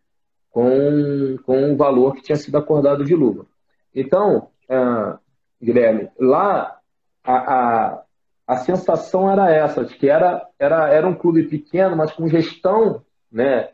com, 0.50 1.36
com 1.44 1.72
o 1.72 1.76
valor 1.76 2.14
que 2.16 2.22
tinha 2.22 2.36
sido 2.36 2.56
acordado 2.56 3.04
de 3.04 3.14
luva. 3.14 3.46
Então, 3.94 4.48
uh, 4.68 5.18
Guilherme, 5.62 6.08
lá 6.18 6.73
a, 7.24 7.34
a, 7.34 8.02
a 8.46 8.56
sensação 8.58 9.30
era 9.30 9.50
essa, 9.50 9.84
de 9.84 9.94
que 9.96 10.08
era, 10.08 10.46
era, 10.58 10.88
era 10.92 11.08
um 11.08 11.14
clube 11.14 11.44
pequeno, 11.44 11.96
mas 11.96 12.12
com 12.12 12.28
gestão, 12.28 13.02
né? 13.32 13.70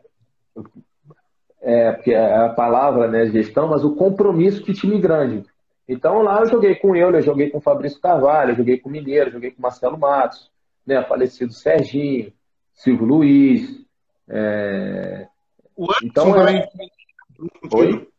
É, 1.61 1.91
porque 1.91 2.11
é 2.11 2.37
a 2.37 2.49
palavra, 2.49 3.07
né, 3.07 3.27
gestão, 3.27 3.67
mas 3.67 3.83
o 3.83 3.95
compromisso 3.95 4.63
de 4.63 4.73
time 4.73 4.99
grande. 4.99 5.43
Então 5.87 6.21
lá 6.21 6.39
eu 6.39 6.47
joguei 6.47 6.75
com 6.75 6.95
ele, 6.95 7.17
eu 7.17 7.21
joguei 7.21 7.49
com 7.49 7.57
o 7.57 7.61
Fabrício 7.61 7.99
Carvalho, 7.99 8.51
eu 8.51 8.55
joguei 8.55 8.79
com 8.79 8.89
o 8.89 8.91
Mineiro, 8.91 9.31
joguei 9.31 9.51
com 9.51 9.59
o 9.59 9.61
Marcelo 9.61 9.97
Matos, 9.97 10.49
né, 10.87 11.03
falecido 11.03 11.53
Serginho, 11.53 12.31
Silvio 12.73 13.05
Luiz. 13.05 13.85
É... 14.27 15.27
O 15.75 15.83
Anderson 15.83 16.05
então, 16.05 16.33
também. 16.33 16.57
É... 16.57 17.75
Oi? 17.75 18.10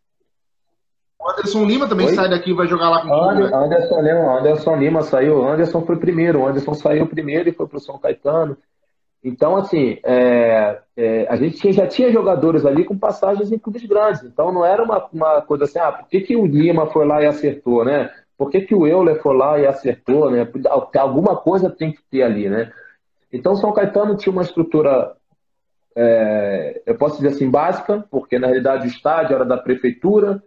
O 1.23 1.31
Anderson 1.31 1.65
Lima 1.65 1.89
também 1.89 2.09
Oi? 2.09 2.15
sai 2.15 2.29
daqui 2.29 2.51
e 2.51 2.55
vai 2.55 2.67
jogar 2.67 2.91
lá 2.91 3.03
com 3.03 3.09
o 3.09 3.33
né? 3.33 3.51
Anderson 3.55 4.01
Lima, 4.01 4.39
Anderson 4.41 4.77
Lima 4.77 5.03
saiu, 5.03 5.49
Anderson 5.49 5.83
foi 5.83 5.97
primeiro, 5.97 6.41
o 6.41 6.47
Anderson 6.49 6.75
saiu 6.75 7.07
primeiro 7.07 7.49
e 7.49 7.53
foi 7.53 7.69
para 7.69 7.77
o 7.77 7.81
São 7.81 7.97
Caetano. 7.97 8.57
Então, 9.23 9.57
assim, 9.57 9.99
é, 10.05 10.81
é, 10.97 11.27
a 11.29 11.37
gente 11.37 11.57
tinha, 11.59 11.73
já 11.73 11.87
tinha 11.87 12.11
jogadores 12.11 12.67
ali 12.67 12.85
com 12.85 12.99
passagens 12.99 13.53
em 13.53 13.59
clubes 13.59 13.85
grandes. 13.85 14.25
Então, 14.25 14.51
não 14.51 14.65
era 14.65 14.83
uma, 14.83 15.09
uma 15.13 15.41
coisa 15.43 15.63
assim, 15.63 15.79
ah, 15.79 15.93
por 15.93 16.09
que, 16.09 16.23
que 16.23 16.35
o 16.35 16.45
Lima 16.45 16.87
foi 16.87 17.07
lá 17.07 17.23
e 17.23 17.27
acertou, 17.27 17.85
né? 17.85 18.11
Por 18.37 18.51
que, 18.51 18.63
que 18.63 18.75
o 18.75 18.85
Euler 18.85 19.23
foi 19.23 19.37
lá 19.37 19.61
e 19.61 19.67
acertou, 19.67 20.29
né? 20.29 20.49
Alguma 20.99 21.37
coisa 21.37 21.71
tem 21.71 21.93
que 21.93 22.03
ter 22.11 22.25
ali, 22.25 22.49
né? 22.49 22.73
Então, 23.33 23.55
São 23.55 23.73
Caetano 23.73 24.17
tinha 24.17 24.33
uma 24.33 24.43
estrutura, 24.43 25.13
é, 25.95 26.83
eu 26.85 26.97
posso 26.97 27.17
dizer 27.17 27.29
assim, 27.29 27.49
básica, 27.49 28.05
porque 28.11 28.41
na 28.41 28.49
realidade 28.49 28.89
o 28.89 28.91
estádio 28.91 29.37
era 29.37 29.45
da 29.45 29.57
prefeitura, 29.57 30.43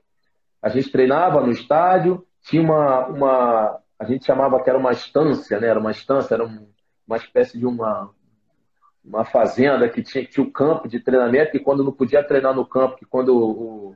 a 0.65 0.69
gente 0.69 0.91
treinava 0.91 1.41
no 1.41 1.51
estádio, 1.51 2.25
tinha 2.41 2.59
uma, 2.59 3.05
uma 3.05 3.79
a 3.99 4.03
gente 4.03 4.25
chamava 4.25 4.59
que 4.63 4.67
era 4.67 4.79
uma 4.79 4.91
estância, 4.91 5.59
né? 5.59 5.67
Era 5.67 5.79
uma 5.79 5.91
estância, 5.91 6.33
era 6.33 6.43
um, 6.43 6.67
uma 7.07 7.17
espécie 7.17 7.59
de 7.59 7.67
uma, 7.67 8.09
uma 9.03 9.23
fazenda 9.23 9.87
que 9.87 10.01
tinha, 10.01 10.25
tinha 10.25 10.43
o 10.43 10.51
campo 10.51 10.87
de 10.87 10.99
treinamento, 10.99 11.51
que 11.51 11.59
quando 11.59 11.83
não 11.83 11.91
podia 11.91 12.23
treinar 12.23 12.55
no 12.55 12.65
campo, 12.65 12.95
que 12.95 13.05
quando 13.05 13.29
o, 13.29 13.89
o 13.89 13.95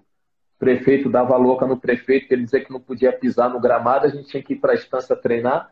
prefeito 0.60 1.10
dava 1.10 1.36
louca 1.38 1.66
no 1.66 1.76
prefeito, 1.76 2.28
que 2.28 2.36
ele 2.36 2.44
dizia 2.44 2.64
que 2.64 2.72
não 2.72 2.80
podia 2.80 3.12
pisar 3.12 3.50
no 3.50 3.60
gramado, 3.60 4.06
a 4.06 4.10
gente 4.10 4.30
tinha 4.30 4.44
que 4.44 4.54
ir 4.54 4.58
para 4.58 4.74
a 4.74 4.76
estância 4.76 5.16
treinar. 5.16 5.72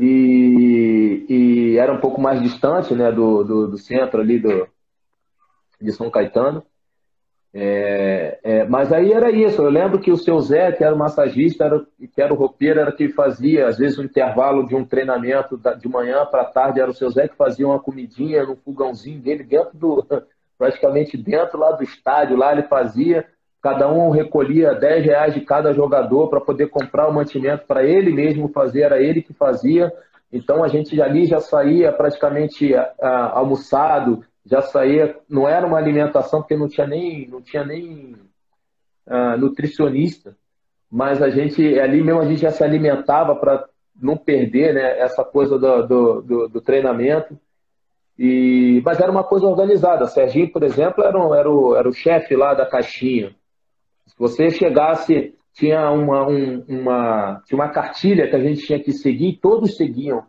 E, 0.00 1.24
e, 1.28 1.78
era 1.78 1.92
um 1.92 2.00
pouco 2.00 2.20
mais 2.20 2.42
distante 2.42 2.92
né, 2.96 3.12
do, 3.12 3.44
do, 3.44 3.68
do 3.68 3.78
centro 3.78 4.20
ali 4.20 4.40
do, 4.40 4.66
de 5.80 5.92
São 5.92 6.10
Caetano. 6.10 6.66
É, 7.56 8.40
é, 8.42 8.64
mas 8.64 8.92
aí 8.92 9.12
era 9.12 9.30
isso. 9.30 9.62
Eu 9.62 9.70
lembro 9.70 10.00
que 10.00 10.10
o 10.10 10.16
seu 10.16 10.40
Zé, 10.40 10.72
que 10.72 10.82
era 10.82 10.92
o 10.92 10.98
massagista, 10.98 11.64
era, 11.64 11.86
que 12.12 12.20
era 12.20 12.34
o 12.34 12.36
roupeiro, 12.36 12.80
era 12.80 12.90
que 12.90 13.08
fazia, 13.10 13.68
às 13.68 13.78
vezes, 13.78 13.96
o 13.96 14.02
um 14.02 14.04
intervalo 14.04 14.66
de 14.66 14.74
um 14.74 14.84
treinamento 14.84 15.56
de 15.78 15.88
manhã 15.88 16.26
para 16.26 16.46
tarde, 16.46 16.80
era 16.80 16.90
o 16.90 16.94
seu 16.94 17.08
Zé 17.10 17.28
que 17.28 17.36
fazia 17.36 17.64
uma 17.64 17.78
comidinha 17.78 18.44
no 18.44 18.56
fogãozinho 18.56 19.20
dele, 19.20 19.44
dentro 19.44 19.70
do, 19.78 20.04
praticamente 20.58 21.16
dentro 21.16 21.56
lá 21.56 21.70
do 21.70 21.84
estádio, 21.84 22.36
lá 22.36 22.50
ele 22.50 22.64
fazia. 22.64 23.24
Cada 23.62 23.90
um 23.90 24.10
recolhia 24.10 24.74
10 24.74 25.04
reais 25.04 25.34
de 25.34 25.40
cada 25.40 25.72
jogador 25.72 26.28
para 26.28 26.40
poder 26.40 26.66
comprar 26.68 27.08
o 27.08 27.14
mantimento 27.14 27.66
para 27.66 27.84
ele 27.84 28.12
mesmo 28.12 28.48
fazer, 28.48 28.82
era 28.82 29.00
ele 29.00 29.22
que 29.22 29.32
fazia. 29.32 29.92
Então 30.30 30.64
a 30.64 30.68
gente 30.68 31.00
ali 31.00 31.24
já 31.24 31.40
saía 31.40 31.92
praticamente 31.92 32.74
almoçado, 33.00 34.24
já 34.44 34.60
saía, 34.60 35.18
não 35.28 35.48
era 35.48 35.66
uma 35.66 35.78
alimentação 35.78 36.40
porque 36.40 36.56
não 36.56 36.68
tinha 36.68 36.86
nem, 36.86 37.26
não 37.28 37.40
tinha 37.40 37.64
nem 37.64 38.14
uh, 39.06 39.38
nutricionista, 39.38 40.36
mas 40.90 41.22
a 41.22 41.30
gente 41.30 41.78
ali 41.78 42.02
mesmo 42.02 42.20
a 42.20 42.26
gente 42.26 42.42
já 42.42 42.50
se 42.50 42.62
alimentava 42.62 43.34
para 43.34 43.66
não 44.00 44.16
perder 44.16 44.74
né, 44.74 44.98
essa 44.98 45.24
coisa 45.24 45.58
do, 45.58 45.86
do, 45.86 46.22
do, 46.22 46.48
do, 46.48 46.60
treinamento. 46.60 47.38
E, 48.18 48.82
mas 48.84 49.00
era 49.00 49.10
uma 49.10 49.24
coisa 49.24 49.46
organizada. 49.46 50.06
Serginho, 50.06 50.52
por 50.52 50.62
exemplo, 50.62 51.02
era, 51.02 51.18
um, 51.18 51.34
era 51.34 51.50
o, 51.50 51.74
era 51.74 51.88
o 51.88 51.92
chefe 51.92 52.36
lá 52.36 52.54
da 52.54 52.66
caixinha. 52.66 53.34
Se 54.06 54.14
você 54.18 54.50
chegasse, 54.50 55.34
tinha 55.54 55.90
uma, 55.90 56.28
um, 56.28 56.64
uma, 56.68 57.42
tinha 57.46 57.58
uma 57.58 57.70
cartilha 57.70 58.28
que 58.28 58.36
a 58.36 58.40
gente 58.40 58.66
tinha 58.66 58.78
que 58.78 58.92
seguir, 58.92 59.38
todos 59.40 59.76
seguiam. 59.76 60.24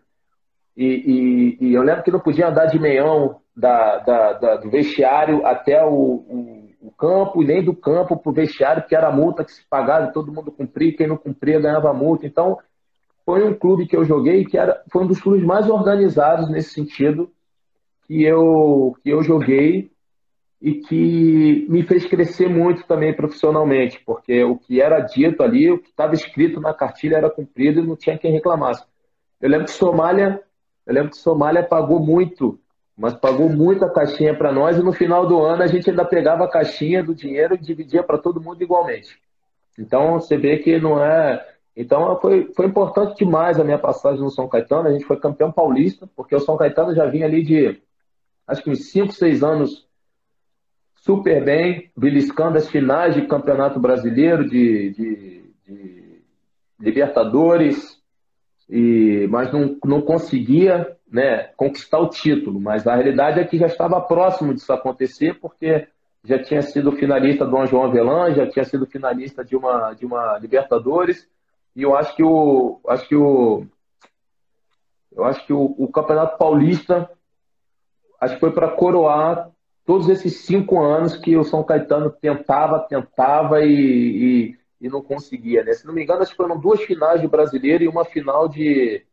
E, 0.76 1.58
e, 1.60 1.68
e 1.68 1.74
eu 1.74 1.84
lembro 1.84 2.04
que 2.04 2.12
não 2.12 2.20
podia 2.20 2.48
andar 2.48 2.66
de 2.66 2.80
meião 2.80 3.40
da, 3.56 4.00
da, 4.00 4.34
da, 4.34 4.56
do 4.58 4.70
vestiário 4.70 5.46
até 5.46 5.84
o, 5.84 5.90
o, 5.90 6.70
o, 6.82 6.92
campo 6.92 7.42
e 7.42 7.46
nem 7.46 7.64
do 7.64 7.74
campo 7.74 8.18
para 8.18 8.30
o 8.30 8.34
vestiário, 8.34 8.82
porque 8.82 8.96
era 8.96 9.08
a 9.08 9.16
multa 9.16 9.46
que 9.46 9.52
se 9.52 9.66
pagava 9.70 10.12
todo 10.12 10.34
mundo 10.34 10.52
cumpria, 10.52 10.96
quem 10.96 11.08
não 11.08 11.18
cumpria 11.18 11.60
ganhava 11.60 11.94
multa. 11.94 12.28
Então, 12.28 12.58
foi 13.26 13.48
um 13.48 13.54
clube 13.54 13.88
que 13.88 13.96
eu 13.96 14.04
joguei 14.04 14.44
que 14.44 14.58
era, 14.58 14.84
foi 14.92 15.04
um 15.04 15.08
dos 15.08 15.22
clubes 15.22 15.44
mais 15.44 15.70
organizados 15.70 16.50
nesse 16.50 16.72
sentido 16.72 17.32
que 18.06 18.24
eu, 18.24 18.96
que 19.02 19.10
eu 19.10 19.24
joguei 19.24 19.90
e 20.62 20.76
que 20.76 21.66
me 21.70 21.84
fez 21.84 22.06
crescer 22.06 22.50
muito 22.50 22.86
também 22.86 23.16
profissionalmente, 23.16 24.02
porque 24.06 24.44
o 24.44 24.58
que 24.58 24.82
era 24.82 25.00
dito 25.00 25.44
ali, 25.44 25.72
o 25.72 25.80
que 25.80 25.90
estava 25.90 26.14
escrito 26.14 26.60
na 26.60 26.74
cartilha 26.74 27.18
era 27.18 27.30
cumprido 27.30 27.80
e 27.80 27.88
não 27.88 27.96
tinha 27.96 28.18
quem 28.18 28.32
reclamasse. 28.32 28.84
Eu 29.42 29.50
lembro 29.50 29.66
que 29.66 29.72
Somália, 29.72 30.42
eu 30.86 30.94
lembro 30.94 31.12
que 31.12 31.18
Somália 31.18 31.64
pagou 31.64 32.00
muito 32.00 32.60
mas 32.98 33.14
pagou 33.14 33.50
muita 33.50 33.90
caixinha 33.90 34.34
para 34.36 34.52
nós 34.52 34.78
e 34.78 34.84
no 34.84 34.94
final 34.94 35.28
do 35.28 35.42
ano 35.42 35.64
a 35.64 35.68
gente 35.68 35.90
ainda 35.90 36.06
pegava 36.06 36.46
a 36.46 36.50
caixinha 36.50 37.04
do 37.04 37.14
dinheiro 37.14 37.56
e 37.56 37.58
dividia 37.58 38.02
para 38.02 38.18
todo 38.18 38.42
mundo 38.42 38.62
igualmente. 38.62 39.20
Então 39.78 40.14
você 40.14 40.38
vê 40.38 40.58
que 40.58 40.80
não 40.80 41.04
é. 41.04 41.46
Então 41.76 42.18
foi, 42.22 42.52
foi 42.56 42.66
importante 42.66 43.18
demais 43.18 43.60
a 43.60 43.64
minha 43.64 43.78
passagem 43.78 44.22
no 44.22 44.32
São 44.32 44.48
Caetano. 44.48 44.88
A 44.88 44.94
gente 44.94 45.04
foi 45.04 45.20
campeão 45.20 45.52
paulista, 45.52 46.10
porque 46.16 46.34
o 46.34 46.40
São 46.40 46.56
Caetano 46.56 46.96
já 46.96 47.06
vinha 47.06 47.26
ali 47.26 47.44
de 47.44 47.82
acho 48.48 48.64
que 48.64 48.70
uns 48.70 48.92
5, 48.92 49.12
6 49.12 49.44
anos 49.44 49.86
super 50.96 51.44
bem, 51.44 51.92
beliscando 51.96 52.58
as 52.58 52.68
finais 52.68 53.14
de 53.14 53.28
campeonato 53.28 53.80
brasileiro, 53.80 54.48
de, 54.48 54.90
de, 54.92 55.54
de 55.66 56.22
Libertadores, 56.80 58.02
e, 58.70 59.28
mas 59.30 59.52
não, 59.52 59.78
não 59.86 60.02
conseguia 60.02 60.95
né, 61.12 61.50
conquistar 61.56 62.00
o 62.00 62.10
título. 62.10 62.60
Mas 62.60 62.88
a 62.88 62.96
realidade 62.96 63.40
é 63.40 63.44
que 63.46 63.58
já 63.58 63.68
estava 63.68 64.02
próximo 64.02 64.54
disso 64.54 64.72
acontecer, 64.74 65.40
porque 65.40 65.88
já 66.24 66.42
tinha 66.42 66.62
sido 66.62 66.92
finalista 66.92 67.46
do 67.46 67.66
João 67.66 67.86
Avelan, 67.86 68.34
já 68.34 68.48
tinha 68.48 68.66
sido 68.66 68.86
finalista 68.86 69.44
de 69.44 69.56
uma, 69.56 69.94
de 69.94 70.06
uma 70.06 70.38
Libertadores, 70.40 71.28
e 71.76 71.84
eu 71.84 71.96
acho 71.96 72.16
que 72.16 72.24
o. 72.24 72.80
Acho 72.88 73.08
que 73.08 73.16
o 73.16 73.66
eu 75.12 75.24
acho 75.24 75.46
que 75.46 75.54
o, 75.54 75.74
o 75.78 75.88
Campeonato 75.88 76.38
Paulista 76.38 77.10
acho 78.20 78.34
que 78.34 78.40
foi 78.40 78.52
para 78.52 78.68
coroar 78.72 79.50
todos 79.86 80.10
esses 80.10 80.46
cinco 80.46 80.82
anos 80.82 81.16
que 81.16 81.38
o 81.38 81.44
São 81.44 81.64
Caetano 81.64 82.10
tentava, 82.10 82.80
tentava 82.80 83.62
e, 83.64 83.70
e 83.72 84.58
e 84.86 84.90
não 84.90 85.02
conseguia, 85.02 85.64
né? 85.64 85.74
Se 85.74 85.86
não 85.86 85.94
me 85.94 86.04
engano, 86.04 86.22
acho 86.22 86.32
que 86.32 86.38
foram 86.38 86.60
duas 86.60 86.82
finais 86.82 87.22
de 87.22 87.28
brasileiro 87.28 87.84
e 87.84 87.88
uma 87.88 88.06
final 88.06 88.48
de 88.48 89.04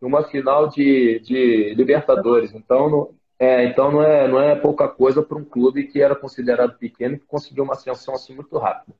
uma 0.00 0.24
final 0.24 0.68
de, 0.68 1.20
de 1.20 1.74
Libertadores. 1.74 2.52
Então, 2.54 2.90
não, 2.90 3.14
é, 3.38 3.64
então 3.66 3.92
não 3.92 4.02
é 4.02 4.28
não 4.28 4.40
é 4.40 4.54
pouca 4.56 4.88
coisa 4.88 5.22
para 5.22 5.38
um 5.38 5.44
clube 5.44 5.84
que 5.84 6.00
era 6.00 6.14
considerado 6.14 6.78
pequeno 6.78 7.14
e 7.14 7.18
que 7.18 7.26
conseguiu 7.26 7.64
uma 7.64 7.74
ascensão 7.74 8.14
assim 8.14 8.34
muito 8.34 8.56
rápida. 8.58 8.96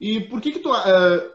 E 0.00 0.20
por 0.20 0.40
que 0.40 0.52
que 0.52 0.58
tu 0.58 0.70
uh, 0.72 1.30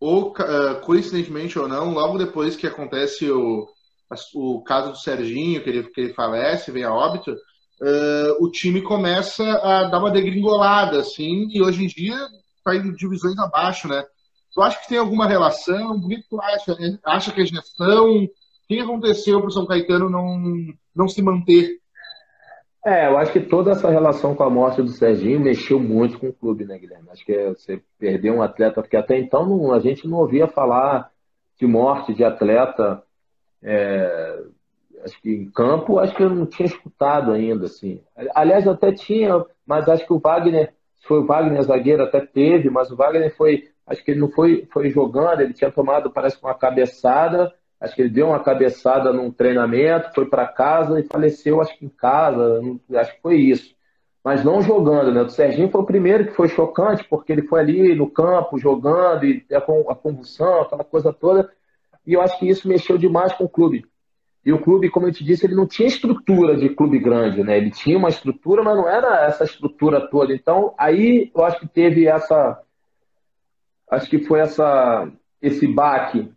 ou 0.00 0.30
uh, 0.30 0.80
coincidentemente 0.82 1.58
ou 1.58 1.68
não, 1.68 1.92
logo 1.92 2.18
depois 2.18 2.56
que 2.56 2.66
acontece 2.66 3.30
o 3.30 3.68
o 4.34 4.62
caso 4.62 4.92
do 4.92 4.98
Serginho, 4.98 5.62
que 5.62 5.68
ele, 5.68 5.82
que 5.84 6.00
ele 6.00 6.14
falece, 6.14 6.70
vem 6.70 6.84
a 6.84 6.92
óbito, 6.92 7.32
uh, 7.32 8.44
o 8.44 8.50
time 8.50 8.80
começa 8.82 9.44
a 9.44 9.84
dar 9.84 9.98
uma 9.98 10.10
degringolada, 10.10 11.00
assim, 11.00 11.48
e 11.50 11.62
hoje 11.62 11.84
em 11.84 11.86
dia 11.86 12.16
está 12.56 12.74
em 12.74 12.92
divisões 12.94 13.38
abaixo, 13.38 13.88
né? 13.88 14.04
Tu 14.58 14.62
acha 14.62 14.80
que 14.80 14.88
tem 14.88 14.98
alguma 14.98 15.28
relação? 15.28 15.92
O 15.92 16.08
que 16.08 16.20
tu 16.28 16.40
acha? 16.40 16.76
Acha 17.04 17.32
que 17.32 17.42
é 17.42 17.46
gestão? 17.46 18.24
O 18.24 18.28
que 18.66 18.80
aconteceu 18.80 19.38
para 19.38 19.46
o 19.46 19.52
São 19.52 19.64
Caetano 19.64 20.10
não, 20.10 20.36
não 20.96 21.06
se 21.06 21.22
manter? 21.22 21.78
É, 22.84 23.06
eu 23.06 23.16
acho 23.18 23.30
que 23.32 23.38
toda 23.38 23.70
essa 23.70 23.88
relação 23.88 24.34
com 24.34 24.42
a 24.42 24.50
morte 24.50 24.82
do 24.82 24.88
Serginho 24.88 25.38
mexeu 25.38 25.78
muito 25.78 26.18
com 26.18 26.30
o 26.30 26.32
clube, 26.32 26.64
né, 26.64 26.76
Guilherme? 26.76 27.08
Acho 27.08 27.24
que 27.24 27.32
é 27.32 27.50
você 27.50 27.80
perdeu 28.00 28.34
um 28.34 28.42
atleta, 28.42 28.82
porque 28.82 28.96
até 28.96 29.16
então 29.16 29.46
não, 29.46 29.72
a 29.72 29.78
gente 29.78 30.08
não 30.08 30.18
ouvia 30.18 30.48
falar 30.48 31.08
de 31.56 31.64
morte 31.64 32.12
de 32.12 32.24
atleta. 32.24 33.00
É, 33.62 34.42
acho 35.04 35.22
que 35.22 35.30
em 35.30 35.48
campo, 35.52 36.00
acho 36.00 36.16
que 36.16 36.22
eu 36.24 36.30
não 36.30 36.46
tinha 36.46 36.66
escutado 36.66 37.30
ainda, 37.30 37.66
assim. 37.66 38.00
Aliás, 38.34 38.66
até 38.66 38.90
tinha, 38.90 39.40
mas 39.64 39.88
acho 39.88 40.04
que 40.04 40.12
o 40.12 40.18
Wagner, 40.18 40.74
foi 41.06 41.20
o 41.20 41.26
Wagner 41.26 41.62
zagueiro, 41.62 42.02
até 42.02 42.18
teve, 42.18 42.68
mas 42.68 42.90
o 42.90 42.96
Wagner 42.96 43.32
foi, 43.36 43.68
acho 43.88 44.04
que 44.04 44.10
ele 44.10 44.20
não 44.20 44.30
foi, 44.30 44.68
foi 44.72 44.90
jogando, 44.90 45.40
ele 45.40 45.52
tinha 45.52 45.70
tomado, 45.70 46.10
parece 46.10 46.38
uma 46.42 46.54
cabeçada, 46.54 47.52
acho 47.80 47.94
que 47.94 48.02
ele 48.02 48.10
deu 48.10 48.28
uma 48.28 48.40
cabeçada 48.40 49.12
num 49.12 49.30
treinamento, 49.30 50.14
foi 50.14 50.26
para 50.26 50.46
casa 50.46 51.00
e 51.00 51.04
faleceu, 51.04 51.60
acho 51.60 51.76
que 51.78 51.86
em 51.86 51.88
casa, 51.88 52.60
acho 52.94 53.14
que 53.14 53.22
foi 53.22 53.36
isso. 53.36 53.74
Mas 54.22 54.44
não 54.44 54.60
jogando, 54.60 55.12
né? 55.12 55.22
O 55.22 55.28
Serginho 55.28 55.70
foi 55.70 55.80
o 55.80 55.86
primeiro 55.86 56.26
que 56.26 56.32
foi 56.32 56.48
chocante, 56.48 57.04
porque 57.04 57.32
ele 57.32 57.42
foi 57.42 57.60
ali 57.60 57.94
no 57.94 58.10
campo 58.10 58.58
jogando, 58.58 59.24
e 59.24 59.44
a 59.50 59.60
convulsão, 59.94 60.62
aquela 60.62 60.84
coisa 60.84 61.12
toda, 61.12 61.50
e 62.06 62.14
eu 62.14 62.20
acho 62.20 62.38
que 62.38 62.48
isso 62.48 62.68
mexeu 62.68 62.98
demais 62.98 63.32
com 63.32 63.44
o 63.44 63.48
clube. 63.48 63.86
E 64.44 64.52
o 64.52 64.58
clube, 64.58 64.88
como 64.88 65.06
eu 65.06 65.12
te 65.12 65.22
disse, 65.22 65.44
ele 65.44 65.54
não 65.54 65.66
tinha 65.66 65.88
estrutura 65.88 66.56
de 66.56 66.70
clube 66.70 66.98
grande, 66.98 67.42
né? 67.42 67.58
Ele 67.58 67.70
tinha 67.70 67.98
uma 67.98 68.08
estrutura, 68.08 68.62
mas 68.62 68.76
não 68.76 68.88
era 68.88 69.26
essa 69.26 69.44
estrutura 69.44 70.08
toda. 70.08 70.32
Então, 70.32 70.74
aí 70.78 71.30
eu 71.34 71.44
acho 71.44 71.60
que 71.60 71.68
teve 71.68 72.06
essa. 72.06 72.58
Acho 73.90 74.08
que 74.08 74.18
foi 74.20 74.40
essa, 74.40 75.10
esse 75.40 75.66
baque 75.66 76.30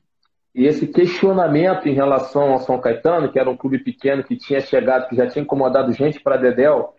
e 0.53 0.65
esse 0.65 0.87
questionamento 0.87 1.87
em 1.87 1.93
relação 1.93 2.51
ao 2.51 2.59
São 2.59 2.79
Caetano, 2.79 3.31
que 3.31 3.39
era 3.39 3.49
um 3.49 3.57
clube 3.57 3.79
pequeno 3.79 4.23
que 4.23 4.37
tinha 4.37 4.59
chegado, 4.59 5.07
que 5.07 5.15
já 5.15 5.27
tinha 5.27 5.43
incomodado 5.43 5.93
gente 5.93 6.19
para 6.19 6.37
Dedel, 6.37 6.93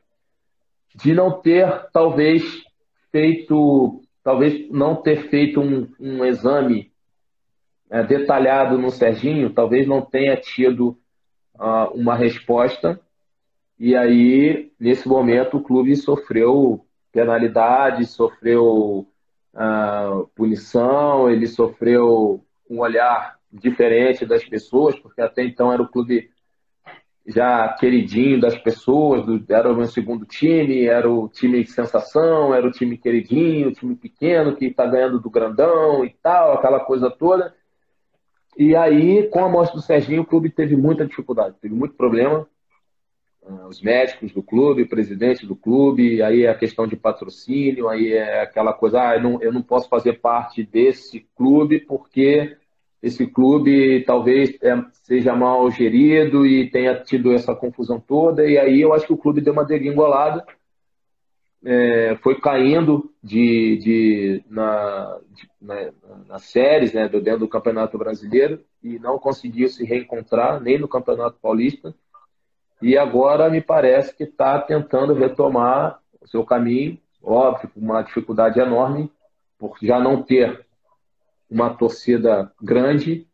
de 0.95 1.15
não 1.15 1.41
ter, 1.41 1.87
talvez, 1.93 2.43
feito, 3.11 4.03
talvez 4.23 4.71
não 4.71 4.97
ter 4.97 5.29
feito 5.29 5.61
um, 5.61 5.89
um 6.01 6.25
exame 6.25 6.91
é, 7.91 8.03
detalhado 8.03 8.79
no 8.79 8.91
Serginho, 8.91 9.51
talvez 9.51 9.87
não 9.87 10.01
tenha 10.01 10.37
tido 10.37 10.99
uh, 11.55 11.95
uma 11.95 12.15
resposta. 12.15 12.99
E 13.79 13.95
aí, 13.95 14.73
nesse 14.81 15.07
momento, 15.09 15.59
o 15.59 15.63
clube 15.63 15.95
sofreu 15.97 16.87
penalidade, 17.13 18.07
sofreu 18.07 19.07
uh, 19.55 20.27
punição, 20.35 21.31
ele 21.31 21.47
sofreu 21.47 22.45
um 22.69 22.81
olhar 22.81 23.39
diferente 23.53 24.25
das 24.25 24.45
pessoas, 24.45 24.99
porque 24.99 25.21
até 25.21 25.45
então 25.45 25.73
era 25.73 25.83
o 25.83 25.89
clube 25.89 26.31
já 27.27 27.69
queridinho 27.75 28.41
das 28.41 28.59
pessoas, 28.59 29.25
era 29.49 29.73
o 29.73 29.77
meu 29.77 29.87
segundo 29.87 30.27
time, 30.27 30.87
era 30.87 31.09
o 31.09 31.29
time 31.29 31.65
sensação, 31.67 32.53
era 32.53 32.67
o 32.67 32.73
time 32.73 32.97
queridinho, 32.97 33.69
o 33.69 33.73
time 33.73 33.95
pequeno 33.95 34.57
que 34.57 34.67
está 34.67 34.87
ganhando 34.87 35.21
do 35.21 35.31
grandão 35.31 36.05
e 36.05 36.11
tal, 36.23 36.55
aquela 36.55 36.81
coisa 36.81 37.11
toda. 37.11 37.55
E 38.57 38.75
aí, 38.75 39.29
com 39.29 39.45
a 39.45 39.49
morte 39.49 39.73
do 39.75 39.81
Serginho, 39.81 40.23
o 40.23 40.27
clube 40.27 40.51
teve 40.51 40.77
muita 40.77 41.07
dificuldade, 41.07 41.57
teve 41.61 41.75
muito 41.75 41.95
problema. 41.95 42.47
Ah, 43.45 43.67
os 43.69 43.81
médicos 43.83 44.33
do 44.33 44.43
clube, 44.43 44.83
o 44.83 44.89
presidente 44.89 45.47
do 45.47 45.57
clube, 45.57 46.23
aí 46.23 46.45
é 46.45 46.51
a 46.51 46.55
questão 46.55 46.87
de 46.87 46.97
patrocínio, 46.97 47.89
aí 47.89 48.13
é 48.13 48.43
aquela 48.43 48.73
coisa, 48.73 49.01
ah, 49.01 49.17
eu 49.17 49.23
não, 49.23 49.43
eu 49.43 49.53
não 49.53 49.63
posso 49.63 49.89
fazer 49.89 50.21
parte 50.21 50.63
desse 50.63 51.27
clube 51.37 51.81
porque 51.81 52.57
esse 53.03 53.27
clube 53.27 54.05
talvez 54.05 54.57
é, 54.63 54.81
seja 55.03 55.35
mal 55.35 55.69
gerido 55.71 56.47
e 56.47 56.71
tenha 56.71 56.95
tido 57.03 57.33
essa 57.33 57.55
confusão 57.55 57.99
toda, 57.99 58.49
e 58.49 58.57
aí 58.57 58.81
eu 58.81 58.93
acho 58.93 59.07
que 59.07 59.13
o 59.13 59.19
clube 59.19 59.41
deu 59.41 59.53
uma 59.53 59.65
degringolada 59.65 60.45
é, 61.65 62.17
foi 62.17 62.41
caindo 62.41 63.13
de, 63.23 63.77
de, 63.77 64.45
na, 64.49 65.21
de, 65.31 65.49
na, 65.61 65.93
nas 66.27 66.45
séries 66.45 66.93
né, 66.93 67.09
dentro 67.09 67.41
do 67.41 67.49
Campeonato 67.49 67.97
Brasileiro 67.97 68.65
e 68.83 68.99
não 68.99 69.19
conseguiu 69.19 69.69
se 69.69 69.85
reencontrar 69.85 70.61
nem 70.61 70.79
no 70.79 70.89
Campeonato 70.89 71.39
Paulista. 71.41 71.95
E 72.83 72.99
agora 72.99 73.49
me 73.49 73.61
parece 73.61 74.15
que 74.15 74.25
está 74.25 74.61
tentando 74.61 75.15
retomar 75.15 76.01
o 76.21 76.27
seu 76.27 76.45
caminho, 76.45 76.99
óbvio, 77.23 77.71
com 77.73 77.81
uma 77.81 78.03
dificuldade 78.03 78.59
enorme, 78.59 79.11
por 79.57 79.77
já 79.81 80.01
não 80.01 80.21
ter 80.21 80.67
uma 81.49 81.71
torcida 81.71 82.53
grande. 82.61 83.27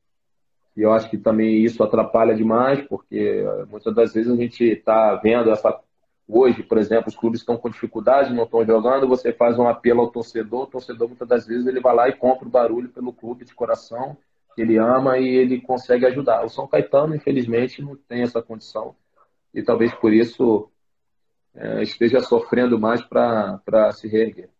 E 0.77 0.83
eu 0.83 0.93
acho 0.93 1.09
que 1.09 1.17
também 1.17 1.65
isso 1.65 1.83
atrapalha 1.83 2.35
demais, 2.35 2.83
porque 2.83 3.43
muitas 3.71 3.95
das 3.95 4.13
vezes 4.13 4.31
a 4.31 4.37
gente 4.37 4.63
está 4.65 5.15
vendo 5.15 5.51
essa 5.51 5.81
Hoje, 6.31 6.63
por 6.63 6.77
exemplo, 6.77 7.09
os 7.09 7.17
clubes 7.17 7.41
estão 7.41 7.57
com 7.57 7.71
dificuldade, 7.71 8.35
não 8.35 8.45
estão 8.45 8.63
jogando, 8.63 9.09
você 9.09 9.33
faz 9.33 9.59
um 9.59 9.67
apelo 9.67 10.03
ao 10.03 10.11
torcedor, 10.11 10.65
o 10.65 10.67
torcedor 10.67 11.09
muitas 11.09 11.27
das 11.27 11.47
vezes 11.47 11.67
ele 11.67 11.81
vai 11.81 11.95
lá 11.95 12.07
e 12.07 12.13
compra 12.13 12.47
o 12.47 12.51
barulho 12.51 12.91
pelo 12.91 13.15
clube 13.15 13.47
de 13.47 13.55
coração, 13.55 14.15
que 14.55 14.61
ele 14.61 14.77
ama 14.77 15.17
e 15.17 15.27
ele 15.27 15.59
consegue 15.59 16.05
ajudar. 16.05 16.45
O 16.45 16.51
São 16.51 16.67
Caetano, 16.67 17.17
infelizmente, 17.17 17.81
não 17.81 17.97
tem 17.97 18.21
essa 18.21 18.43
condição 18.43 18.95
e 19.55 19.63
talvez 19.63 19.93
por 19.95 20.13
isso 20.13 20.71
é, 21.55 21.83
esteja 21.83 22.21
sofrendo 22.21 22.79
mais 22.79 23.03
para 23.03 23.93
se 23.93 24.09
reerguer. 24.09 24.51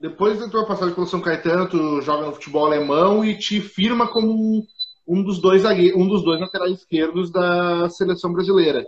Depois 0.00 0.38
da 0.38 0.48
tua 0.48 0.66
passagem 0.66 0.94
pelo 0.94 1.06
São 1.06 1.20
Caetano, 1.20 1.68
tu 1.68 2.00
joga 2.02 2.26
no 2.26 2.32
futebol 2.32 2.66
alemão 2.66 3.24
e 3.24 3.36
te 3.36 3.60
firma 3.60 4.06
como 4.06 4.64
um 5.06 5.22
dos 5.22 5.40
dois, 5.40 5.64
um 5.96 6.06
dos 6.06 6.22
dois 6.22 6.40
laterais 6.40 6.78
esquerdos 6.78 7.30
da 7.30 7.88
seleção 7.90 8.32
brasileira 8.32 8.86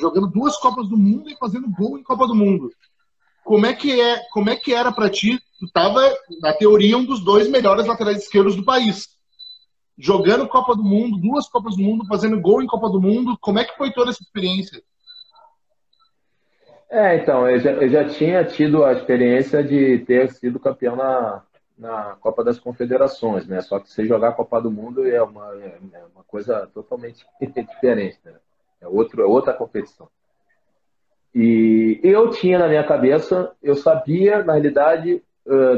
jogando 0.00 0.28
duas 0.28 0.56
Copas 0.56 0.88
do 0.88 0.96
Mundo 0.96 1.28
e 1.28 1.36
fazendo 1.36 1.68
gol 1.70 1.98
em 1.98 2.02
Copa 2.02 2.26
do 2.26 2.34
Mundo. 2.34 2.70
Como 3.44 3.66
é 3.66 3.72
que 3.72 4.00
é? 4.00 4.20
Como 4.30 4.48
é 4.48 4.56
que 4.56 4.72
era 4.72 4.92
para 4.92 5.10
ti? 5.10 5.38
Tu 5.58 5.66
estava 5.66 6.00
na 6.40 6.52
teoria 6.52 6.96
um 6.96 7.04
dos 7.04 7.20
dois 7.20 7.48
melhores 7.48 7.86
laterais 7.86 8.18
esquerdos 8.18 8.54
do 8.54 8.64
país. 8.64 9.08
Jogando 9.98 10.48
Copa 10.48 10.76
do 10.76 10.84
Mundo, 10.84 11.18
duas 11.18 11.48
Copas 11.48 11.76
do 11.76 11.82
Mundo, 11.82 12.06
fazendo 12.06 12.40
gol 12.40 12.62
em 12.62 12.66
Copa 12.66 12.88
do 12.88 13.00
Mundo. 13.00 13.36
Como 13.40 13.58
é 13.58 13.64
que 13.64 13.76
foi 13.76 13.92
toda 13.92 14.10
essa 14.10 14.22
experiência? 14.22 14.80
É, 16.88 17.16
então, 17.16 17.48
eu 17.48 17.58
já, 17.58 17.72
eu 17.72 17.88
já 17.88 18.08
tinha 18.08 18.44
tido 18.44 18.84
a 18.84 18.92
experiência 18.92 19.62
de 19.62 19.98
ter 20.06 20.30
sido 20.30 20.60
campeão 20.60 20.94
na, 20.94 21.42
na 21.76 22.16
Copa 22.20 22.44
das 22.44 22.60
Confederações, 22.60 23.46
né? 23.46 23.60
Só 23.60 23.80
que 23.80 23.90
você 23.90 24.06
jogar 24.06 24.28
a 24.28 24.32
Copa 24.32 24.60
do 24.60 24.70
Mundo 24.70 25.06
é 25.06 25.20
uma, 25.20 25.52
é 25.54 26.04
uma 26.14 26.22
coisa 26.24 26.68
totalmente 26.72 27.26
diferente, 27.42 28.18
né? 28.24 28.34
É, 28.80 28.86
outro, 28.86 29.20
é 29.20 29.26
outra 29.26 29.52
competição. 29.52 30.08
E 31.34 32.00
eu 32.04 32.30
tinha 32.30 32.58
na 32.58 32.68
minha 32.68 32.84
cabeça, 32.84 33.52
eu 33.62 33.74
sabia, 33.74 34.42
na 34.44 34.54
realidade, 34.54 35.22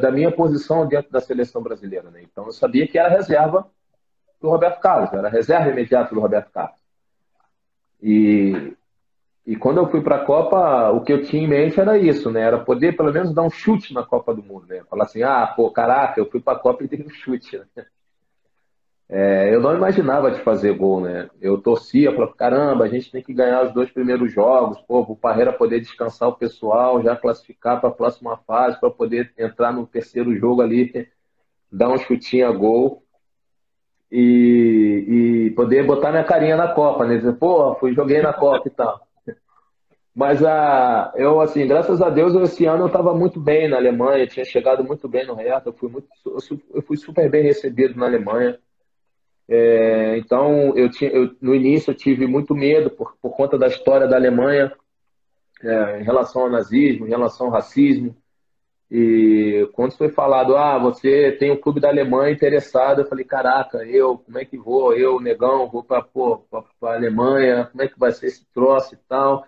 da 0.00 0.10
minha 0.10 0.32
posição 0.32 0.86
dentro 0.86 1.10
da 1.10 1.20
seleção 1.20 1.62
brasileira. 1.62 2.10
Né? 2.10 2.22
Então 2.22 2.46
eu 2.46 2.52
sabia 2.52 2.86
que 2.86 2.98
era 2.98 3.08
reserva 3.08 3.66
do 4.40 4.48
Roberto 4.48 4.80
Carlos, 4.80 5.12
era 5.12 5.28
reserva 5.28 5.70
imediata 5.70 6.14
do 6.14 6.20
Roberto 6.20 6.50
Carlos. 6.50 6.80
E, 8.02 8.74
e 9.46 9.54
quando 9.56 9.78
eu 9.78 9.90
fui 9.90 10.00
para 10.00 10.16
a 10.16 10.24
Copa, 10.24 10.90
o 10.90 11.02
que 11.02 11.12
eu 11.12 11.22
tinha 11.22 11.42
em 11.42 11.48
mente 11.48 11.78
era 11.78 11.98
isso, 11.98 12.30
né? 12.30 12.40
Era 12.40 12.58
poder 12.58 12.96
pelo 12.96 13.12
menos 13.12 13.34
dar 13.34 13.42
um 13.42 13.50
chute 13.50 13.92
na 13.92 14.02
Copa 14.02 14.34
do 14.34 14.42
Mundo, 14.42 14.66
né? 14.66 14.82
Falar 14.88 15.04
assim, 15.04 15.22
ah, 15.22 15.46
pô, 15.46 15.70
caraca, 15.70 16.18
eu 16.18 16.30
fui 16.30 16.40
para 16.40 16.56
a 16.56 16.60
Copa 16.60 16.84
e 16.84 16.88
dei 16.88 17.04
um 17.04 17.10
chute. 17.10 17.58
Né? 17.58 17.66
É, 19.12 19.52
eu 19.52 19.60
não 19.60 19.74
imaginava 19.74 20.30
de 20.30 20.40
fazer 20.44 20.72
gol, 20.72 21.00
né? 21.00 21.28
Eu 21.40 21.60
torcia, 21.60 22.12
falava, 22.12 22.32
caramba, 22.32 22.84
a 22.84 22.88
gente 22.88 23.10
tem 23.10 23.20
que 23.20 23.34
ganhar 23.34 23.66
os 23.66 23.74
dois 23.74 23.90
primeiros 23.90 24.32
jogos, 24.32 24.80
pô, 24.82 25.00
o 25.00 25.16
Parreira 25.16 25.52
poder 25.52 25.80
descansar 25.80 26.28
o 26.28 26.36
pessoal, 26.36 27.02
já 27.02 27.16
classificar 27.16 27.80
para 27.80 27.88
a 27.88 27.92
próxima 27.92 28.36
fase, 28.46 28.78
para 28.78 28.88
poder 28.88 29.32
entrar 29.36 29.72
no 29.72 29.84
terceiro 29.84 30.32
jogo 30.36 30.62
ali, 30.62 31.08
dar 31.72 31.88
um 31.88 31.98
chutinho 31.98 32.46
a 32.46 32.52
gol 32.52 33.02
e, 34.10 35.46
e 35.46 35.50
poder 35.50 35.86
botar 35.86 36.10
minha 36.10 36.24
carinha 36.24 36.56
na 36.56 36.68
Copa, 36.68 37.06
né? 37.06 37.16
Dizer, 37.16 37.34
pô, 37.34 37.74
fui, 37.76 37.94
joguei 37.94 38.20
na 38.20 38.32
Copa 38.32 38.68
e 38.68 38.70
tal. 38.70 39.00
Mas 40.14 40.44
a, 40.44 41.12
eu, 41.16 41.40
assim, 41.40 41.66
graças 41.66 42.02
a 42.02 42.10
Deus, 42.10 42.34
esse 42.34 42.66
ano 42.66 42.82
eu 42.82 42.86
estava 42.88 43.14
muito 43.14 43.38
bem 43.38 43.68
na 43.68 43.76
Alemanha, 43.76 44.26
tinha 44.26 44.44
chegado 44.44 44.82
muito 44.82 45.08
bem 45.08 45.24
no 45.24 45.34
Hertha, 45.34 45.68
eu 45.68 45.72
fui, 45.72 45.88
muito, 45.88 46.08
eu 46.74 46.82
fui 46.82 46.96
super 46.96 47.30
bem 47.30 47.42
recebido 47.44 47.98
na 47.98 48.06
Alemanha. 48.06 48.58
É, 49.48 50.18
então, 50.18 50.76
eu 50.76 50.90
tinha, 50.90 51.10
eu, 51.10 51.30
no 51.40 51.54
início 51.54 51.90
eu 51.90 51.94
tive 51.94 52.26
muito 52.26 52.54
medo 52.54 52.90
por, 52.90 53.16
por 53.20 53.30
conta 53.30 53.56
da 53.56 53.68
história 53.68 54.06
da 54.06 54.16
Alemanha 54.16 54.72
é, 55.62 56.00
em 56.00 56.04
relação 56.04 56.42
ao 56.42 56.50
nazismo, 56.50 57.06
em 57.06 57.10
relação 57.10 57.46
ao 57.46 57.52
racismo. 57.52 58.16
E 58.90 59.68
quando 59.72 59.92
foi 59.96 60.08
falado, 60.08 60.56
ah, 60.56 60.76
você 60.76 61.30
tem 61.38 61.52
um 61.52 61.60
clube 61.60 61.80
da 61.80 61.88
Alemanha 61.88 62.32
interessado, 62.32 63.02
eu 63.02 63.06
falei, 63.06 63.24
caraca, 63.24 63.78
eu, 63.86 64.18
como 64.18 64.36
é 64.36 64.44
que 64.44 64.58
vou? 64.58 64.92
Eu, 64.94 65.20
negão, 65.20 65.68
vou 65.70 65.84
para 65.84 66.04
a 66.82 66.94
Alemanha, 66.94 67.66
como 67.70 67.82
é 67.82 67.88
que 67.88 67.98
vai 67.98 68.10
ser 68.10 68.26
esse 68.26 68.44
troço 68.52 68.94
e 68.94 68.98
tal? 69.08 69.46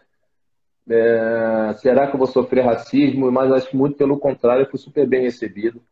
É, 0.89 1.75
será 1.79 2.07
que 2.07 2.15
eu 2.15 2.19
vou 2.19 2.29
sofrer 2.29 2.65
racismo? 2.65 3.33
Mas 3.33 3.51
acho 3.51 3.77
muito 3.77 3.97
pelo 3.97 4.19
contrário, 4.19 4.63
eu 4.65 4.71
fui 4.71 4.79
super 4.79 5.09
bem 5.09 5.23
recebido. 5.23 5.83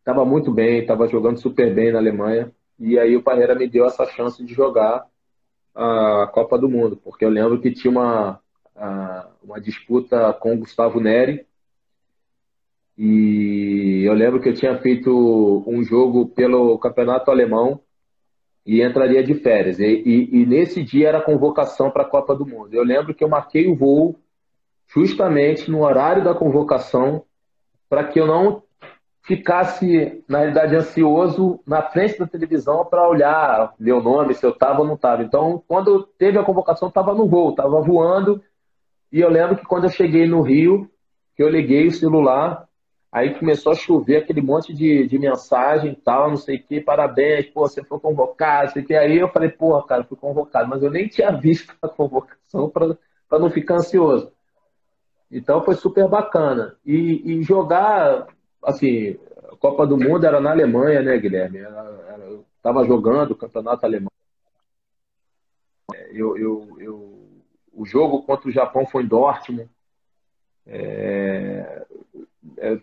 Estava 0.00 0.24
muito 0.24 0.52
bem, 0.52 0.80
estava 0.80 1.08
jogando 1.08 1.38
super 1.38 1.72
bem 1.74 1.90
na 1.92 1.98
Alemanha. 1.98 2.52
E 2.78 2.98
aí 2.98 3.16
o 3.16 3.22
Parreira 3.22 3.54
me 3.54 3.68
deu 3.68 3.86
essa 3.86 4.04
chance 4.06 4.44
de 4.44 4.52
jogar 4.52 5.06
a 5.74 6.28
Copa 6.32 6.58
do 6.58 6.68
Mundo, 6.68 6.96
porque 6.96 7.24
eu 7.24 7.30
lembro 7.30 7.60
que 7.60 7.72
tinha 7.72 7.90
uma, 7.90 8.40
uma 9.42 9.60
disputa 9.60 10.32
com 10.34 10.54
o 10.54 10.58
Gustavo 10.58 11.00
Neri, 11.00 11.46
e 12.96 14.02
eu 14.04 14.12
lembro 14.12 14.40
que 14.40 14.48
eu 14.48 14.54
tinha 14.54 14.78
feito 14.78 15.64
um 15.66 15.82
jogo 15.82 16.26
pelo 16.28 16.78
campeonato 16.78 17.30
alemão 17.30 17.80
e 18.66 18.82
entraria 18.82 19.22
de 19.22 19.34
férias. 19.34 19.78
E, 19.80 20.02
e, 20.04 20.42
e 20.42 20.46
nesse 20.46 20.82
dia 20.82 21.08
era 21.08 21.18
a 21.18 21.24
convocação 21.24 21.90
para 21.90 22.02
a 22.02 22.08
Copa 22.08 22.34
do 22.34 22.46
Mundo. 22.46 22.74
Eu 22.74 22.84
lembro 22.84 23.14
que 23.14 23.24
eu 23.24 23.28
marquei 23.28 23.68
o 23.68 23.74
voo 23.76 24.16
justamente 24.94 25.70
no 25.70 25.82
horário 25.82 26.22
da 26.22 26.34
convocação 26.34 27.24
para 27.88 28.04
que 28.04 28.20
eu 28.20 28.26
não 28.26 28.62
ficasse, 29.22 30.22
na 30.28 30.38
realidade, 30.38 30.74
ansioso 30.74 31.60
na 31.66 31.82
frente 31.82 32.18
da 32.18 32.26
televisão 32.26 32.84
para 32.84 33.08
olhar 33.08 33.72
meu 33.78 34.02
nome, 34.02 34.34
se 34.34 34.44
eu 34.44 34.50
estava 34.50 34.80
ou 34.80 34.86
não 34.86 34.94
estava. 34.94 35.22
Então, 35.22 35.62
quando 35.66 36.04
teve 36.18 36.38
a 36.38 36.44
convocação, 36.44 36.88
estava 36.88 37.14
no 37.14 37.28
voo, 37.28 37.50
estava 37.50 37.80
voando. 37.80 38.42
E 39.10 39.20
eu 39.20 39.28
lembro 39.28 39.56
que 39.56 39.64
quando 39.64 39.84
eu 39.84 39.90
cheguei 39.90 40.26
no 40.26 40.42
Rio, 40.42 40.90
que 41.36 41.42
eu 41.42 41.48
liguei 41.48 41.86
o 41.86 41.92
celular, 41.92 42.66
Aí 43.12 43.38
começou 43.38 43.72
a 43.72 43.74
chover 43.74 44.16
aquele 44.16 44.40
monte 44.40 44.72
de, 44.72 45.06
de 45.06 45.18
mensagem 45.18 45.94
tal, 45.94 46.30
não 46.30 46.36
sei 46.38 46.56
o 46.56 46.62
que, 46.62 46.80
parabéns, 46.80 47.44
pô, 47.50 47.68
você 47.68 47.84
foi 47.84 48.00
convocado, 48.00 48.72
sei 48.72 48.82
que. 48.82 48.94
Aí 48.94 49.18
eu 49.18 49.28
falei, 49.28 49.50
porra, 49.50 49.86
cara, 49.86 50.02
fui 50.02 50.16
convocado, 50.16 50.70
mas 50.70 50.82
eu 50.82 50.90
nem 50.90 51.06
tinha 51.08 51.30
visto 51.30 51.74
a 51.82 51.88
convocação 51.88 52.70
para 52.70 53.38
não 53.38 53.50
ficar 53.50 53.74
ansioso. 53.74 54.32
Então 55.30 55.62
foi 55.62 55.74
super 55.74 56.08
bacana. 56.08 56.76
E, 56.86 57.34
e, 57.38 57.42
jogar, 57.42 58.28
assim, 58.64 59.18
a 59.50 59.56
Copa 59.56 59.86
do 59.86 59.98
Mundo 59.98 60.24
era 60.24 60.40
na 60.40 60.50
Alemanha, 60.50 61.02
né, 61.02 61.18
Guilherme? 61.18 61.58
Era, 61.58 62.04
era, 62.08 62.24
eu 62.24 62.46
estava 62.56 62.82
jogando 62.86 63.32
o 63.32 63.36
campeonato 63.36 63.84
alemão. 63.84 64.10
Eu, 66.10 66.38
eu, 66.38 66.76
eu, 66.78 67.42
o 67.74 67.84
jogo 67.84 68.22
contra 68.22 68.48
o 68.48 68.52
Japão 68.52 68.86
foi 68.86 69.02
em 69.02 69.06
Dortmund. 69.06 69.68
É, 70.66 71.84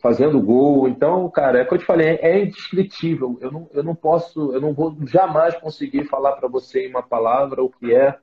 fazendo 0.02 0.42
gol. 0.42 0.88
Então, 0.88 1.30
cara, 1.30 1.60
é 1.60 1.64
o 1.64 1.68
que 1.68 1.74
eu 1.74 1.78
te 1.78 1.86
falei, 1.86 2.18
é 2.22 2.42
indescritível. 2.42 3.38
Eu 3.42 3.52
não, 3.52 3.70
eu 3.74 3.84
não 3.84 3.96
posso, 3.96 4.54
eu 4.54 4.62
não 4.62 4.74
vou 4.74 4.96
jamais 5.06 5.56
conseguir 5.56 6.06
falar 6.06 6.34
para 6.34 6.48
você 6.48 6.86
em 6.86 6.90
uma 6.90 7.04
palavra 7.04 7.64
o 7.64 7.70
que 7.70 7.94
é 7.94 8.18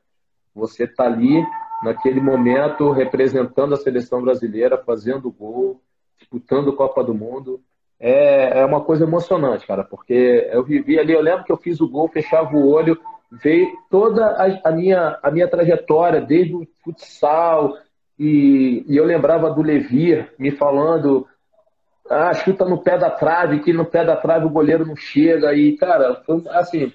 você 0.54 0.84
estar 0.84 1.04
tá 1.04 1.10
ali 1.10 1.44
naquele 1.82 2.20
momento 2.20 2.90
representando 2.90 3.74
a 3.74 3.76
seleção 3.76 4.22
brasileira, 4.22 4.82
fazendo 4.82 5.30
gol, 5.30 5.80
disputando 6.18 6.74
Copa 6.74 7.04
do 7.04 7.14
Mundo. 7.14 7.60
É, 7.98 8.60
é 8.60 8.64
uma 8.64 8.82
coisa 8.82 9.04
emocionante, 9.04 9.66
cara, 9.66 9.82
porque 9.82 10.48
eu 10.50 10.62
vivi 10.62 10.98
ali, 10.98 11.12
eu 11.12 11.20
lembro 11.20 11.44
que 11.44 11.52
eu 11.52 11.56
fiz 11.56 11.80
o 11.80 11.88
gol, 11.88 12.08
fechava 12.08 12.54
o 12.54 12.68
olho, 12.68 12.98
veio 13.30 13.74
toda 13.90 14.26
a, 14.26 14.68
a 14.68 14.72
minha, 14.72 15.18
a 15.22 15.30
minha 15.30 15.48
trajetória, 15.48 16.20
desde 16.20 16.54
o 16.54 16.66
futsal, 16.84 17.74
e, 18.18 18.84
e, 18.88 18.96
eu 18.96 19.04
lembrava 19.04 19.50
do 19.50 19.62
Levir 19.62 20.32
me 20.38 20.50
falando 20.50 21.26
ah, 22.08 22.32
chuta 22.34 22.64
no 22.64 22.78
pé 22.78 22.96
da 22.96 23.10
trave, 23.10 23.60
que 23.60 23.72
no 23.72 23.84
pé 23.84 24.04
da 24.04 24.16
trave 24.16 24.46
o 24.46 24.50
goleiro 24.50 24.86
não 24.86 24.96
chega. 24.96 25.54
E, 25.54 25.76
cara, 25.76 26.22
foi 26.24 26.42
assim, 26.50 26.92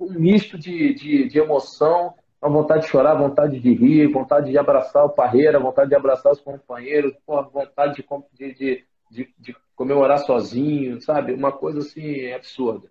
um 0.00 0.10
misto 0.10 0.58
de, 0.58 0.94
de, 0.94 1.28
de 1.28 1.38
emoção, 1.38 2.14
a 2.40 2.48
vontade 2.48 2.82
de 2.82 2.88
chorar, 2.88 3.14
vontade 3.14 3.60
de 3.60 3.74
rir, 3.74 4.10
vontade 4.10 4.50
de 4.50 4.58
abraçar 4.58 5.04
o 5.04 5.10
Parreira, 5.10 5.58
vontade 5.58 5.90
de 5.90 5.96
abraçar 5.96 6.32
os 6.32 6.40
companheiros, 6.40 7.12
porra, 7.26 7.42
vontade 7.42 8.04
de, 8.34 8.54
de, 8.54 8.84
de, 9.10 9.28
de 9.38 9.56
comemorar 9.74 10.18
sozinho, 10.18 11.00
sabe? 11.00 11.32
Uma 11.32 11.52
coisa 11.52 11.80
assim 11.80 12.32
absurda. 12.32 12.88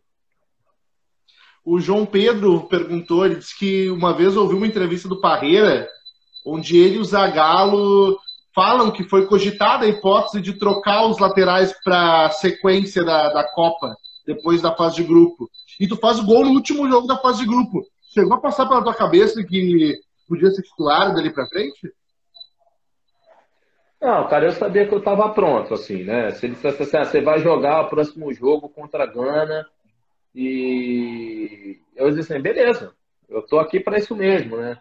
O 1.65 1.79
João 1.79 2.05
Pedro 2.05 2.61
perguntou, 2.67 3.25
ele 3.25 3.35
disse 3.35 3.57
que 3.57 3.89
uma 3.89 4.13
vez 4.13 4.37
ouviu 4.37 4.57
uma 4.57 4.67
entrevista 4.67 5.09
do 5.09 5.19
Parreira, 5.19 5.89
onde 6.47 6.77
ele 6.77 6.95
e 6.95 6.99
o 6.99 7.05
Zagallo 7.05 8.17
falam 8.55 8.89
que 8.89 9.03
foi 9.03 9.27
cogitada 9.27 9.85
a 9.85 9.87
hipótese 9.87 10.41
de 10.41 10.53
trocar 10.53 11.05
os 11.05 11.19
laterais 11.19 11.73
para 11.83 12.25
a 12.25 12.29
sequência 12.31 13.03
da, 13.03 13.29
da 13.29 13.43
Copa, 13.43 13.95
depois 14.25 14.61
da 14.61 14.75
fase 14.75 14.95
de 14.95 15.03
grupo. 15.03 15.49
E 15.79 15.87
tu 15.87 15.95
faz 15.97 16.19
o 16.19 16.25
gol 16.25 16.43
no 16.43 16.51
último 16.51 16.89
jogo 16.89 17.05
da 17.05 17.17
fase 17.17 17.39
de 17.39 17.45
grupo. 17.45 17.85
Chegou 18.13 18.33
a 18.33 18.41
passar 18.41 18.65
pela 18.65 18.83
tua 18.83 18.95
cabeça 18.95 19.43
que 19.43 19.99
podia 20.27 20.49
ser 20.49 20.63
titular 20.63 21.13
dali 21.13 21.31
para 21.31 21.45
frente? 21.47 21.93
Não, 24.01 24.27
cara, 24.27 24.45
eu 24.45 24.51
sabia 24.51 24.87
que 24.87 24.93
eu 24.93 24.99
estava 24.99 25.29
pronto, 25.29 25.73
assim, 25.73 26.03
né? 26.03 26.31
Se 26.31 26.45
ele 26.45 26.55
dissesse 26.55 26.83
assim, 26.83 26.97
ah, 26.97 27.05
você 27.05 27.21
vai 27.21 27.39
jogar 27.39 27.81
o 27.81 27.89
próximo 27.89 28.31
jogo 28.33 28.69
contra 28.69 29.03
a 29.03 29.07
Gana 29.07 29.67
e 30.33 31.79
eu 31.95 32.09
disse 32.11 32.31
assim, 32.31 32.41
beleza, 32.41 32.93
eu 33.27 33.41
tô 33.41 33.59
aqui 33.59 33.79
para 33.79 33.97
isso 33.97 34.15
mesmo, 34.15 34.57
né? 34.57 34.77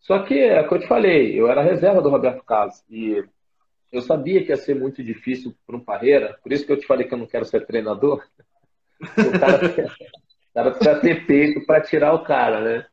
Só 0.00 0.22
que, 0.22 0.38
é 0.38 0.60
o 0.60 0.68
que 0.68 0.74
eu 0.74 0.80
te 0.80 0.86
falei, 0.86 1.38
eu 1.38 1.48
era 1.48 1.62
reserva 1.62 2.00
do 2.00 2.08
Roberto 2.08 2.42
Carlos 2.44 2.82
e 2.88 3.22
eu 3.92 4.00
sabia 4.00 4.42
que 4.42 4.50
ia 4.50 4.56
ser 4.56 4.74
muito 4.74 5.02
difícil 5.02 5.54
para 5.66 5.76
um 5.76 5.84
Parreira, 5.84 6.38
por 6.42 6.52
isso 6.52 6.64
que 6.64 6.72
eu 6.72 6.78
te 6.78 6.86
falei 6.86 7.06
que 7.06 7.12
eu 7.12 7.18
não 7.18 7.26
quero 7.26 7.44
ser 7.44 7.66
treinador. 7.66 8.24
O 9.00 9.40
cara, 9.40 9.56
o 9.56 10.52
cara 10.52 10.70
precisa 10.72 11.00
ter 11.00 11.26
peito 11.26 11.64
para 11.64 11.80
tirar 11.80 12.12
o 12.12 12.22
cara, 12.22 12.60
né? 12.60 12.86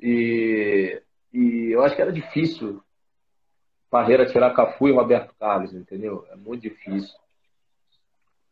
E, 0.00 1.00
e 1.32 1.70
eu 1.70 1.82
acho 1.82 1.94
que 1.94 2.02
era 2.02 2.10
difícil 2.10 2.82
Parreira 3.90 4.26
tirar 4.26 4.52
Cafu 4.52 4.88
e 4.88 4.92
Roberto 4.92 5.32
Carlos, 5.38 5.72
entendeu? 5.72 6.26
É 6.30 6.36
muito 6.36 6.62
difícil. 6.62 7.14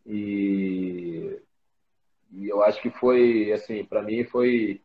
E, 0.07 1.41
e 2.32 2.49
eu 2.49 2.62
acho 2.62 2.80
que 2.80 2.91
foi, 2.91 3.53
assim, 3.53 3.84
para 3.84 4.03
mim 4.03 4.24
foi, 4.24 4.80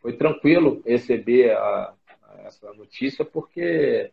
foi 0.00 0.16
tranquilo 0.16 0.82
receber 0.86 1.50
a, 1.52 1.94
essa 2.48 2.72
notícia 2.72 3.24
porque 3.24 4.12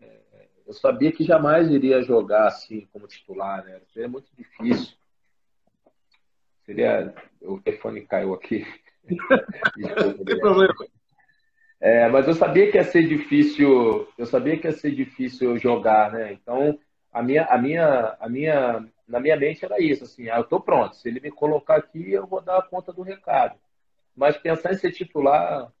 é, 0.00 0.20
eu 0.66 0.72
sabia 0.72 1.12
que 1.12 1.24
jamais 1.24 1.70
iria 1.70 2.02
jogar 2.02 2.46
assim 2.46 2.86
como 2.92 3.06
titular, 3.06 3.64
né? 3.64 3.80
Seria 3.92 4.08
muito 4.08 4.30
difícil. 4.36 4.96
Seria. 6.64 7.14
O 7.42 7.60
telefone 7.60 8.06
caiu 8.06 8.34
aqui. 8.34 8.66
Não 9.76 10.24
tem 10.24 10.38
problema. 10.38 10.74
É, 11.80 12.08
mas 12.08 12.28
eu 12.28 12.34
sabia 12.34 12.70
que 12.70 12.76
ia 12.76 12.84
ser 12.84 13.06
difícil. 13.08 14.06
Eu 14.18 14.26
sabia 14.26 14.58
que 14.58 14.66
ia 14.66 14.72
ser 14.72 14.90
difícil 14.94 15.56
jogar, 15.58 16.12
né? 16.12 16.32
Então 16.32 16.78
a 17.12 17.22
minha, 17.22 17.44
a 17.44 17.58
minha, 17.58 18.16
a 18.20 18.28
minha, 18.28 18.88
na 19.08 19.18
minha 19.18 19.36
mente 19.36 19.64
era 19.64 19.80
isso, 19.80 20.04
assim. 20.04 20.28
Ah, 20.28 20.38
eu 20.38 20.44
tô 20.44 20.60
pronto. 20.60 20.94
Se 20.94 21.08
ele 21.08 21.20
me 21.20 21.30
colocar 21.30 21.76
aqui, 21.76 22.12
eu 22.12 22.26
vou 22.26 22.40
dar 22.40 22.62
conta 22.68 22.92
do 22.92 23.02
recado. 23.02 23.58
Mas 24.14 24.36
pensar 24.36 24.72
em 24.72 24.76
ser 24.76 24.92
titular, 24.92 25.72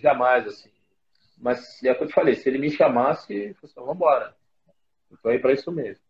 jamais, 0.00 0.46
assim. 0.46 0.70
Mas 1.38 1.82
é 1.82 1.92
o 1.92 1.96
que 1.96 2.04
eu 2.04 2.08
te 2.08 2.14
falei, 2.14 2.34
se 2.34 2.48
ele 2.48 2.58
me 2.58 2.70
chamasse, 2.70 3.56
assim, 3.62 3.74
vamos 3.76 3.96
embora. 3.96 4.34
Eu 5.10 5.18
tô 5.18 5.28
aí 5.28 5.38
para 5.38 5.52
isso 5.52 5.70
mesmo. 5.72 6.02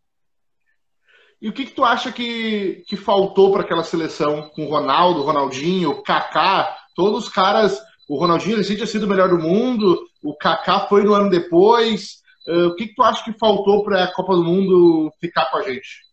E 1.41 1.49
o 1.49 1.53
que, 1.53 1.65
que 1.65 1.73
tu 1.73 1.83
acha 1.83 2.11
que, 2.11 2.85
que 2.87 2.95
faltou 2.95 3.51
para 3.51 3.63
aquela 3.63 3.83
seleção 3.83 4.49
com 4.49 4.65
o 4.65 4.69
Ronaldo, 4.69 5.23
Ronaldinho, 5.23 6.01
Kaká, 6.01 6.77
todos 6.95 7.25
os 7.25 7.29
caras. 7.29 7.81
O 8.07 8.17
Ronaldinho 8.17 8.57
ele 8.57 8.63
tinha 8.63 8.85
sido 8.85 9.03
o 9.03 9.09
melhor 9.09 9.29
do 9.29 9.37
mundo, 9.37 10.07
o 10.23 10.35
Kaká 10.35 10.87
foi 10.87 11.03
no 11.03 11.13
ano 11.13 11.29
depois. 11.29 12.21
Uh, 12.47 12.67
o 12.67 12.75
que, 12.75 12.87
que 12.87 12.95
tu 12.95 13.03
acha 13.03 13.23
que 13.23 13.37
faltou 13.37 13.83
para 13.83 14.03
a 14.03 14.13
Copa 14.13 14.35
do 14.35 14.43
Mundo 14.43 15.11
ficar 15.19 15.49
com 15.49 15.57
a 15.57 15.63
gente? 15.63 16.03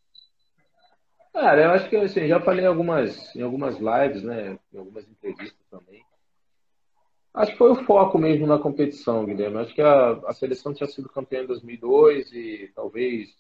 Cara, 1.32 1.62
eu 1.62 1.70
acho 1.70 1.88
que 1.88 1.96
assim, 1.96 2.26
já 2.26 2.40
falei 2.40 2.64
em 2.64 2.68
algumas, 2.68 3.34
em 3.36 3.42
algumas 3.42 3.76
lives, 3.78 4.22
né, 4.22 4.58
em 4.72 4.78
algumas 4.78 5.08
entrevistas 5.08 5.64
também. 5.70 6.02
Acho 7.32 7.52
que 7.52 7.58
foi 7.58 7.70
o 7.70 7.84
foco 7.84 8.18
mesmo 8.18 8.46
na 8.46 8.58
competição, 8.58 9.24
Guilherme. 9.24 9.58
Acho 9.58 9.74
que 9.74 9.82
a, 9.82 10.10
a 10.26 10.32
seleção 10.32 10.74
tinha 10.74 10.88
sido 10.88 11.08
campeã 11.08 11.42
em 11.42 11.46
2002 11.46 12.32
e 12.32 12.72
talvez 12.74 13.34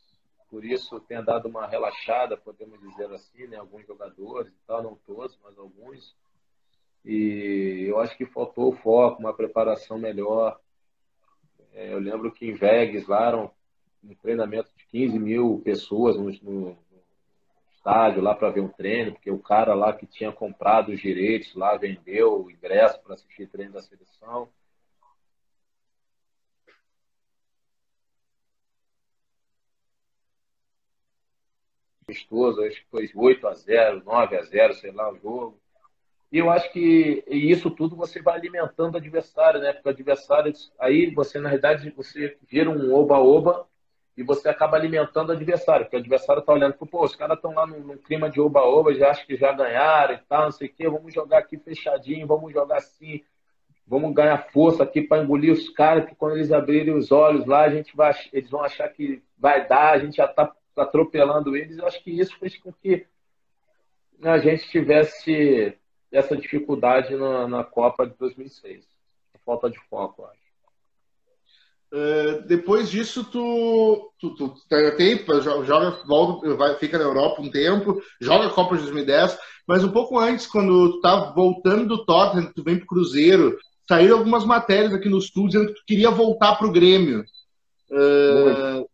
por 0.48 0.64
isso 0.64 0.98
tenha 1.00 1.22
dado 1.22 1.48
uma 1.48 1.66
relaxada, 1.66 2.36
podemos 2.36 2.80
dizer 2.80 3.12
assim, 3.12 3.46
né? 3.46 3.56
Alguns 3.56 3.86
jogadores 3.86 4.52
e 4.52 4.66
tal, 4.66 4.82
não 4.82 4.96
todos, 5.06 5.38
mas 5.42 5.58
alguns. 5.58 6.14
E 7.04 7.86
eu 7.88 7.98
acho 8.00 8.16
que 8.16 8.26
faltou 8.26 8.72
o 8.72 8.76
foco, 8.76 9.20
uma 9.20 9.32
preparação 9.32 9.98
melhor. 9.98 10.58
É, 11.72 11.92
eu 11.92 11.98
lembro 11.98 12.32
que 12.32 12.46
em 12.46 12.54
Vegas 12.54 13.06
lá 13.06 13.28
eram 13.28 13.50
um 14.02 14.14
treinamento 14.14 14.70
de 14.76 14.84
15 14.86 15.18
mil 15.18 15.60
pessoas 15.64 16.16
no, 16.16 16.30
no, 16.42 16.78
estádio 17.80 18.22
lá 18.22 18.34
para 18.34 18.50
ver 18.50 18.60
um 18.60 18.68
treino, 18.68 19.12
porque 19.12 19.30
o 19.30 19.38
cara 19.38 19.74
lá 19.74 19.92
que 19.92 20.06
tinha 20.06 20.30
comprado 20.30 20.92
os 20.92 21.00
direitos 21.00 21.54
lá 21.54 21.76
vendeu 21.76 22.44
o 22.44 22.50
ingresso 22.50 23.00
para 23.02 23.14
assistir 23.14 23.48
treino 23.48 23.72
da 23.72 23.80
seleção. 23.80 24.48
amistoso, 32.06 32.62
acho 32.62 32.82
que 32.82 32.90
foi 32.90 33.08
8 33.14 33.46
a 33.46 33.54
0 33.54 34.02
9 34.04 34.36
a 34.36 34.42
0 34.42 34.74
sei 34.74 34.90
lá, 34.90 35.12
o 35.12 35.16
jogo. 35.16 35.60
E 36.32 36.38
eu 36.38 36.50
acho 36.50 36.72
que 36.72 37.24
isso 37.28 37.70
tudo 37.70 37.94
você 37.94 38.20
vai 38.20 38.36
alimentando 38.36 38.94
o 38.94 38.96
adversário, 38.98 39.60
né? 39.60 39.72
Porque 39.72 39.88
o 39.88 39.92
adversário, 39.92 40.52
aí 40.78 41.14
você, 41.14 41.38
na 41.38 41.48
realidade, 41.48 41.88
você 41.90 42.36
vira 42.48 42.68
um 42.68 42.92
oba-oba 42.92 43.69
e 44.20 44.22
você 44.22 44.50
acaba 44.50 44.76
alimentando 44.76 45.30
o 45.30 45.32
adversário, 45.32 45.86
porque 45.86 45.96
o 45.96 46.00
adversário 46.00 46.40
está 46.40 46.52
olhando, 46.52 46.74
pô, 46.74 47.02
os 47.02 47.16
caras 47.16 47.36
estão 47.36 47.54
lá 47.54 47.66
num, 47.66 47.80
num, 47.80 47.96
clima 47.96 48.28
de 48.28 48.38
oba-oba, 48.38 48.94
já 48.94 49.10
acho 49.10 49.26
que 49.26 49.34
já 49.34 49.50
ganharam 49.50 50.14
e 50.14 50.18
tal, 50.28 50.44
não 50.44 50.52
sei 50.52 50.68
o 50.68 50.72
quê, 50.72 50.90
vamos 50.90 51.14
jogar 51.14 51.38
aqui 51.38 51.56
fechadinho, 51.56 52.26
vamos 52.26 52.52
jogar 52.52 52.76
assim, 52.76 53.24
vamos 53.86 54.12
ganhar 54.12 54.36
força 54.52 54.82
aqui 54.82 55.00
para 55.00 55.22
engolir 55.22 55.54
os 55.54 55.70
caras, 55.70 56.04
que 56.04 56.14
quando 56.14 56.36
eles 56.36 56.52
abrirem 56.52 56.94
os 56.94 57.10
olhos 57.10 57.46
lá, 57.46 57.62
a 57.62 57.70
gente 57.70 57.96
vai, 57.96 58.12
eles 58.30 58.50
vão 58.50 58.62
achar 58.62 58.86
que 58.90 59.22
vai 59.38 59.66
dar, 59.66 59.94
a 59.94 59.98
gente 59.98 60.16
já 60.16 60.26
está 60.26 60.52
atropelando 60.76 61.56
eles. 61.56 61.78
Eu 61.78 61.86
acho 61.86 62.04
que 62.04 62.10
isso 62.10 62.38
fez 62.38 62.58
com 62.58 62.70
que 62.70 63.06
a 64.22 64.36
gente 64.36 64.68
tivesse 64.68 65.78
essa 66.12 66.36
dificuldade 66.36 67.16
na, 67.16 67.48
na 67.48 67.64
Copa 67.64 68.06
de 68.06 68.14
2006. 68.18 68.84
A 69.34 69.38
falta 69.38 69.70
de 69.70 69.78
foco, 69.88 70.22
eu 70.22 70.26
acho. 70.26 70.49
Uh, 71.92 72.46
depois 72.46 72.88
disso, 72.88 73.24
tu, 73.24 74.12
tu, 74.20 74.30
tu, 74.36 74.48
tu 74.48 74.94
tem, 74.96 75.24
joga, 75.42 75.98
volta, 76.06 76.54
vai, 76.54 76.76
fica 76.76 76.96
na 76.96 77.04
Europa 77.04 77.42
um 77.42 77.50
tempo, 77.50 78.00
joga 78.20 78.46
a 78.46 78.50
Copa 78.50 78.76
de 78.76 78.82
2010, 78.82 79.36
mas 79.66 79.82
um 79.82 79.90
pouco 79.90 80.16
antes, 80.16 80.46
quando 80.46 80.92
tu 80.92 81.00
tá 81.00 81.32
voltando 81.34 81.88
do 81.88 82.04
Tottenham, 82.04 82.52
tu 82.54 82.62
vem 82.62 82.76
pro 82.76 82.86
Cruzeiro, 82.86 83.58
saíram 83.88 84.18
algumas 84.18 84.44
matérias 84.44 84.94
aqui 84.94 85.08
no 85.08 85.18
estúdio 85.18 85.48
dizendo 85.48 85.68
que 85.68 85.80
tu 85.80 85.84
queria 85.84 86.10
voltar 86.12 86.54
pro 86.56 86.70
Grêmio. 86.70 87.24
Uh, 87.90 88.88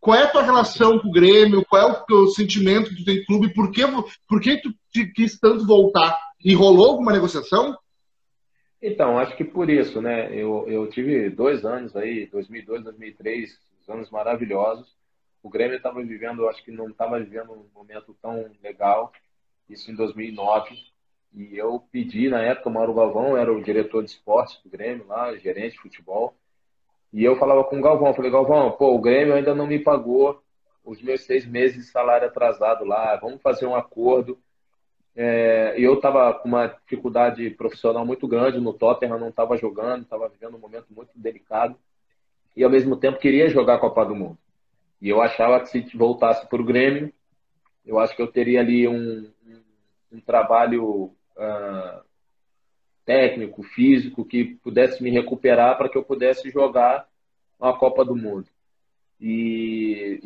qual 0.00 0.18
é 0.18 0.24
a 0.24 0.28
tua 0.28 0.42
relação 0.42 0.98
com 0.98 1.08
o 1.08 1.12
Grêmio? 1.12 1.64
Qual 1.68 1.82
é 1.82 1.84
o 1.84 2.04
teu 2.04 2.26
sentimento 2.28 2.90
que 2.90 2.96
tu 2.96 3.04
tem 3.04 3.24
clube? 3.24 3.54
Por 3.54 3.70
que, 3.70 3.84
por 4.28 4.40
que 4.40 4.60
tu 4.60 4.72
quis 5.14 5.38
tanto 5.38 5.64
voltar? 5.64 6.18
E 6.44 6.52
rolou 6.52 6.90
alguma 6.90 7.12
negociação? 7.12 7.76
Então, 8.80 9.18
acho 9.18 9.36
que 9.36 9.44
por 9.44 9.70
isso, 9.70 10.02
né? 10.02 10.32
Eu, 10.34 10.68
eu 10.68 10.88
tive 10.88 11.30
dois 11.30 11.64
anos 11.64 11.96
aí, 11.96 12.26
2002, 12.26 12.84
2003, 12.84 13.58
anos 13.88 14.10
maravilhosos. 14.10 14.96
O 15.42 15.48
Grêmio 15.48 15.76
estava 15.76 16.02
vivendo, 16.02 16.48
acho 16.48 16.62
que 16.64 16.70
não 16.70 16.88
estava 16.88 17.18
vivendo 17.18 17.52
um 17.52 17.66
momento 17.74 18.16
tão 18.20 18.50
legal, 18.62 19.12
isso 19.68 19.90
em 19.90 19.94
2009. 19.94 20.76
E 21.34 21.56
eu 21.56 21.80
pedi, 21.90 22.28
na 22.28 22.42
época, 22.42 22.68
o 22.68 22.72
Mauro 22.72 22.94
Galvão 22.94 23.36
era 23.36 23.52
o 23.52 23.62
diretor 23.62 24.02
de 24.02 24.10
esportes 24.10 24.60
do 24.62 24.70
Grêmio 24.70 25.06
lá, 25.06 25.36
gerente 25.36 25.72
de 25.72 25.80
futebol. 25.80 26.34
E 27.12 27.24
eu 27.24 27.36
falava 27.36 27.64
com 27.64 27.78
o 27.78 27.82
Galvão, 27.82 28.14
falei, 28.14 28.30
Galvão, 28.30 28.72
pô, 28.72 28.94
o 28.94 29.00
Grêmio 29.00 29.34
ainda 29.34 29.54
não 29.54 29.66
me 29.66 29.78
pagou 29.78 30.42
os 30.84 31.00
meus 31.02 31.22
seis 31.22 31.46
meses 31.46 31.76
de 31.76 31.90
salário 31.90 32.26
atrasado 32.26 32.84
lá, 32.84 33.16
vamos 33.16 33.42
fazer 33.42 33.66
um 33.66 33.74
acordo 33.74 34.38
é, 35.16 35.74
eu 35.78 35.94
estava 35.94 36.34
com 36.34 36.46
uma 36.46 36.66
dificuldade 36.66 37.48
profissional 37.50 38.04
muito 38.04 38.28
grande 38.28 38.60
no 38.60 38.74
Tottenham, 38.74 39.18
não 39.18 39.30
estava 39.30 39.56
jogando, 39.56 40.02
estava 40.02 40.28
vivendo 40.28 40.56
um 40.56 40.60
momento 40.60 40.86
muito 40.90 41.10
delicado 41.16 41.74
e 42.54 42.62
ao 42.62 42.70
mesmo 42.70 42.96
tempo 42.96 43.18
queria 43.18 43.48
jogar 43.48 43.74
a 43.74 43.78
Copa 43.78 44.04
do 44.04 44.14
Mundo. 44.14 44.38
E 45.00 45.08
eu 45.08 45.22
achava 45.22 45.60
que 45.60 45.68
se 45.68 45.96
voltasse 45.96 46.46
para 46.48 46.60
o 46.60 46.64
Grêmio, 46.64 47.12
eu 47.84 47.98
acho 47.98 48.14
que 48.14 48.20
eu 48.20 48.26
teria 48.26 48.60
ali 48.60 48.86
um, 48.86 49.30
um, 49.46 49.62
um 50.12 50.20
trabalho 50.20 51.12
uh, 51.36 52.00
técnico, 53.04 53.62
físico, 53.62 54.24
que 54.24 54.56
pudesse 54.62 55.02
me 55.02 55.10
recuperar 55.10 55.78
para 55.78 55.88
que 55.88 55.96
eu 55.96 56.04
pudesse 56.04 56.50
jogar 56.50 57.06
a 57.60 57.72
Copa 57.72 58.04
do 58.04 58.16
Mundo. 58.16 58.48
E, 59.20 59.65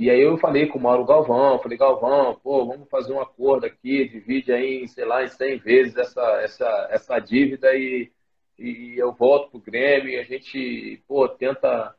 e 0.00 0.08
aí 0.08 0.22
eu 0.22 0.38
falei 0.38 0.66
com 0.66 0.78
o 0.78 0.82
Mauro 0.82 1.04
Galvão, 1.04 1.58
falei, 1.58 1.76
Galvão, 1.76 2.34
pô, 2.42 2.64
vamos 2.64 2.88
fazer 2.88 3.12
um 3.12 3.20
acordo 3.20 3.66
aqui, 3.66 4.08
divide 4.08 4.50
aí, 4.50 4.88
sei 4.88 5.04
lá, 5.04 5.22
em 5.22 5.28
100 5.28 5.58
vezes 5.58 5.94
essa, 5.94 6.22
essa, 6.40 6.88
essa 6.90 7.18
dívida 7.18 7.74
e, 7.76 8.10
e 8.58 8.94
eu 8.96 9.12
volto 9.12 9.50
pro 9.50 9.60
Grêmio 9.60 10.08
e 10.08 10.18
a 10.18 10.22
gente, 10.22 11.02
pô, 11.06 11.28
tenta, 11.28 11.94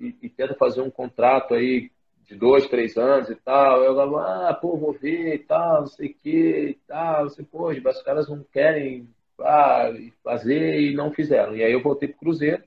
e, 0.00 0.16
e 0.22 0.30
tenta 0.30 0.54
fazer 0.54 0.80
um 0.80 0.90
contrato 0.90 1.52
aí 1.52 1.90
de 2.26 2.34
dois, 2.36 2.66
três 2.68 2.96
anos 2.96 3.28
e 3.28 3.36
tal. 3.36 3.84
Eu 3.84 3.96
falo, 3.96 4.16
ah, 4.16 4.54
pô, 4.54 4.78
vou 4.78 4.94
ver 4.94 5.34
e 5.34 5.38
tal, 5.40 5.80
não 5.80 5.86
sei 5.88 6.08
o 6.08 6.14
que 6.14 6.68
e 6.70 6.74
tal. 6.86 7.28
Você, 7.28 7.42
pô, 7.42 7.68
os 7.68 8.02
caras 8.02 8.30
não 8.30 8.42
querem 8.50 9.06
ah, 9.40 9.90
fazer 10.24 10.80
e 10.80 10.94
não 10.94 11.12
fizeram. 11.12 11.54
E 11.54 11.62
aí 11.62 11.72
eu 11.72 11.82
voltei 11.82 12.08
pro 12.08 12.18
Cruzeiro 12.18 12.62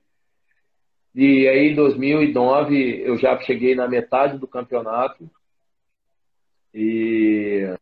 e 1.16 1.48
aí, 1.48 1.70
em 1.70 1.76
2009, 1.76 3.02
eu 3.02 3.18
já 3.18 3.40
cheguei 3.40 3.74
na 3.74 3.88
metade 3.88 4.38
do 4.38 4.46
campeonato. 4.46 5.30
E, 6.74 7.74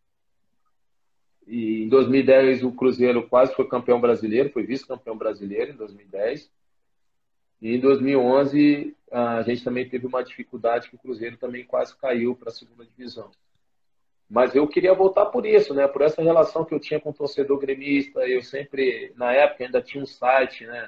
e 1.48 1.84
em 1.84 1.90
2010, 1.90 2.64
o 2.64 2.72
Cruzeiro 2.72 3.28
quase 3.28 3.56
foi 3.56 3.68
campeão 3.68 4.00
brasileiro, 4.00 4.52
foi 4.52 4.62
vice-campeão 4.64 5.18
brasileiro 5.18 5.72
em 5.72 5.76
2010. 5.76 6.52
E 7.60 7.76
em 7.76 7.80
2011, 7.80 8.96
a 9.12 9.42
gente 9.42 9.64
também 9.64 9.90
teve 9.90 10.06
uma 10.06 10.24
dificuldade 10.24 10.88
que 10.88 10.96
o 10.96 11.00
Cruzeiro 11.00 11.36
também 11.36 11.66
quase 11.66 11.98
caiu 11.98 12.36
para 12.36 12.50
a 12.50 12.54
segunda 12.54 12.86
divisão. 12.86 13.32
Mas 14.30 14.54
eu 14.54 14.68
queria 14.68 14.94
voltar 14.94 15.26
por 15.28 15.44
isso, 15.44 15.74
né? 15.74 15.88
Por 15.88 16.04
essa 16.04 16.22
relação 16.22 16.66
que 16.66 16.74
eu 16.74 16.80
tinha 16.80 17.00
com 17.00 17.10
o 17.10 17.14
torcedor 17.14 17.58
gremista. 17.58 18.28
Eu 18.28 18.44
sempre, 18.44 19.12
na 19.16 19.34
época, 19.34 19.64
ainda 19.64 19.82
tinha 19.82 20.04
um 20.04 20.06
site, 20.06 20.68
né? 20.68 20.88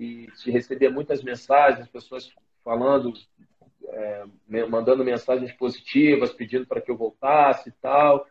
E 0.00 0.28
te 0.32 0.50
recebia 0.50 0.90
muitas 0.90 1.22
mensagens, 1.22 1.86
pessoas 1.88 2.32
falando, 2.64 3.12
é, 3.86 4.24
mandando 4.66 5.04
mensagens 5.04 5.52
positivas, 5.52 6.32
pedindo 6.32 6.66
para 6.66 6.80
que 6.80 6.90
eu 6.90 6.96
voltasse 6.96 7.68
e 7.68 7.72
tal. 7.72 8.26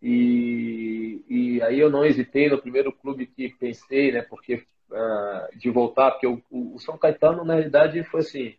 E, 0.00 1.22
e 1.28 1.62
aí 1.62 1.78
eu 1.78 1.90
não 1.90 2.06
hesitei 2.06 2.48
no 2.48 2.60
primeiro 2.60 2.90
clube 2.90 3.26
que 3.26 3.50
pensei, 3.50 4.12
né, 4.12 4.22
porque 4.22 4.66
uh, 4.90 5.58
de 5.58 5.68
voltar, 5.70 6.12
porque 6.12 6.26
o, 6.26 6.42
o, 6.50 6.78
São 6.78 6.96
Caetano, 6.96 7.44
na 7.44 7.54
realidade, 7.54 8.02
foi 8.04 8.20
assim, 8.20 8.54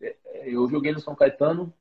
é, 0.00 0.14
eu 0.44 0.68
joguei 0.68 0.92
no 0.92 1.00
São 1.00 1.16
Caetano 1.16 1.72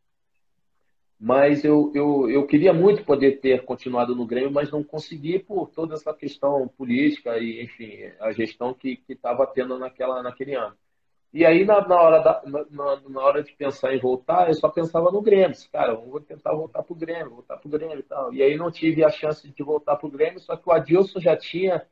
mas 1.20 1.64
eu, 1.66 1.92
eu, 1.96 2.30
eu 2.30 2.46
queria 2.46 2.72
muito 2.72 3.04
poder 3.04 3.40
ter 3.40 3.66
continuado 3.66 4.16
no 4.16 4.26
Grêmio, 4.26 4.52
mas 4.52 4.72
não 4.72 4.84
consegui 4.84 5.40
por 5.40 5.70
toda 5.70 5.96
essa 5.96 6.14
questão 6.14 6.68
política 6.68 7.38
e, 7.40 7.64
enfim, 7.64 8.12
a 8.20 8.32
gestão 8.32 8.74
que 8.74 9.02
estava 9.10 9.48
tendo 9.48 9.80
naquela, 9.80 10.22
naquele 10.22 10.54
ano. 10.54 10.76
E 11.34 11.46
aí, 11.46 11.66
na, 11.66 11.86
na 11.88 11.96
hora 11.96 12.20
da, 12.20 12.42
na, 12.46 13.00
na, 13.10 13.22
hora 13.22 13.44
de 13.44 13.52
pensar 13.54 13.94
em 13.94 14.00
voltar, 14.00 14.48
eu 14.48 14.54
só 14.54 14.70
pensava 14.70 15.12
no 15.12 15.22
Grêmio. 15.22 15.56
Cara, 15.72 15.94
eu 15.94 16.02
vou 16.02 16.22
tentar 16.22 16.54
voltar 16.54 16.84
para 16.84 16.94
o 16.94 16.96
Grêmio, 16.96 17.32
voltar 17.32 17.58
para 17.58 17.68
o 17.68 17.72
Grêmio 17.72 18.00
e 18.00 18.04
tal. 18.04 18.34
E 18.34 18.42
aí 18.42 18.56
não 18.56 18.72
tive 18.72 19.04
a 19.04 19.10
chance 19.10 19.48
de 19.48 19.64
voltar 19.64 19.98
para 19.98 20.08
o 20.08 20.12
Grêmio, 20.12 20.40
só 20.40 20.56
que 20.56 20.70
o 20.70 20.72
Adilson 20.72 21.20
já 21.20 21.36
tinha 21.36 21.86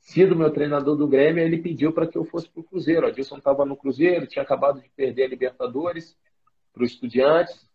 sido 0.00 0.34
meu 0.34 0.50
treinador 0.50 0.96
do 0.96 1.06
Grêmio, 1.06 1.44
ele 1.44 1.58
pediu 1.58 1.92
para 1.92 2.06
que 2.06 2.18
eu 2.18 2.24
fosse 2.24 2.48
para 2.48 2.60
o 2.60 2.64
Cruzeiro. 2.64 3.06
O 3.06 3.10
Adilson 3.10 3.36
estava 3.36 3.64
no 3.64 3.76
Cruzeiro, 3.76 4.26
tinha 4.26 4.42
acabado 4.42 4.80
de 4.80 4.88
perder 4.90 5.24
a 5.24 5.28
Libertadores 5.28 6.16
para 6.72 6.82
os 6.82 6.90
Estudiantes, 6.90 7.69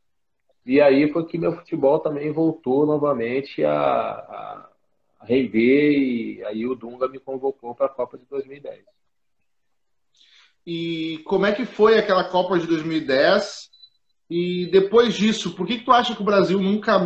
e 0.65 0.81
aí 0.81 1.11
foi 1.11 1.25
que 1.25 1.37
meu 1.37 1.53
futebol 1.53 1.99
também 1.99 2.31
voltou 2.31 2.85
novamente 2.85 3.63
a, 3.63 3.71
a, 3.71 4.69
render 5.21 5.91
e 5.91 6.43
aí 6.45 6.65
o 6.65 6.75
Dunga 6.75 7.07
me 7.07 7.19
convocou 7.19 7.75
para 7.75 7.85
a 7.85 7.89
Copa 7.89 8.17
de 8.17 8.25
2010. 8.25 8.83
E 10.65 11.21
como 11.25 11.45
é 11.45 11.51
que 11.51 11.65
foi 11.65 11.97
aquela 11.99 12.23
Copa 12.23 12.57
de 12.57 12.65
2010? 12.65 13.69
E 14.27 14.65
depois 14.71 15.13
disso, 15.13 15.55
por 15.55 15.67
que, 15.67 15.77
que 15.77 15.85
tu 15.85 15.91
acha 15.91 16.15
que 16.15 16.21
o 16.21 16.25
Brasil 16.25 16.59
nunca 16.59 16.99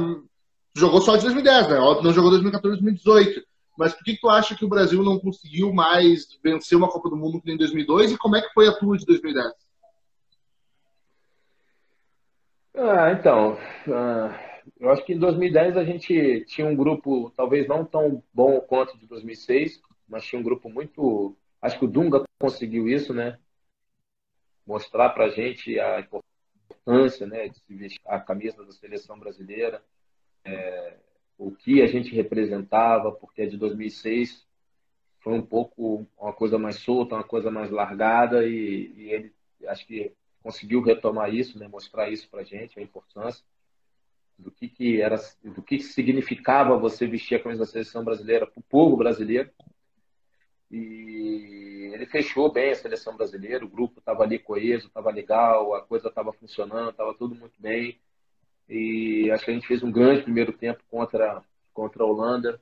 jogou 0.74 1.02
só 1.02 1.18
de 1.18 1.24
2010, 1.24 1.68
né? 1.68 1.76
Não 1.78 2.14
jogou 2.14 2.30
2014, 2.32 2.82
2018. 2.82 3.44
Mas 3.78 3.94
por 3.94 4.04
que, 4.04 4.16
que 4.16 4.22
tu 4.22 4.30
acha 4.30 4.56
que 4.56 4.64
o 4.64 4.70
Brasil 4.70 5.04
não 5.04 5.20
conseguiu 5.20 5.74
mais 5.74 6.28
vencer 6.44 6.78
uma 6.78 6.90
Copa 6.90 7.10
do 7.10 7.18
Mundo 7.18 7.40
que 7.40 7.48
nem 7.48 7.56
em 7.56 7.60
2002? 7.60 8.12
E 8.12 8.18
como 8.18 8.36
é 8.36 8.42
que 8.42 8.54
foi 8.54 8.68
a 8.68 8.74
tua 8.74 8.98
de 8.98 9.06
2010? 9.06 9.54
Ah, 12.82 13.12
então, 13.12 13.58
ah, 13.94 14.62
eu 14.80 14.90
acho 14.90 15.04
que 15.04 15.12
em 15.12 15.20
2010 15.20 15.76
a 15.76 15.84
gente 15.84 16.46
tinha 16.46 16.66
um 16.66 16.74
grupo, 16.78 17.30
talvez 17.36 17.68
não 17.68 17.84
tão 17.84 18.24
bom 18.34 18.62
quanto 18.62 18.98
de 18.98 19.06
2006, 19.06 19.82
mas 20.08 20.24
tinha 20.24 20.40
um 20.40 20.44
grupo 20.44 20.70
muito. 20.70 21.36
Acho 21.62 21.78
que 21.78 21.84
o 21.84 21.90
Dunga 21.90 22.24
conseguiu 22.40 22.88
isso, 22.88 23.14
né? 23.14 23.38
Mostrar 24.66 25.10
pra 25.10 25.28
gente 25.28 25.78
a 25.78 26.00
importância, 26.00 27.28
né, 27.28 27.50
de 27.50 27.60
se 27.60 27.76
vestir 27.76 28.00
a 28.06 28.18
camisa 28.18 28.64
da 28.64 28.72
seleção 28.72 29.20
brasileira, 29.20 29.84
é, 30.46 30.96
o 31.38 31.52
que 31.52 31.82
a 31.82 31.88
gente 31.88 32.16
representava, 32.16 33.12
porque 33.12 33.42
a 33.42 33.50
de 33.50 33.58
2006 33.58 34.48
foi 35.20 35.34
um 35.34 35.46
pouco 35.46 36.08
uma 36.18 36.32
coisa 36.32 36.58
mais 36.58 36.78
solta, 36.78 37.16
uma 37.16 37.26
coisa 37.26 37.52
mais 37.52 37.70
largada, 37.72 38.48
e, 38.48 38.94
e 38.96 39.12
ele 39.12 39.34
acho 39.68 39.86
que 39.86 40.14
conseguiu 40.42 40.82
retomar 40.82 41.34
isso, 41.34 41.58
né, 41.58 41.68
mostrar 41.68 42.10
isso 42.10 42.30
para 42.30 42.44
gente, 42.44 42.80
a 42.80 42.82
importância 42.82 43.44
do 44.40 44.50
que, 44.50 44.70
que 44.70 45.02
era, 45.02 45.18
do 45.44 45.62
que 45.62 45.80
significava 45.80 46.78
você 46.78 47.06
vestir 47.06 47.36
a 47.36 47.44
camisa 47.44 47.66
da 47.66 47.72
seleção 47.72 48.04
brasileira 48.04 48.48
para 48.48 48.60
o 48.60 48.64
povo 48.64 48.96
brasileiro. 48.96 49.50
E 50.72 51.92
ele 51.94 52.06
fechou 52.06 52.52
bem 52.52 52.72
a 52.72 52.76
seleção 52.76 53.18
brasileira, 53.18 53.66
o 53.66 53.70
grupo 53.70 54.00
estava 54.00 54.24
ali 54.24 54.40
coeso, 54.40 54.88
estava 54.88 55.12
legal, 55.12 55.74
a 55.76 55.82
coisa 55.82 56.08
estava 56.08 56.32
funcionando, 56.32 56.92
estava 56.92 57.14
tudo 57.14 57.36
muito 57.36 57.60
bem. 57.60 58.00
E 58.68 59.30
acho 59.32 59.44
que 59.44 59.52
a 59.52 59.54
gente 59.54 59.68
fez 59.68 59.84
um 59.84 59.92
grande 59.92 60.22
primeiro 60.22 60.54
tempo 60.54 60.82
contra, 60.90 61.44
contra 61.74 62.04
a 62.04 62.06
Holanda. 62.06 62.62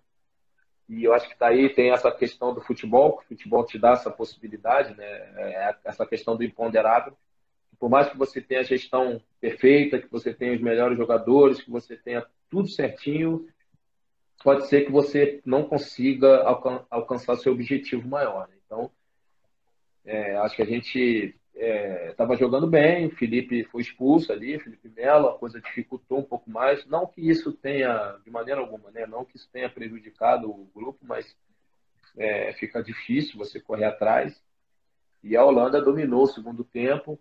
E 0.87 1.03
eu 1.03 1.13
acho 1.13 1.27
que 1.27 1.33
está 1.33 1.47
aí, 1.47 1.69
tem 1.69 1.91
essa 1.91 2.09
questão 2.09 2.53
do 2.53 2.61
futebol, 2.61 3.17
que 3.17 3.25
o 3.25 3.27
futebol 3.27 3.65
te 3.65 3.77
dá 3.77 3.91
essa 3.91 4.09
possibilidade, 4.09 4.95
né? 4.95 5.05
É 5.05 5.75
essa 5.83 6.05
questão 6.05 6.37
do 6.37 6.45
imponderável. 6.45 7.15
Por 7.79 7.89
mais 7.89 8.09
que 8.09 8.17
você 8.17 8.41
tenha 8.41 8.61
a 8.61 8.63
gestão 8.63 9.21
perfeita, 9.39 9.99
que 9.99 10.11
você 10.11 10.33
tenha 10.33 10.53
os 10.53 10.61
melhores 10.61 10.97
jogadores, 10.97 11.61
que 11.61 11.69
você 11.69 11.95
tenha 11.95 12.25
tudo 12.49 12.67
certinho, 12.67 13.47
pode 14.43 14.67
ser 14.67 14.85
que 14.85 14.91
você 14.91 15.41
não 15.45 15.63
consiga 15.63 16.43
alcan 16.43 16.85
alcançar 16.89 17.35
seu 17.35 17.53
objetivo 17.53 18.07
maior. 18.07 18.49
Então, 18.65 18.91
é, 20.05 20.37
acho 20.37 20.55
que 20.55 20.61
a 20.61 20.65
gente 20.65 21.35
estava 22.09 22.35
é, 22.35 22.37
jogando 22.37 22.67
bem, 22.67 23.07
o 23.07 23.15
Felipe 23.15 23.63
foi 23.65 23.81
expulso 23.81 24.31
ali, 24.31 24.59
Felipe 24.59 24.89
Melo, 24.89 25.27
a 25.27 25.37
coisa 25.37 25.59
dificultou 25.59 26.19
um 26.19 26.23
pouco 26.23 26.49
mais. 26.49 26.85
Não 26.85 27.07
que 27.07 27.21
isso 27.21 27.51
tenha, 27.51 28.17
de 28.23 28.31
maneira 28.31 28.61
alguma, 28.61 28.91
né? 28.91 29.05
não 29.05 29.25
que 29.25 29.35
isso 29.35 29.49
tenha 29.51 29.69
prejudicado 29.69 30.49
o 30.49 30.69
grupo, 30.73 30.99
mas 31.01 31.35
é, 32.15 32.53
fica 32.53 32.81
difícil 32.81 33.37
você 33.37 33.59
correr 33.59 33.85
atrás. 33.85 34.41
E 35.23 35.35
a 35.35 35.43
Holanda 35.43 35.81
dominou 35.81 36.23
o 36.23 36.27
segundo 36.27 36.63
tempo, 36.63 37.19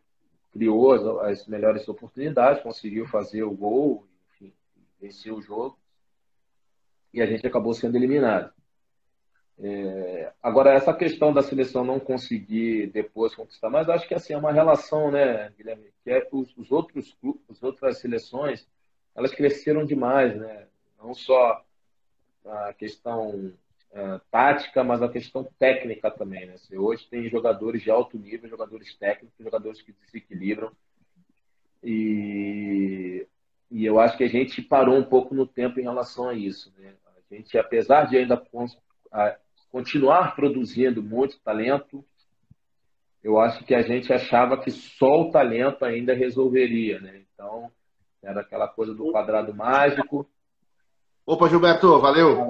criou 0.57 0.93
as, 0.93 1.41
as 1.41 1.47
melhores 1.47 1.87
oportunidades, 1.87 2.63
conseguiu 2.63 3.07
fazer 3.07 3.43
o 3.43 3.51
gol, 3.51 4.07
enfim, 4.31 4.53
vencer 4.99 5.33
o 5.33 5.43
jogo. 5.43 5.79
E 7.13 7.21
a 7.21 7.27
gente 7.27 7.47
acabou 7.47 7.75
sendo 7.75 7.97
eliminado. 7.97 8.51
É, 9.59 10.33
agora, 10.43 10.73
essa 10.73 10.93
questão 10.95 11.33
da 11.33 11.43
seleção 11.43 11.85
não 11.85 12.01
conseguir 12.01 12.89
depois 12.89 13.35
conquistar, 13.35 13.71
mas 13.71 13.89
acho 13.89 14.09
que 14.09 14.15
assim, 14.15 14.33
é 14.33 14.39
uma 14.39 14.53
relação, 14.53 15.11
né, 15.11 15.51
Guilherme? 15.57 15.93
Que 16.03 16.11
é 16.11 16.29
os, 16.33 16.57
os 16.57 16.71
outros 16.71 17.17
as 17.51 17.63
outras 17.63 17.99
seleções, 17.99 18.67
elas 19.15 19.33
cresceram 19.33 19.85
demais, 19.85 20.37
né? 20.37 20.67
Não 20.99 21.15
só 21.15 21.63
a 22.45 22.73
questão 22.75 23.53
é, 23.93 24.21
tática, 24.31 24.85
mas 24.85 25.03
a 25.03 25.09
questão 25.09 25.49
técnica 25.59 26.11
também, 26.11 26.47
né? 26.47 26.57
Você 26.57 26.77
hoje 26.77 27.07
tem 27.09 27.29
jogadores 27.29 27.83
de 27.83 27.91
alto 27.91 28.19
nível, 28.19 28.49
jogadores 28.49 28.95
técnicos, 28.97 29.43
jogadores 29.43 29.81
que 29.83 29.93
desequilibram. 29.93 30.71
E, 31.83 33.27
e 33.71 33.85
eu 33.85 33.99
acho 33.99 34.17
que 34.17 34.25
a 34.25 34.29
gente 34.29 34.61
parou 34.63 34.97
um 34.97 35.05
pouco 35.05 35.35
no 35.35 35.47
tempo 35.47 35.81
em 35.81 35.85
relação 35.85 36.29
a 36.29 36.35
isso, 36.35 36.73
né? 36.79 36.95
A 37.07 37.35
gente, 37.35 37.57
apesar 37.59 38.05
de 38.05 38.17
ainda 38.17 38.41
continuar 39.71 40.37
produzindo 40.37 41.03
muito 41.03 41.41
talento, 41.41 42.05
eu 43.23 43.41
acho 43.41 43.65
que 43.65 43.75
a 43.75 43.83
gente 43.83 44.13
achava 44.13 44.57
que 44.57 44.71
só 44.71 45.23
o 45.23 45.31
talento 45.31 45.85
ainda 45.85 46.15
resolveria, 46.15 47.01
né? 47.01 47.23
Então, 47.35 47.73
era 48.23 48.41
aquela 48.41 48.69
coisa 48.69 48.95
do 48.95 49.11
quadrado 49.11 49.55
mágico. 49.55 50.29
Opa, 51.27 51.49
Gilberto, 51.49 52.01
valeu. 52.01 52.47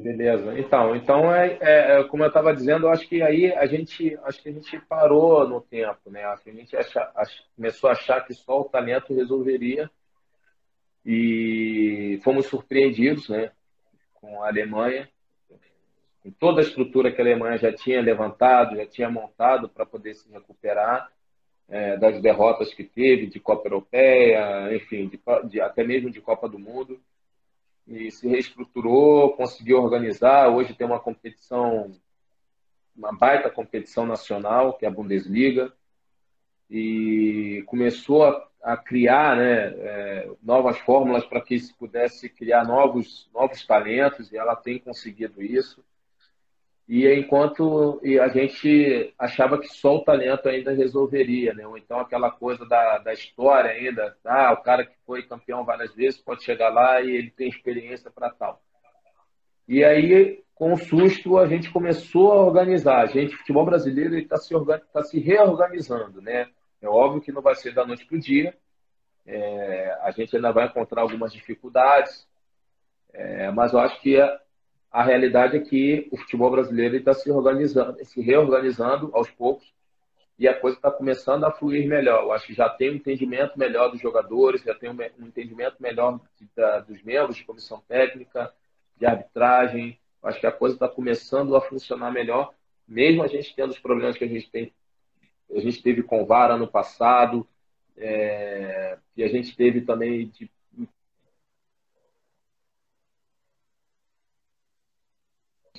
Beleza. 0.00 0.58
Então, 0.58 0.94
então 0.94 1.34
é, 1.34 1.58
é, 1.60 2.00
é 2.00 2.04
como 2.04 2.22
eu 2.22 2.28
estava 2.28 2.54
dizendo, 2.54 2.86
eu 2.86 2.90
acho 2.90 3.08
que 3.08 3.20
aí 3.20 3.52
a 3.52 3.66
gente, 3.66 4.16
acho 4.24 4.40
que 4.40 4.48
a 4.48 4.52
gente 4.52 4.80
parou 4.82 5.48
no 5.48 5.60
tempo, 5.60 6.08
né? 6.08 6.24
Acho 6.26 6.44
que 6.44 6.50
a 6.50 6.54
gente 6.54 6.76
acha, 6.76 7.10
ach, 7.16 7.30
começou 7.56 7.90
a 7.90 7.94
achar 7.94 8.24
que 8.24 8.32
só 8.32 8.60
o 8.60 8.68
talento 8.68 9.12
resolveria 9.12 9.90
e 11.04 12.20
fomos 12.22 12.46
surpreendidos, 12.46 13.28
né? 13.28 13.50
Com 14.14 14.40
a 14.42 14.46
Alemanha 14.46 15.08
com 16.22 16.30
toda 16.30 16.60
a 16.60 16.64
estrutura 16.64 17.10
que 17.10 17.20
a 17.20 17.24
Alemanha 17.24 17.58
já 17.58 17.72
tinha 17.72 18.00
levantado, 18.00 18.76
já 18.76 18.86
tinha 18.86 19.10
montado 19.10 19.68
para 19.68 19.84
poder 19.84 20.14
se 20.14 20.30
recuperar 20.30 21.10
é, 21.68 21.96
das 21.96 22.20
derrotas 22.22 22.72
que 22.72 22.84
teve 22.84 23.26
de 23.26 23.40
Copa 23.40 23.66
Europeia, 23.66 24.74
enfim, 24.74 25.08
de, 25.08 25.20
de, 25.48 25.60
até 25.60 25.82
mesmo 25.82 26.10
de 26.10 26.20
Copa 26.20 26.48
do 26.48 26.58
Mundo. 26.58 27.00
E 27.86 28.10
se 28.10 28.28
reestruturou, 28.28 29.34
conseguiu 29.36 29.82
organizar. 29.82 30.48
Hoje 30.48 30.74
tem 30.74 30.86
uma 30.86 31.00
competição, 31.00 31.92
uma 32.96 33.12
baita 33.12 33.50
competição 33.50 34.06
nacional, 34.06 34.74
que 34.74 34.84
é 34.84 34.88
a 34.88 34.92
Bundesliga, 34.92 35.72
e 36.70 37.62
começou 37.66 38.24
a, 38.24 38.48
a 38.62 38.76
criar 38.76 39.36
né, 39.36 39.74
é, 39.76 40.30
novas 40.42 40.78
fórmulas 40.78 41.24
para 41.26 41.40
que 41.40 41.58
se 41.58 41.74
pudesse 41.74 42.28
criar 42.28 42.64
novos, 42.64 43.28
novos 43.34 43.66
talentos, 43.66 44.32
e 44.32 44.36
ela 44.36 44.56
tem 44.56 44.78
conseguido 44.78 45.42
isso. 45.42 45.84
E 46.88 47.06
enquanto 47.14 48.00
a 48.20 48.28
gente 48.28 49.14
achava 49.18 49.58
que 49.58 49.68
só 49.68 49.96
o 49.96 50.04
talento 50.04 50.48
ainda 50.48 50.72
resolveria, 50.72 51.54
né? 51.54 51.66
Ou 51.66 51.78
então 51.78 52.00
aquela 52.00 52.30
coisa 52.30 52.66
da, 52.66 52.98
da 52.98 53.12
história 53.12 53.70
ainda, 53.70 54.16
ah, 54.24 54.52
o 54.52 54.62
cara 54.62 54.84
que 54.84 54.94
foi 55.06 55.22
campeão 55.22 55.64
várias 55.64 55.94
vezes 55.94 56.20
pode 56.20 56.42
chegar 56.42 56.70
lá 56.70 57.00
e 57.00 57.10
ele 57.10 57.30
tem 57.30 57.48
experiência 57.48 58.10
para 58.10 58.30
tal. 58.30 58.60
E 59.68 59.84
aí, 59.84 60.42
com 60.54 60.72
o 60.72 60.76
susto, 60.76 61.38
a 61.38 61.46
gente 61.46 61.70
começou 61.72 62.32
a 62.32 62.44
organizar. 62.44 63.00
A 63.00 63.06
gente, 63.06 63.36
futebol 63.36 63.64
brasileiro, 63.64 64.18
está 64.18 64.36
se, 64.36 64.52
tá 64.92 65.02
se 65.02 65.18
reorganizando, 65.20 66.20
né? 66.20 66.48
É 66.80 66.88
óbvio 66.88 67.22
que 67.22 67.32
não 67.32 67.40
vai 67.40 67.54
ser 67.54 67.72
da 67.72 67.86
noite 67.86 68.04
para 68.04 68.16
o 68.16 68.20
dia. 68.20 68.56
É, 69.24 69.98
a 70.02 70.10
gente 70.10 70.34
ainda 70.34 70.52
vai 70.52 70.66
encontrar 70.66 71.02
algumas 71.02 71.32
dificuldades, 71.32 72.28
é, 73.12 73.50
mas 73.52 73.72
eu 73.72 73.78
acho 73.78 74.00
que 74.00 74.18
realidade 75.00 75.56
é 75.56 75.60
que 75.60 76.08
o 76.10 76.16
futebol 76.18 76.50
brasileiro 76.50 76.96
está 76.96 77.14
se 77.14 77.30
organizando, 77.30 78.04
se 78.04 78.20
reorganizando 78.20 79.10
aos 79.14 79.30
poucos 79.30 79.72
e 80.38 80.48
a 80.48 80.58
coisa 80.58 80.76
está 80.76 80.90
começando 80.90 81.44
a 81.44 81.52
fluir 81.52 81.88
melhor. 81.88 82.24
Eu 82.24 82.32
acho 82.32 82.46
que 82.48 82.52
já 82.52 82.68
tem 82.68 82.90
um 82.90 82.94
entendimento 82.96 83.58
melhor 83.58 83.90
dos 83.90 84.00
jogadores, 84.00 84.62
já 84.62 84.74
tem 84.74 84.90
um 84.90 85.26
entendimento 85.26 85.76
melhor 85.80 86.20
da, 86.54 86.80
dos 86.80 87.02
membros 87.02 87.36
de 87.36 87.44
comissão 87.44 87.80
técnica, 87.88 88.52
de 88.98 89.06
arbitragem. 89.06 89.98
Eu 90.22 90.28
acho 90.28 90.40
que 90.40 90.46
a 90.46 90.52
coisa 90.52 90.74
está 90.74 90.88
começando 90.88 91.56
a 91.56 91.60
funcionar 91.60 92.10
melhor, 92.10 92.52
mesmo 92.86 93.22
a 93.22 93.28
gente 93.28 93.54
tendo 93.54 93.70
os 93.70 93.78
problemas 93.78 94.18
que 94.18 94.24
a 94.24 94.28
gente 94.28 94.50
tem, 94.50 94.72
a 95.54 95.60
gente 95.60 95.82
teve 95.82 96.02
com 96.02 96.22
o 96.22 96.26
VAR 96.26 96.50
ano 96.50 96.66
passado, 96.66 97.46
é, 97.96 98.98
e 99.16 99.22
a 99.22 99.28
gente 99.28 99.54
teve 99.56 99.82
também 99.82 100.28
de 100.28 100.50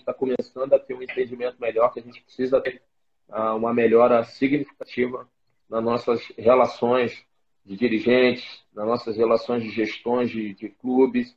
está 0.03 0.13
começando 0.13 0.73
a 0.73 0.79
ter 0.79 0.93
um 0.93 1.01
entendimento 1.01 1.57
melhor, 1.59 1.91
que 1.91 1.99
a 1.99 2.03
gente 2.03 2.21
precisa 2.21 2.61
ter 2.61 2.81
uh, 3.29 3.55
uma 3.55 3.73
melhora 3.73 4.23
significativa 4.23 5.27
nas 5.69 5.83
nossas 5.83 6.21
relações 6.37 7.25
de 7.65 7.75
dirigentes, 7.75 8.45
nas 8.73 8.85
nossas 8.85 9.15
relações 9.17 9.63
de 9.63 9.69
gestões 9.69 10.29
de, 10.29 10.53
de 10.53 10.69
clubes, 10.69 11.35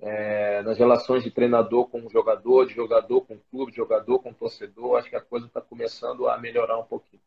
é, 0.00 0.62
nas 0.62 0.78
relações 0.78 1.24
de 1.24 1.30
treinador 1.30 1.88
com 1.88 2.08
jogador, 2.08 2.66
de 2.66 2.74
jogador 2.74 3.22
com 3.22 3.38
clube, 3.50 3.72
de 3.72 3.76
jogador 3.78 4.18
com 4.20 4.32
torcedor. 4.32 4.98
Acho 4.98 5.10
que 5.10 5.16
a 5.16 5.20
coisa 5.20 5.46
está 5.46 5.60
começando 5.60 6.28
a 6.28 6.38
melhorar 6.38 6.78
um 6.78 6.84
pouquinho. 6.84 7.22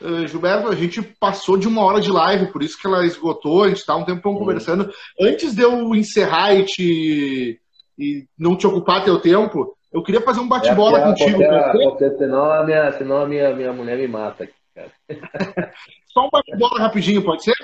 Uh, 0.00 0.26
Gilberto, 0.26 0.68
a 0.68 0.74
gente 0.74 1.02
passou 1.02 1.56
de 1.56 1.68
uma 1.68 1.82
hora 1.82 2.00
de 2.00 2.10
live, 2.10 2.52
por 2.52 2.62
isso 2.62 2.80
que 2.80 2.86
ela 2.86 3.04
esgotou, 3.04 3.64
a 3.64 3.68
gente 3.68 3.78
está 3.78 3.96
um 3.96 4.04
tempo 4.04 4.22
conversando. 4.22 4.90
Antes 5.20 5.54
de 5.54 5.62
eu 5.62 5.94
encerrar 5.94 6.54
e 6.54 6.64
te 6.64 7.60
e 7.98 8.26
não 8.38 8.56
te 8.56 8.66
ocupar 8.66 9.04
teu 9.04 9.20
tempo, 9.20 9.76
eu 9.92 10.02
queria 10.02 10.20
fazer 10.20 10.40
um 10.40 10.48
bate-bola 10.48 10.98
é, 10.98 11.02
contigo. 11.02 11.38
Porque, 11.38 11.82
porque 11.82 12.10
senão 12.18 12.50
a, 12.50 12.64
minha, 12.64 12.92
senão 12.92 13.22
a 13.22 13.26
minha, 13.26 13.54
minha 13.54 13.72
mulher 13.72 13.98
me 13.98 14.06
mata. 14.06 14.48
Cara. 14.74 14.92
Só 16.06 16.26
um 16.26 16.30
bate-bola 16.30 16.78
rapidinho, 16.78 17.24
pode 17.24 17.42
ser? 17.42 17.56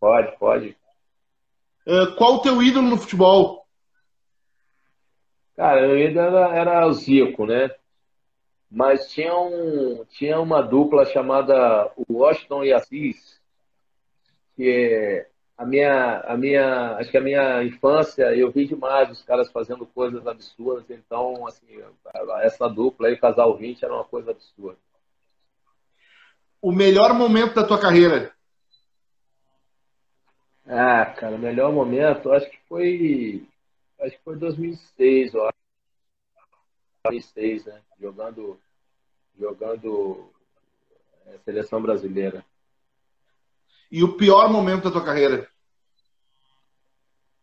Pode, 0.00 0.36
pode. 0.38 0.76
Uh, 1.86 2.14
qual 2.16 2.34
o 2.34 2.40
teu 2.40 2.62
ídolo 2.62 2.88
no 2.88 2.98
futebol? 2.98 3.66
Cara, 5.56 5.86
meu 5.86 5.98
ídolo 5.98 6.20
era, 6.20 6.54
era 6.56 6.86
o 6.86 6.92
Zico, 6.92 7.46
né? 7.46 7.70
Mas 8.70 9.10
tinha, 9.10 9.34
um, 9.34 10.04
tinha 10.10 10.38
uma 10.40 10.62
dupla 10.62 11.06
chamada 11.06 11.90
Washington 12.08 12.64
e 12.64 12.72
Assis, 12.72 13.40
que 14.54 15.26
a 15.58 15.66
minha, 15.66 16.20
a 16.20 16.36
minha, 16.36 16.94
acho 16.98 17.10
que 17.10 17.18
a 17.18 17.20
minha 17.20 17.64
infância, 17.64 18.32
eu 18.36 18.52
vi 18.52 18.64
demais 18.64 19.10
os 19.10 19.22
caras 19.24 19.50
fazendo 19.50 19.84
coisas 19.84 20.24
absurdas, 20.24 20.88
então, 20.88 21.44
assim, 21.48 21.82
essa 22.42 22.68
dupla 22.68 23.08
aí, 23.08 23.14
o 23.14 23.20
casal 23.20 23.56
20, 23.56 23.84
era 23.84 23.92
uma 23.92 24.04
coisa 24.04 24.30
absurda. 24.30 24.78
O 26.62 26.70
melhor 26.70 27.12
momento 27.12 27.54
da 27.54 27.66
tua 27.66 27.80
carreira? 27.80 28.32
Ah, 30.64 31.06
cara, 31.06 31.34
o 31.34 31.38
melhor 31.38 31.72
momento, 31.72 32.30
acho 32.30 32.48
que 32.48 32.58
foi, 32.68 33.48
acho 34.00 34.16
que 34.16 34.22
foi 34.22 34.36
2006, 34.36 35.34
ó. 35.34 35.50
2006, 37.06 37.64
né? 37.64 37.82
Jogando, 38.00 38.60
jogando 39.36 40.30
é, 41.26 41.38
seleção 41.38 41.82
brasileira. 41.82 42.44
E 43.90 44.04
o 44.04 44.16
pior 44.16 44.50
momento 44.50 44.84
da 44.84 44.90
tua 44.90 45.04
carreira? 45.04 45.48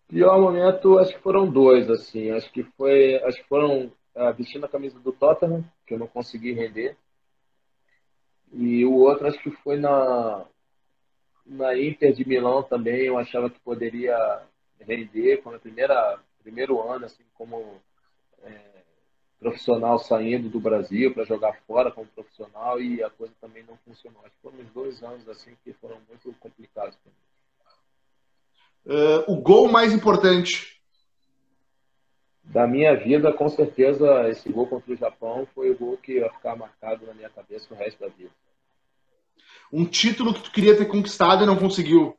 Pior 0.07 0.39
momento, 0.39 0.99
acho 0.99 1.13
que 1.13 1.19
foram 1.19 1.49
dois, 1.49 1.89
assim. 1.89 2.31
Acho 2.31 2.51
que 2.51 2.63
foi, 2.77 3.15
acho 3.23 3.37
que 3.37 3.47
foram 3.47 3.91
uh, 4.15 4.33
vestindo 4.37 4.65
a 4.65 4.69
camisa 4.69 4.99
do 4.99 5.11
Tottenham, 5.11 5.63
que 5.85 5.95
eu 5.95 5.99
não 5.99 6.07
consegui 6.07 6.53
render. 6.53 6.95
E 8.53 8.85
o 8.85 8.93
outro, 8.93 9.27
acho 9.27 9.39
que 9.39 9.51
foi 9.51 9.77
na 9.77 10.45
na 11.45 11.77
Inter 11.77 12.11
de 12.11 12.27
Milão 12.27 12.63
também 12.63 13.03
eu 13.03 13.17
achava 13.17 13.49
que 13.49 13.59
poderia 13.59 14.41
render, 14.79 15.37
quando 15.43 15.55
a 15.55 15.59
primeira 15.59 16.19
primeiro 16.41 16.81
ano 16.81 17.05
assim 17.05 17.23
como 17.35 17.79
é, 18.43 18.74
profissional 19.39 19.99
saindo 19.99 20.49
do 20.49 20.59
Brasil 20.59 21.13
para 21.13 21.25
jogar 21.25 21.57
fora 21.67 21.91
como 21.91 22.07
profissional 22.07 22.81
e 22.81 23.03
a 23.03 23.09
coisa 23.09 23.33
também 23.39 23.63
não 23.63 23.77
funcionou. 23.85 24.21
Acho 24.25 24.35
que 24.35 24.41
foram 24.41 24.59
uns 24.59 24.71
dois 24.71 25.03
anos 25.03 25.27
assim 25.27 25.51
que 25.63 25.73
foram 25.73 25.97
muito 26.09 26.33
complicados 26.39 26.95
para 26.97 27.11
mim. 27.11 27.17
Uh, 28.85 29.31
o 29.31 29.41
gol 29.41 29.67
mais 29.67 29.93
importante 29.93 30.75
da 32.43 32.67
minha 32.67 32.95
vida, 32.95 33.33
com 33.33 33.49
certeza, 33.49 34.29
esse 34.29 34.47
gol 34.49 34.67
contra 34.67 34.93
o 34.93 34.97
Japão 34.97 35.47
foi 35.55 35.71
o 35.71 35.77
gol 35.77 35.97
que 35.97 36.19
vai 36.19 36.29
ficar 36.29 36.55
marcado 36.55 37.05
na 37.05 37.13
minha 37.13 37.29
cabeça 37.29 37.73
o 37.73 37.77
resto 37.77 37.99
da 37.99 38.07
vida. 38.07 38.29
Um 39.73 39.85
título 39.85 40.33
que 40.33 40.43
tu 40.43 40.51
queria 40.51 40.77
ter 40.77 40.85
conquistado 40.85 41.43
e 41.43 41.47
não 41.47 41.57
conseguiu? 41.57 42.15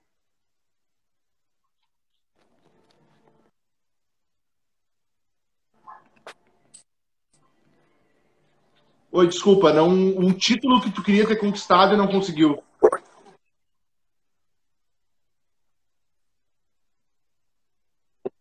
Oi, 9.16 9.26
desculpa, 9.28 9.72
não, 9.72 9.88
um 9.88 10.30
título 10.30 10.78
que 10.78 10.90
tu 10.90 11.02
queria 11.02 11.26
ter 11.26 11.36
conquistado 11.36 11.94
e 11.94 11.96
não 11.96 12.06
conseguiu. 12.06 12.62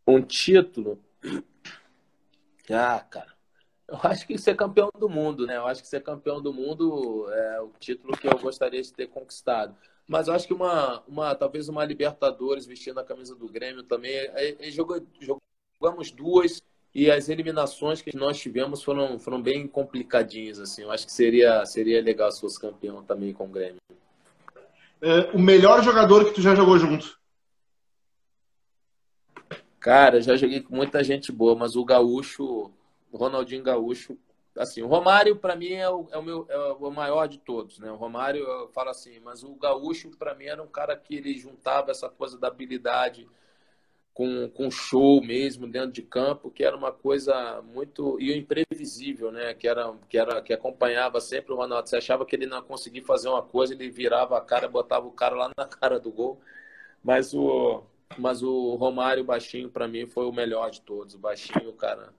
Um 0.06 0.22
título. 0.22 1.00
Ah, 2.70 3.00
cara. 3.10 3.34
Eu 3.88 3.98
acho 4.04 4.28
que 4.28 4.38
ser 4.38 4.58
campeão 4.58 4.90
do 5.00 5.08
mundo, 5.08 5.48
né? 5.48 5.56
Eu 5.56 5.66
acho 5.66 5.82
que 5.82 5.88
ser 5.88 6.04
campeão 6.04 6.42
do 6.42 6.52
mundo 6.52 7.32
é 7.32 7.62
o 7.62 7.72
título 7.80 8.18
que 8.18 8.28
eu 8.28 8.38
gostaria 8.38 8.82
de 8.82 8.92
ter 8.92 9.08
conquistado. 9.08 9.78
Mas 10.06 10.28
eu 10.28 10.34
acho 10.34 10.46
que 10.46 10.54
uma, 10.54 11.02
uma 11.08 11.34
talvez 11.36 11.70
uma 11.70 11.86
Libertadores 11.86 12.66
vestindo 12.66 13.00
a 13.00 13.06
camisa 13.06 13.34
do 13.34 13.48
Grêmio 13.48 13.84
também. 13.84 14.12
É, 14.12 14.68
é, 14.68 14.72
jogamos 14.72 16.12
duas 16.12 16.62
e 16.96 17.12
as 17.12 17.28
eliminações 17.28 18.02
que 18.02 18.16
nós 18.16 18.40
tivemos 18.40 18.82
foram, 18.82 19.20
foram 19.20 19.42
bem 19.42 19.68
complicadinhas. 19.68 20.62
Assim. 20.62 20.84
Eu 20.84 20.92
acho 20.92 21.06
que 21.06 21.12
seria, 21.12 21.66
seria 21.66 22.02
legal 22.02 22.32
se 22.32 22.40
fosse 22.40 22.58
campeão 22.58 23.04
também 23.04 23.34
com 23.34 23.44
o 23.44 23.50
Grêmio. 23.50 23.82
É, 25.02 25.30
o 25.34 25.40
melhor 25.40 25.84
jogador 25.84 26.24
que 26.24 26.34
tu 26.34 26.42
já 26.42 26.56
jogou 26.56 26.80
junto? 26.80 27.20
Cara, 29.78 30.22
já 30.22 30.38
joguei 30.38 30.62
com 30.62 30.74
muita 30.74 31.04
gente 31.04 31.34
boa, 31.34 31.54
mas 31.54 31.76
o 31.76 31.84
Gaúcho, 31.84 32.72
o 33.12 33.18
Ronaldinho 33.18 33.62
Gaúcho, 33.62 34.18
assim, 34.58 34.82
o 34.82 34.88
Romário 34.88 35.36
para 35.36 35.54
mim 35.54 35.74
é 35.74 35.90
o, 35.90 36.08
é 36.12 36.18
o, 36.18 36.24
meu 36.24 36.48
é 36.50 36.58
o 36.58 36.90
maior 36.90 37.28
de 37.28 37.38
todos, 37.38 37.78
né? 37.78 37.92
O 37.92 37.98
Romário 37.98 38.42
eu 38.42 38.70
falo 38.70 38.90
assim, 38.90 39.20
mas 39.20 39.44
o 39.44 39.54
Gaúcho 39.56 40.10
para 40.18 40.34
mim 40.34 40.46
era 40.46 40.64
um 40.64 40.68
cara 40.68 40.96
que 40.96 41.16
ele 41.16 41.38
juntava 41.38 41.92
essa 41.92 42.10
coisa 42.10 42.40
da 42.40 42.48
habilidade 42.48 43.28
com, 44.16 44.50
com 44.50 44.72
show 44.72 45.22
mesmo 45.22 45.68
dentro 45.68 45.92
de 45.92 46.02
campo, 46.02 46.50
que 46.50 46.64
era 46.64 46.76
uma 46.76 46.92
coisa 46.92 47.62
muito 47.74 48.18
e 48.20 48.36
imprevisível, 48.36 49.30
né? 49.32 49.54
Que 49.54 49.68
era 49.68 49.94
que 50.10 50.18
era 50.18 50.42
que 50.42 50.54
acompanhava 50.54 51.20
sempre 51.20 51.54
o 51.54 51.58
Ronaldo. 51.58 51.90
Você 51.90 51.98
achava 51.98 52.26
que 52.26 52.36
ele 52.36 52.46
não 52.48 52.62
conseguia 52.64 53.04
fazer 53.04 53.28
uma 53.28 53.44
coisa, 53.44 53.74
ele 53.74 53.90
virava 53.92 54.38
a 54.38 54.42
cara, 54.42 54.70
botava 54.70 55.06
o 55.06 55.12
cara 55.12 55.36
lá 55.36 55.52
na 55.58 55.66
cara 55.68 56.00
do 56.00 56.12
gol. 56.12 56.40
Mas 57.04 57.34
o 57.34 57.84
mas 58.18 58.42
o 58.44 58.76
Romário 58.76 59.24
Baixinho, 59.24 59.70
para 59.70 59.88
mim, 59.88 60.08
foi 60.08 60.26
o 60.26 60.32
melhor 60.32 60.72
de 60.72 60.82
todos. 60.82 61.16
O 61.16 61.20
Baixinho, 61.20 61.74
cara. 61.74 62.14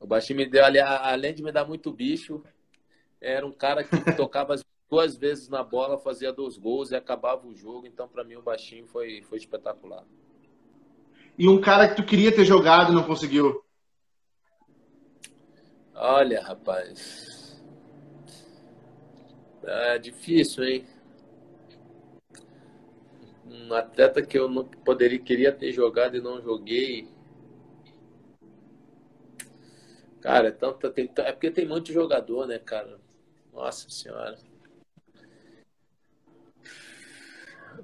O 0.00 0.06
Baixinho 0.06 0.38
me 0.38 0.46
deu, 0.46 0.64
além 0.64 1.34
de 1.34 1.42
me 1.42 1.52
dar 1.52 1.66
muito 1.66 1.92
bicho, 1.92 2.42
era 3.20 3.46
um 3.46 3.52
cara 3.52 3.84
que 3.84 3.90
tocava 4.16 4.54
duas 4.90 5.16
vezes 5.16 5.48
na 5.48 5.62
bola, 5.62 5.98
fazia 5.98 6.32
dois 6.32 6.56
gols 6.56 6.92
e 6.92 6.96
acabava 6.96 7.46
o 7.46 7.54
jogo. 7.54 7.86
Então, 7.86 8.08
para 8.08 8.24
mim, 8.24 8.36
o 8.36 8.42
Baixinho 8.42 8.86
foi, 8.86 9.22
foi 9.22 9.38
espetacular. 9.38 10.04
E 11.38 11.48
um 11.48 11.60
cara 11.60 11.88
que 11.88 11.96
tu 11.96 12.04
queria 12.04 12.34
ter 12.34 12.44
jogado 12.44 12.92
e 12.92 12.94
não 12.94 13.04
conseguiu? 13.04 13.64
Olha, 15.94 16.42
rapaz. 16.42 17.62
É 19.64 19.98
difícil, 19.98 20.64
hein? 20.64 20.86
um 23.68 23.74
atleta 23.74 24.22
que 24.22 24.38
eu 24.38 24.48
não 24.48 24.64
poderia 24.64 25.18
queria 25.18 25.52
ter 25.52 25.72
jogado 25.72 26.16
e 26.16 26.20
não 26.20 26.40
joguei. 26.40 27.08
Cara, 30.20 30.48
é, 30.48 30.50
tanto, 30.50 30.90
tem, 30.90 31.10
é 31.18 31.32
porque 31.32 31.50
tem 31.50 31.66
muito 31.66 31.92
jogador, 31.92 32.46
né, 32.46 32.58
cara? 32.58 32.98
Nossa 33.52 33.88
senhora. 33.88 34.36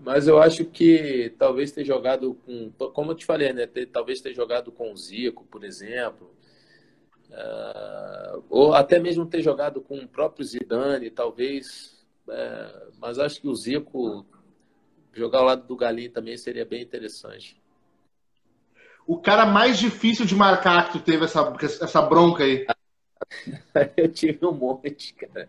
Mas 0.05 0.28
eu 0.28 0.38
acho 0.38 0.64
que 0.64 1.34
talvez 1.38 1.72
ter 1.72 1.84
jogado 1.84 2.34
com. 2.46 2.70
Como 2.92 3.12
eu 3.12 3.16
te 3.16 3.24
falei, 3.24 3.52
né? 3.52 3.66
Ter, 3.66 3.86
talvez 3.86 4.20
ter 4.20 4.34
jogado 4.34 4.70
com 4.70 4.92
o 4.92 4.96
Zico, 4.96 5.44
por 5.46 5.64
exemplo. 5.64 6.30
Uh, 7.30 8.44
ou 8.48 8.74
até 8.74 9.00
mesmo 9.00 9.26
ter 9.26 9.42
jogado 9.42 9.80
com 9.80 9.98
o 9.98 10.09
próprio 10.09 10.44
Zidane, 10.44 11.11
talvez. 11.11 12.05
Uh, 12.28 12.92
mas 13.00 13.18
acho 13.18 13.40
que 13.40 13.48
o 13.48 13.55
Zico 13.55 14.26
Jogar 15.14 15.38
ao 15.38 15.44
lado 15.44 15.66
do 15.66 15.76
Galinho 15.76 16.11
também 16.11 16.36
seria 16.36 16.64
bem 16.64 16.82
interessante. 16.82 17.57
O 19.07 19.18
cara 19.20 19.46
mais 19.46 19.78
difícil 19.78 20.26
de 20.26 20.34
marcar 20.34 20.86
que 20.86 20.98
tu 20.98 21.05
teve 21.05 21.24
essa, 21.24 21.55
essa 21.62 22.02
bronca 22.02 22.42
aí? 22.42 22.66
Eu 23.96 24.11
tive 24.11 24.44
um 24.44 24.52
monte, 24.52 25.14
cara. 25.14 25.48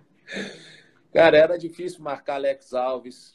Cara, 1.11 1.37
era 1.37 1.57
difícil 1.57 2.03
marcar 2.03 2.35
Alex 2.35 2.73
Alves. 2.73 3.34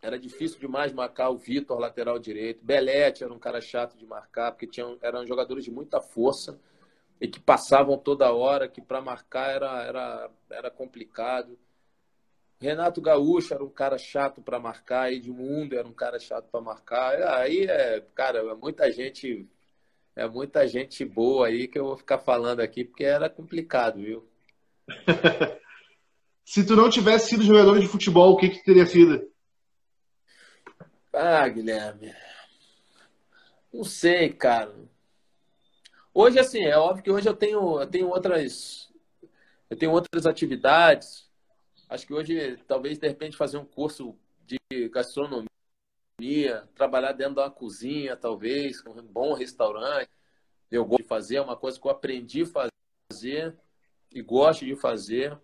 Era 0.00 0.18
difícil 0.18 0.60
demais 0.60 0.92
marcar 0.92 1.30
o 1.30 1.36
Vitor, 1.36 1.78
lateral 1.78 2.18
direito. 2.18 2.64
Belete 2.64 3.24
era 3.24 3.32
um 3.32 3.38
cara 3.38 3.60
chato 3.60 3.96
de 3.96 4.06
marcar, 4.06 4.52
porque 4.52 4.66
tinham, 4.66 4.96
eram 5.02 5.26
jogadores 5.26 5.64
de 5.64 5.70
muita 5.70 6.00
força 6.00 6.58
e 7.20 7.26
que 7.26 7.40
passavam 7.40 7.98
toda 7.98 8.32
hora, 8.32 8.68
que 8.68 8.80
para 8.80 9.00
marcar 9.00 9.50
era, 9.50 9.82
era, 9.82 10.30
era 10.50 10.70
complicado. 10.70 11.58
Renato 12.60 13.00
Gaúcho 13.00 13.54
era 13.54 13.64
um 13.64 13.70
cara 13.70 13.98
chato 13.98 14.40
para 14.40 14.58
marcar, 14.58 15.12
Edmundo 15.12 15.76
era 15.76 15.86
um 15.86 15.92
cara 15.92 16.18
chato 16.18 16.48
para 16.50 16.60
marcar. 16.60 17.20
Aí 17.38 17.66
é, 17.68 18.00
cara, 18.14 18.38
é 18.38 18.54
muita 18.54 18.90
gente, 18.92 19.48
é 20.14 20.28
muita 20.28 20.66
gente 20.66 21.04
boa 21.04 21.48
aí 21.48 21.68
que 21.68 21.78
eu 21.78 21.84
vou 21.84 21.96
ficar 21.96 22.18
falando 22.18 22.60
aqui 22.60 22.84
porque 22.84 23.04
era 23.04 23.28
complicado, 23.28 24.00
viu? 24.00 24.28
Se 26.44 26.64
tu 26.64 26.74
não 26.74 26.88
tivesse 26.88 27.30
sido 27.30 27.42
jogador 27.42 27.78
de 27.78 27.86
futebol, 27.86 28.32
o 28.32 28.36
que 28.36 28.48
que 28.48 28.64
teria 28.64 28.86
sido? 28.86 29.30
Ah, 31.12 31.48
Guilherme. 31.48 32.14
Não 33.72 33.84
sei, 33.84 34.32
cara. 34.32 34.74
Hoje 36.12 36.38
assim, 36.38 36.62
é 36.62 36.76
óbvio 36.76 37.04
que 37.04 37.10
hoje 37.10 37.28
eu 37.28 37.34
tenho, 37.36 37.80
eu 37.80 37.86
tenho 37.86 38.08
outras 38.08 38.88
eu 39.70 39.76
tenho 39.76 39.92
outras 39.92 40.26
atividades 40.26 41.28
Acho 41.88 42.06
que 42.06 42.12
hoje, 42.12 42.58
talvez, 42.66 42.98
de 42.98 43.08
repente, 43.08 43.36
fazer 43.36 43.56
um 43.56 43.64
curso 43.64 44.14
de 44.46 44.58
gastronomia, 44.90 45.48
trabalhar 46.74 47.12
dentro 47.12 47.34
de 47.36 47.40
uma 47.40 47.50
cozinha, 47.50 48.14
talvez, 48.14 48.84
um 48.86 49.02
bom 49.02 49.32
restaurante. 49.32 50.10
Eu 50.70 50.84
gosto 50.84 51.02
de 51.02 51.08
fazer, 51.08 51.36
é 51.36 51.40
uma 51.40 51.56
coisa 51.56 51.80
que 51.80 51.86
eu 51.86 51.90
aprendi 51.90 52.42
a 52.42 52.70
fazer 53.10 53.56
e 54.12 54.20
gosto 54.20 54.66
de 54.66 54.76
fazer. 54.76 55.38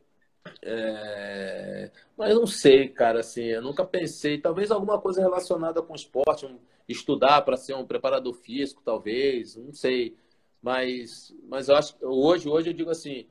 É... 0.63 1.91
Mas 2.17 2.35
não 2.35 2.47
sei, 2.47 2.89
cara, 2.89 3.21
assim, 3.21 3.45
eu 3.45 3.63
nunca 3.63 3.85
pensei. 3.85 4.39
Talvez 4.39 4.71
alguma 4.71 5.01
coisa 5.01 5.21
relacionada 5.21 5.83
com 5.83 5.95
esporte, 5.95 6.47
um... 6.47 6.59
estudar 6.89 7.43
para 7.43 7.57
ser 7.57 7.75
um 7.75 7.87
preparador 7.87 8.35
físico, 8.35 8.83
talvez, 8.85 9.57
não 9.57 9.73
sei. 9.73 10.17
Mas, 10.63 11.35
mas 11.49 11.69
eu 11.69 11.77
acho 11.77 11.97
hoje, 12.03 12.49
hoje 12.49 12.71
eu 12.71 12.75
digo 12.75 12.91
assim, 12.91 13.27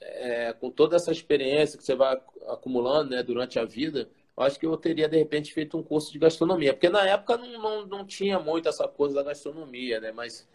é, 0.00 0.52
com 0.52 0.70
toda 0.70 0.96
essa 0.96 1.10
experiência 1.12 1.78
que 1.78 1.84
você 1.84 1.94
vai 1.94 2.20
acumulando 2.46 3.10
né, 3.10 3.22
durante 3.22 3.58
a 3.58 3.64
vida, 3.64 4.10
eu 4.36 4.42
acho 4.42 4.58
que 4.58 4.66
eu 4.66 4.76
teria, 4.76 5.08
de 5.08 5.16
repente, 5.16 5.52
feito 5.52 5.76
um 5.76 5.82
curso 5.82 6.12
de 6.12 6.18
gastronomia. 6.18 6.72
Porque 6.72 6.88
na 6.88 7.04
época 7.06 7.36
não, 7.36 7.60
não, 7.60 7.86
não 7.86 8.06
tinha 8.06 8.38
muito 8.38 8.68
essa 8.68 8.86
coisa 8.86 9.16
da 9.16 9.22
gastronomia, 9.22 10.00
né? 10.00 10.12
Mas 10.12 10.48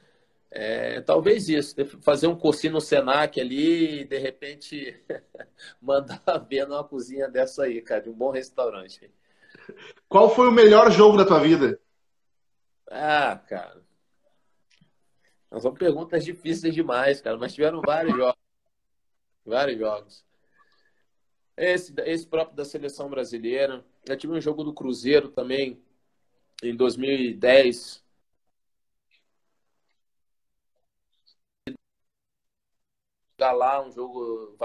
é, 0.56 1.02
talvez 1.02 1.50
isso, 1.50 1.76
fazer 2.02 2.28
um 2.28 2.36
cursinho 2.36 2.74
no 2.74 2.82
Senac 2.82 3.42
ali 3.42 4.02
e, 4.02 4.06
de 4.06 4.20
repente, 4.20 5.04
mandar 5.82 6.22
ver 6.48 6.68
numa 6.68 6.84
cozinha 6.84 7.28
dessa 7.28 7.64
aí, 7.64 7.82
cara, 7.82 8.02
de 8.02 8.10
um 8.12 8.14
bom 8.14 8.30
restaurante. 8.30 9.12
Qual 10.08 10.30
foi 10.30 10.48
o 10.48 10.52
melhor 10.52 10.92
jogo 10.92 11.18
da 11.18 11.26
tua 11.26 11.40
vida? 11.40 11.80
Ah, 12.88 13.36
cara. 13.36 13.82
São 15.60 15.74
perguntas 15.74 16.24
difíceis 16.24 16.76
demais, 16.76 17.20
cara, 17.20 17.36
mas 17.36 17.56
tiveram 17.56 17.82
vários 17.82 18.16
jogos. 18.16 18.38
Vários 19.46 19.78
jogos. 19.78 20.24
Esse, 21.58 21.94
esse 22.06 22.26
próprio 22.26 22.56
da 22.56 22.64
seleção 22.64 23.10
brasileira. 23.10 23.84
Eu 24.08 24.16
tive 24.16 24.32
um 24.32 24.40
jogo 24.40 24.64
do 24.64 24.74
Cruzeiro 24.74 25.28
também, 25.30 25.84
em 26.64 26.74
2010. 26.74 28.03
Lá, 33.52 33.86
um 33.86 33.92
jogo 33.92 34.56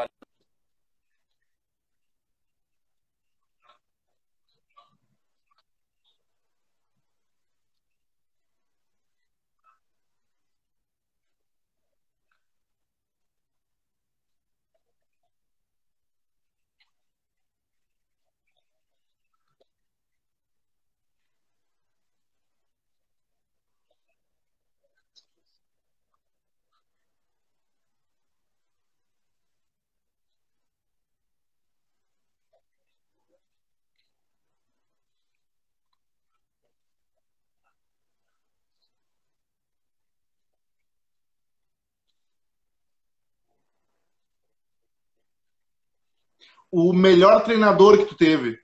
o 46.71 46.93
melhor 46.93 47.43
treinador 47.45 47.99
que 47.99 48.05
tu 48.05 48.17
teve? 48.17 48.59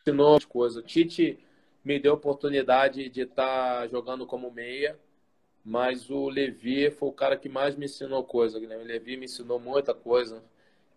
Ensinou 0.00 0.40
coisa. 0.48 0.82
Tite 0.82 1.38
me 1.84 1.98
deu 1.98 2.12
a 2.12 2.16
oportunidade 2.16 3.08
de 3.08 3.22
estar 3.22 3.80
tá 3.80 3.86
jogando 3.86 4.26
como 4.26 4.50
meia, 4.50 4.98
mas 5.64 6.10
o 6.10 6.28
Levi 6.28 6.90
foi 6.90 7.08
o 7.08 7.12
cara 7.12 7.36
que 7.36 7.48
mais 7.48 7.76
me 7.76 7.86
ensinou 7.86 8.24
coisa. 8.24 8.58
O 8.58 8.84
Levi 8.84 9.16
me 9.16 9.26
ensinou 9.26 9.58
muita 9.60 9.94
coisa. 9.94 10.42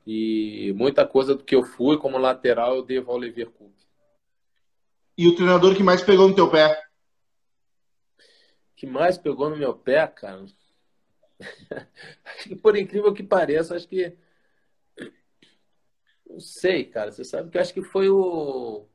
E 0.05 0.74
muita 0.76 1.05
coisa 1.05 1.36
do 1.36 1.43
que 1.43 1.55
eu 1.55 1.64
fui 1.64 1.97
como 1.97 2.18
lateral 2.18 2.76
eu 2.76 2.84
devo 2.84 3.12
ao 3.12 3.18
Leverkusen. 3.18 3.88
E 5.18 5.28
o 5.28 5.36
treinador 5.36 5.76
que 5.76 5.84
mais 5.84 6.01
pegou 6.01 6.28
no 6.28 6.34
teu 6.34 6.49
pé? 6.49 6.89
Que 8.80 8.88
mais 8.88 9.17
pegou 9.17 9.49
no 9.49 9.57
meu 9.57 9.73
pé, 9.73 10.07
cara? 10.07 10.45
acho 12.23 12.47
que 12.47 12.55
por 12.55 12.77
incrível 12.77 13.13
que 13.13 13.21
pareça, 13.21 13.75
acho 13.75 13.86
que. 13.86 14.15
Não 16.25 16.39
sei, 16.39 16.86
cara. 16.86 17.11
Você 17.11 17.25
sabe 17.25 17.49
que 17.49 17.57
acho 17.57 17.73
que 17.73 17.82
foi 17.82 18.09
o. 18.09 18.86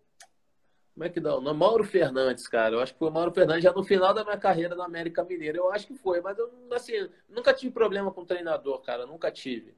Como 0.95 1.05
é 1.05 1.11
que 1.11 1.21
dá 1.21 1.37
o? 1.37 1.55
Mauro 1.55 1.85
Fernandes, 1.85 2.49
cara. 2.49 2.77
Eu 2.77 2.81
acho 2.81 2.95
que 2.95 2.99
foi 2.99 3.11
o 3.11 3.13
Mauro 3.13 3.35
Fernandes 3.35 3.63
já 3.63 3.75
no 3.75 3.85
final 3.85 4.15
da 4.15 4.25
minha 4.25 4.39
carreira 4.39 4.75
na 4.75 4.87
América 4.87 5.23
Mineira. 5.23 5.59
Eu 5.59 5.71
acho 5.71 5.87
que 5.87 5.95
foi, 5.95 6.23
mas 6.23 6.39
eu 6.39 6.51
assim, 6.73 7.07
nunca 7.29 7.53
tive 7.53 7.71
problema 7.71 8.11
com 8.11 8.25
treinador, 8.25 8.81
cara. 8.81 9.05
Nunca 9.05 9.31
tive. 9.31 9.75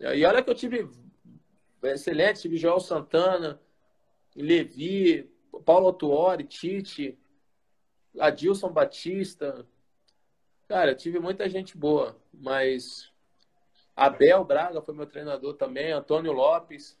E 0.00 0.24
olha 0.24 0.42
que 0.42 0.50
eu 0.50 0.54
tive 0.56 0.90
excelente, 1.84 2.40
tive 2.40 2.56
Joel 2.56 2.80
Santana, 2.80 3.60
Levi, 4.34 5.30
Paulo 5.64 5.92
Tuori, 5.92 6.42
Tite, 6.42 7.16
Adilson 8.20 8.70
Batista. 8.70 9.66
Cara, 10.68 10.94
tive 10.94 11.18
muita 11.18 11.48
gente 11.48 11.76
boa, 11.76 12.16
mas 12.32 13.10
Abel 13.96 14.44
Braga 14.44 14.82
foi 14.82 14.94
meu 14.94 15.06
treinador 15.06 15.54
também, 15.54 15.92
Antônio 15.92 16.32
Lopes, 16.32 16.98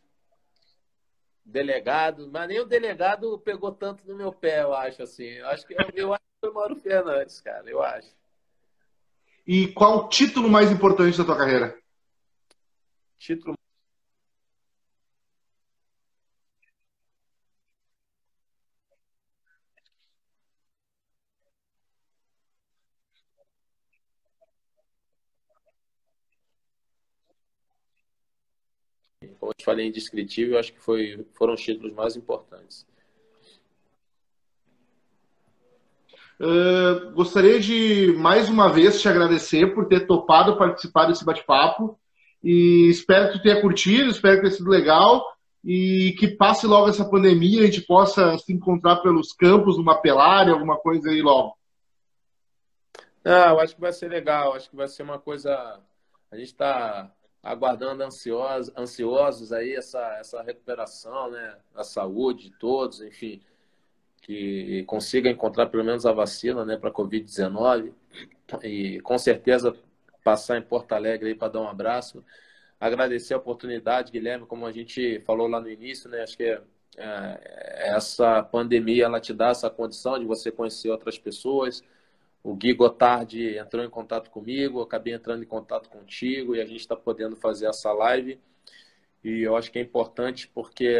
delegado, 1.44 2.28
mas 2.30 2.48
nem 2.48 2.60
o 2.60 2.66
delegado 2.66 3.38
pegou 3.38 3.72
tanto 3.72 4.06
no 4.06 4.16
meu 4.16 4.32
pé, 4.32 4.62
eu 4.62 4.74
acho 4.74 5.02
assim. 5.02 5.28
Eu 5.28 5.48
acho 5.48 5.66
que 5.66 5.74
eu, 5.74 5.78
eu 5.94 6.12
acho 6.12 6.22
que 6.22 6.40
foi 6.40 6.52
Mauro 6.52 6.76
Fernandes, 6.76 7.40
cara, 7.40 7.68
eu 7.68 7.82
acho. 7.82 8.16
E 9.46 9.68
qual 9.68 9.98
o 9.98 10.08
título 10.08 10.48
mais 10.48 10.70
importante 10.70 11.16
da 11.16 11.24
tua 11.24 11.36
carreira? 11.36 11.78
título 13.18 13.58
como 29.38 29.50
eu 29.50 29.54
te 29.54 29.57
falei, 29.68 29.86
indescritível, 29.86 30.58
acho 30.58 30.72
que 30.72 30.80
foi, 30.80 31.26
foram 31.34 31.52
os 31.52 31.60
títulos 31.60 31.92
mais 31.92 32.16
importantes. 32.16 32.86
Uh, 36.40 37.12
gostaria 37.12 37.60
de 37.60 38.14
mais 38.16 38.48
uma 38.48 38.72
vez 38.72 39.02
te 39.02 39.08
agradecer 39.08 39.74
por 39.74 39.86
ter 39.86 40.06
topado 40.06 40.56
participar 40.56 41.06
desse 41.06 41.24
bate-papo. 41.24 41.98
E 42.42 42.88
espero 42.88 43.26
que 43.26 43.38
tu 43.38 43.42
tenha 43.42 43.60
curtido, 43.60 44.10
espero 44.10 44.36
que 44.36 44.42
tenha 44.42 44.54
sido 44.54 44.70
legal 44.70 45.22
e 45.62 46.14
que 46.18 46.28
passe 46.28 46.66
logo 46.66 46.88
essa 46.88 47.04
pandemia 47.04 47.60
e 47.60 47.64
a 47.64 47.66
gente 47.66 47.82
possa 47.82 48.38
se 48.38 48.52
encontrar 48.52 48.96
pelos 49.02 49.34
campos, 49.34 49.76
numa 49.76 50.00
pelária, 50.00 50.52
alguma 50.52 50.78
coisa 50.78 51.10
aí 51.10 51.20
logo. 51.20 51.58
Ah, 53.22 53.50
eu 53.50 53.60
acho 53.60 53.74
que 53.74 53.80
vai 53.80 53.92
ser 53.92 54.08
legal, 54.08 54.54
acho 54.54 54.70
que 54.70 54.76
vai 54.76 54.88
ser 54.88 55.02
uma 55.02 55.18
coisa. 55.18 55.52
A 56.30 56.36
gente 56.36 56.46
está 56.46 57.12
aguardando 57.42 58.02
ansiosos, 58.02 58.72
ansiosos 58.76 59.52
aí 59.52 59.74
essa, 59.74 60.00
essa 60.18 60.42
recuperação, 60.42 61.30
né? 61.30 61.56
A 61.74 61.84
saúde 61.84 62.50
de 62.50 62.58
todos, 62.58 63.00
enfim, 63.00 63.40
que 64.22 64.84
consiga 64.86 65.30
encontrar 65.30 65.66
pelo 65.66 65.84
menos 65.84 66.04
a 66.04 66.12
vacina, 66.12 66.64
né, 66.64 66.76
para 66.76 66.90
a 66.90 66.92
Covid-19. 66.92 67.92
E 68.62 69.00
com 69.00 69.18
certeza 69.18 69.74
passar 70.22 70.58
em 70.58 70.62
Porto 70.62 70.92
Alegre 70.92 71.34
para 71.34 71.52
dar 71.52 71.60
um 71.62 71.68
abraço. 71.68 72.24
Agradecer 72.78 73.34
a 73.34 73.38
oportunidade, 73.38 74.12
Guilherme, 74.12 74.46
como 74.46 74.66
a 74.66 74.72
gente 74.72 75.20
falou 75.20 75.48
lá 75.48 75.60
no 75.60 75.70
início, 75.70 76.08
né? 76.10 76.22
Acho 76.22 76.36
que 76.36 76.44
é, 76.44 76.60
é, 76.96 77.96
essa 77.96 78.42
pandemia 78.42 79.06
ela 79.06 79.20
te 79.20 79.32
dá 79.32 79.48
essa 79.48 79.70
condição 79.70 80.18
de 80.18 80.24
você 80.24 80.50
conhecer 80.50 80.90
outras 80.90 81.18
pessoas. 81.18 81.82
O 82.42 82.54
Gui 82.54 82.72
Gotardi 82.72 83.56
entrou 83.58 83.84
em 83.84 83.90
contato 83.90 84.30
comigo, 84.30 84.80
acabei 84.80 85.14
entrando 85.14 85.42
em 85.42 85.46
contato 85.46 85.88
contigo 85.88 86.54
e 86.54 86.60
a 86.60 86.66
gente 86.66 86.80
está 86.80 86.96
podendo 86.96 87.36
fazer 87.36 87.66
essa 87.66 87.92
live. 87.92 88.40
E 89.22 89.42
eu 89.42 89.56
acho 89.56 89.70
que 89.70 89.78
é 89.78 89.82
importante 89.82 90.48
porque 90.48 90.98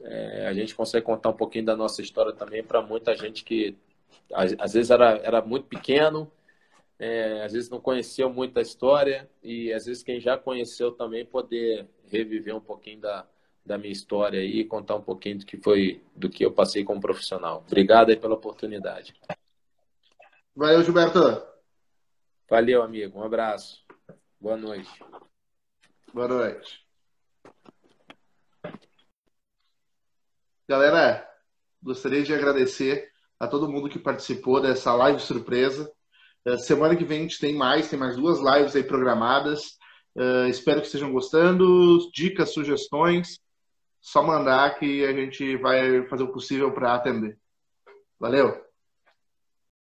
é, 0.00 0.46
a 0.46 0.52
gente 0.52 0.74
consegue 0.74 1.04
contar 1.04 1.30
um 1.30 1.36
pouquinho 1.36 1.64
da 1.64 1.76
nossa 1.76 2.02
história 2.02 2.32
também 2.32 2.62
para 2.62 2.82
muita 2.82 3.16
gente 3.16 3.44
que 3.44 3.76
às, 4.32 4.72
vezes 4.72 4.90
era, 4.90 5.16
era 5.18 5.42
muito 5.42 5.66
pequeno 5.66 6.30
é, 6.98 7.42
às 7.42 7.52
vezes 7.52 7.68
não 7.68 7.80
conheceu 7.80 8.30
muito 8.32 8.58
a 8.58 8.62
história 8.62 9.28
e 9.42 9.72
às 9.72 9.86
vezes 9.86 10.02
quem 10.02 10.20
já 10.20 10.38
conheceu 10.38 10.92
também 10.92 11.24
poder 11.24 11.88
reviver 12.06 12.54
um 12.54 12.60
pouquinho 12.60 13.00
da, 13.00 13.26
da 13.64 13.76
minha 13.76 13.92
história 13.92 14.42
e 14.42 14.64
contar 14.64 14.96
um 14.96 15.02
pouquinho 15.02 15.38
do 15.38 15.46
que 15.46 15.56
foi 15.56 16.00
do 16.14 16.30
que 16.30 16.44
eu 16.44 16.52
passei 16.52 16.84
como 16.84 17.00
profissional. 17.00 17.64
Obrigado 17.66 18.10
aí 18.10 18.16
pela 18.16 18.34
oportunidade. 18.34 19.12
Valeu, 20.56 20.84
Gilberto. 20.84 21.20
Valeu, 22.48 22.82
amigo. 22.82 23.18
Um 23.18 23.24
abraço. 23.24 23.84
Boa 24.40 24.56
noite. 24.56 24.88
Boa 26.12 26.28
noite. 26.28 26.86
Galera, 30.68 31.28
gostaria 31.82 32.22
de 32.22 32.32
agradecer 32.32 33.10
a 33.40 33.48
todo 33.48 33.68
mundo 33.68 33.88
que 33.88 33.98
participou 33.98 34.60
dessa 34.60 34.94
live 34.94 35.20
surpresa. 35.20 35.92
Uh, 36.46 36.56
semana 36.56 36.94
que 36.94 37.04
vem 37.04 37.18
a 37.18 37.22
gente 37.22 37.40
tem 37.40 37.56
mais, 37.56 37.90
tem 37.90 37.98
mais 37.98 38.16
duas 38.16 38.38
lives 38.38 38.76
aí 38.76 38.84
programadas. 38.84 39.76
Uh, 40.14 40.46
espero 40.48 40.80
que 40.80 40.86
estejam 40.86 41.10
gostando. 41.10 41.98
Dicas, 42.12 42.54
sugestões, 42.54 43.40
só 44.00 44.22
mandar 44.22 44.78
que 44.78 45.04
a 45.04 45.12
gente 45.12 45.56
vai 45.56 46.06
fazer 46.06 46.22
o 46.22 46.32
possível 46.32 46.72
para 46.72 46.94
atender. 46.94 47.36
Valeu! 48.20 48.64